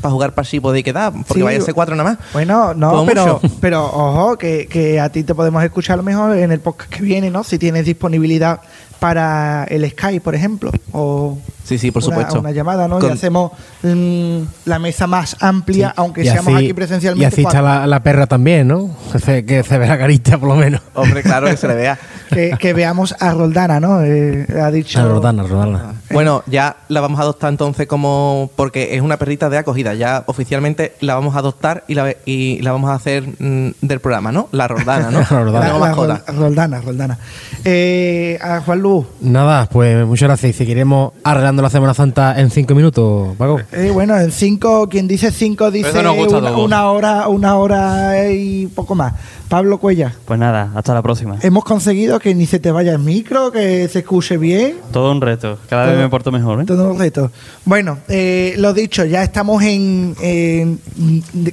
para 0.00 0.12
jugar 0.12 0.34
para 0.34 0.48
sí 0.48 0.58
podéis 0.60 0.84
quedar, 0.84 1.12
porque 1.12 1.34
Sí. 1.34 1.42
vaya 1.42 1.58
a 1.58 1.62
ser 1.62 1.74
cuatro 1.74 1.94
nada 1.94 2.10
más. 2.10 2.18
bueno, 2.32 2.74
no, 2.74 3.04
pero, 3.06 3.40
pero 3.60 3.84
ojo, 3.84 4.36
que, 4.38 4.66
que 4.66 4.98
a 4.98 5.10
ti 5.10 5.22
te 5.24 5.34
podemos 5.34 5.62
escuchar 5.62 5.94
a 5.94 5.96
lo 5.98 6.02
mejor 6.02 6.36
en 6.36 6.50
el 6.52 6.60
podcast 6.60 6.90
que 6.90 7.02
viene, 7.02 7.30
¿no? 7.30 7.44
Si 7.44 7.58
tienes 7.58 7.84
disponibilidad 7.84 8.60
para 9.00 9.64
el 9.64 9.88
Skype, 9.90 10.20
por 10.20 10.34
ejemplo, 10.34 10.70
o 10.92 11.38
Sí, 11.64 11.78
sí, 11.78 11.90
por 11.92 12.02
una, 12.02 12.14
supuesto. 12.16 12.40
una 12.40 12.50
llamada, 12.50 12.88
¿no? 12.88 12.98
Y 13.00 13.10
hacemos 13.10 13.52
mm, 13.82 14.38
la 14.64 14.78
mesa 14.80 15.06
más 15.06 15.36
amplia, 15.40 15.88
Sí. 15.88 15.94
aunque 15.96 16.22
Y 16.22 16.24
seamos 16.26 16.54
así- 16.54 16.64
aquí 16.64 16.74
presencialmente. 16.74 17.22
Y 17.24 17.26
así 17.26 17.42
está 17.42 17.62
la, 17.62 17.86
la 17.86 18.02
perra 18.02 18.26
también, 18.26 18.66
¿no? 18.68 18.90
Que 19.12 19.18
se, 19.20 19.44
que 19.44 19.62
se 19.62 19.78
ve 19.78 19.86
la 19.86 19.96
carita, 19.98 20.36
por 20.38 20.48
lo 20.48 20.56
menos. 20.56 20.80
Hombre, 20.94 21.22
claro 21.22 21.46
que 21.46 21.56
se 21.56 21.68
le 21.68 21.74
vea. 21.74 21.98
que, 22.30 22.50
que 22.58 22.72
veamos 22.72 23.14
a 23.20 23.30
Roldana, 23.32 23.78
¿no? 23.80 24.02
Eh, 24.02 24.46
ha 24.60 24.70
dicho. 24.70 24.98
A 25.00 25.04
Rodana, 25.04 25.42
a 25.44 25.46
Rodana. 25.46 25.92
Bueno, 26.12 26.42
ya 26.46 26.76
la 26.88 27.00
vamos 27.00 27.20
a 27.20 27.22
adoptar 27.22 27.50
entonces 27.50 27.86
como. 27.86 28.50
Porque 28.56 28.96
es 28.96 29.00
una 29.02 29.16
perrita 29.16 29.48
de 29.48 29.58
acogida. 29.58 29.94
Ya 29.94 30.24
oficialmente 30.26 30.94
la 31.00 31.14
vamos 31.14 31.36
a 31.36 31.38
adoptar 31.38 31.84
y 31.86 31.94
la, 31.94 32.14
y 32.26 32.60
la 32.62 32.72
vamos 32.72 32.90
a 32.90 32.94
hacer 32.94 33.22
mm, 33.38 33.74
del 33.80 34.00
programa, 34.00 34.32
¿no? 34.32 34.48
La 34.50 34.66
Rordana, 34.66 35.10
¿no? 35.10 35.20
La 35.30 35.40
Roldana. 35.42 35.78
La- 35.78 36.32
Roldana, 36.32 36.80
Roldana. 36.80 37.18
Eh, 37.64 38.38
a 38.42 38.60
Juan 38.60 38.80
Nada, 39.20 39.68
pues 39.70 40.06
muchas 40.06 40.28
gracias. 40.28 40.50
Y 40.50 40.58
seguiremos 40.58 41.12
arreglando 41.22 41.62
la 41.62 41.70
Semana 41.70 41.94
Santa 41.94 42.38
en 42.40 42.50
cinco 42.50 42.74
minutos, 42.74 43.36
Paco. 43.36 43.60
Eh, 43.72 43.90
bueno, 43.92 44.18
en 44.18 44.30
cinco, 44.32 44.88
quien 44.88 45.06
dice 45.06 45.30
cinco 45.30 45.70
dice 45.70 45.98
una, 46.00 46.12
una 46.56 46.90
hora, 46.90 47.28
una 47.28 47.56
hora 47.56 48.30
y 48.30 48.66
poco 48.66 48.94
más. 48.94 49.14
Pablo 49.50 49.78
Cuella, 49.78 50.14
Pues 50.26 50.38
nada, 50.38 50.70
hasta 50.76 50.94
la 50.94 51.02
próxima. 51.02 51.36
hemos 51.42 51.64
conseguido 51.64 52.20
que 52.20 52.36
ni 52.36 52.46
se 52.46 52.60
te 52.60 52.70
vaya 52.70 52.92
el 52.92 53.00
micro, 53.00 53.50
que 53.50 53.88
se 53.88 53.98
escuche 53.98 54.36
bien. 54.36 54.76
Todo 54.92 55.10
un 55.10 55.20
reto. 55.20 55.58
Cada 55.68 55.86
vez 55.86 55.98
me 55.98 56.08
porto 56.08 56.30
mejor, 56.30 56.62
¿eh? 56.62 56.66
Todo 56.66 56.92
un 56.92 56.98
reto. 57.00 57.32
Bueno, 57.64 57.98
eh, 58.06 58.54
lo 58.58 58.72
dicho, 58.72 59.04
ya 59.04 59.24
estamos 59.24 59.60
en, 59.64 60.14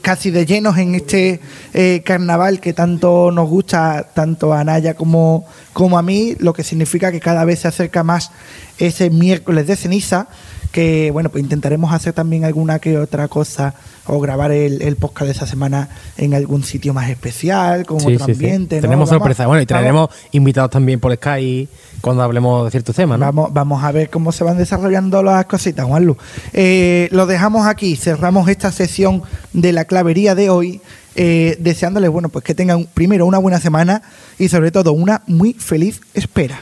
casi 0.04 0.30
de 0.30 0.46
llenos 0.46 0.78
en 0.78 0.94
este 0.94 1.42
eh, 1.74 2.04
carnaval 2.06 2.60
que 2.60 2.74
tanto 2.74 3.32
nos 3.32 3.50
gusta, 3.50 4.06
tanto 4.14 4.54
a 4.54 4.64
Naya 4.64 4.94
como, 4.94 5.46
como 5.74 5.98
a 5.98 6.04
mí, 6.04 6.36
lo 6.38 6.54
que 6.54 6.64
significa 6.64 7.12
que 7.12 7.20
cada 7.28 7.44
vez 7.44 7.60
se 7.60 7.68
acerca 7.68 8.04
más 8.06 8.32
ese 8.78 9.10
miércoles 9.10 9.68
de 9.68 9.76
ceniza, 9.76 10.28
que 10.72 11.12
bueno, 11.12 11.28
pues 11.30 11.44
intentaremos 11.44 11.92
hacer 11.92 12.14
también 12.14 12.46
alguna 12.46 12.80
que 12.80 12.98
otra 12.98 13.28
cosa 13.28 13.74
o 14.06 14.22
grabar 14.22 14.54
el, 14.54 14.82
el 14.82 14.96
podcast 14.96 15.26
de 15.26 15.32
esa 15.34 15.46
semana 15.46 15.90
en 16.18 16.34
algún 16.34 16.64
sitio 16.64 16.94
más 16.94 17.10
especial, 17.10 17.86
con 17.86 18.00
Sí, 18.00 18.14
otro 18.16 18.28
sí, 18.28 18.32
sí. 18.36 18.46
ambiente. 18.46 18.76
¿no? 18.78 18.82
Tenemos 18.84 19.10
sorpresas. 19.10 19.46
Bueno, 19.46 19.62
y 19.62 19.66
vamos- 19.66 19.68
traeremos 19.68 20.10
invitados 20.32 20.72
también 20.72 21.02
por 21.02 21.14
Skype 21.14 21.68
cuando 22.00 22.24
hablemos 22.24 22.64
de 22.66 22.72
ciertos 22.72 22.96
temas, 22.96 23.20
¿no? 23.20 23.26
Vamos, 23.26 23.52
vamos 23.54 23.84
a 23.84 23.92
ver 23.92 24.10
cómo 24.10 24.32
se 24.32 24.46
van 24.46 24.58
desarrollando 24.58 25.22
las 25.22 25.46
cositas, 25.48 25.86
Juanlu. 25.86 26.16
Eh, 26.54 27.10
lo 27.12 27.26
dejamos 27.26 27.68
aquí, 27.68 27.98
cerramos 27.98 28.48
esta 28.48 28.72
sesión 28.72 29.24
de 29.52 29.74
la 29.74 29.84
clavería 29.84 30.34
de 30.36 30.50
hoy, 30.50 30.80
eh, 31.16 31.58
deseándoles 31.60 32.10
bueno, 32.12 32.30
pues 32.30 32.46
que 32.46 32.54
tengan 32.54 32.86
primero 32.94 33.26
una 33.26 33.40
buena 33.40 33.60
semana 33.60 34.04
y 34.38 34.48
sobre 34.50 34.70
todo 34.72 34.94
una 34.94 35.24
muy 35.28 35.54
feliz 35.54 36.00
espera. 36.14 36.60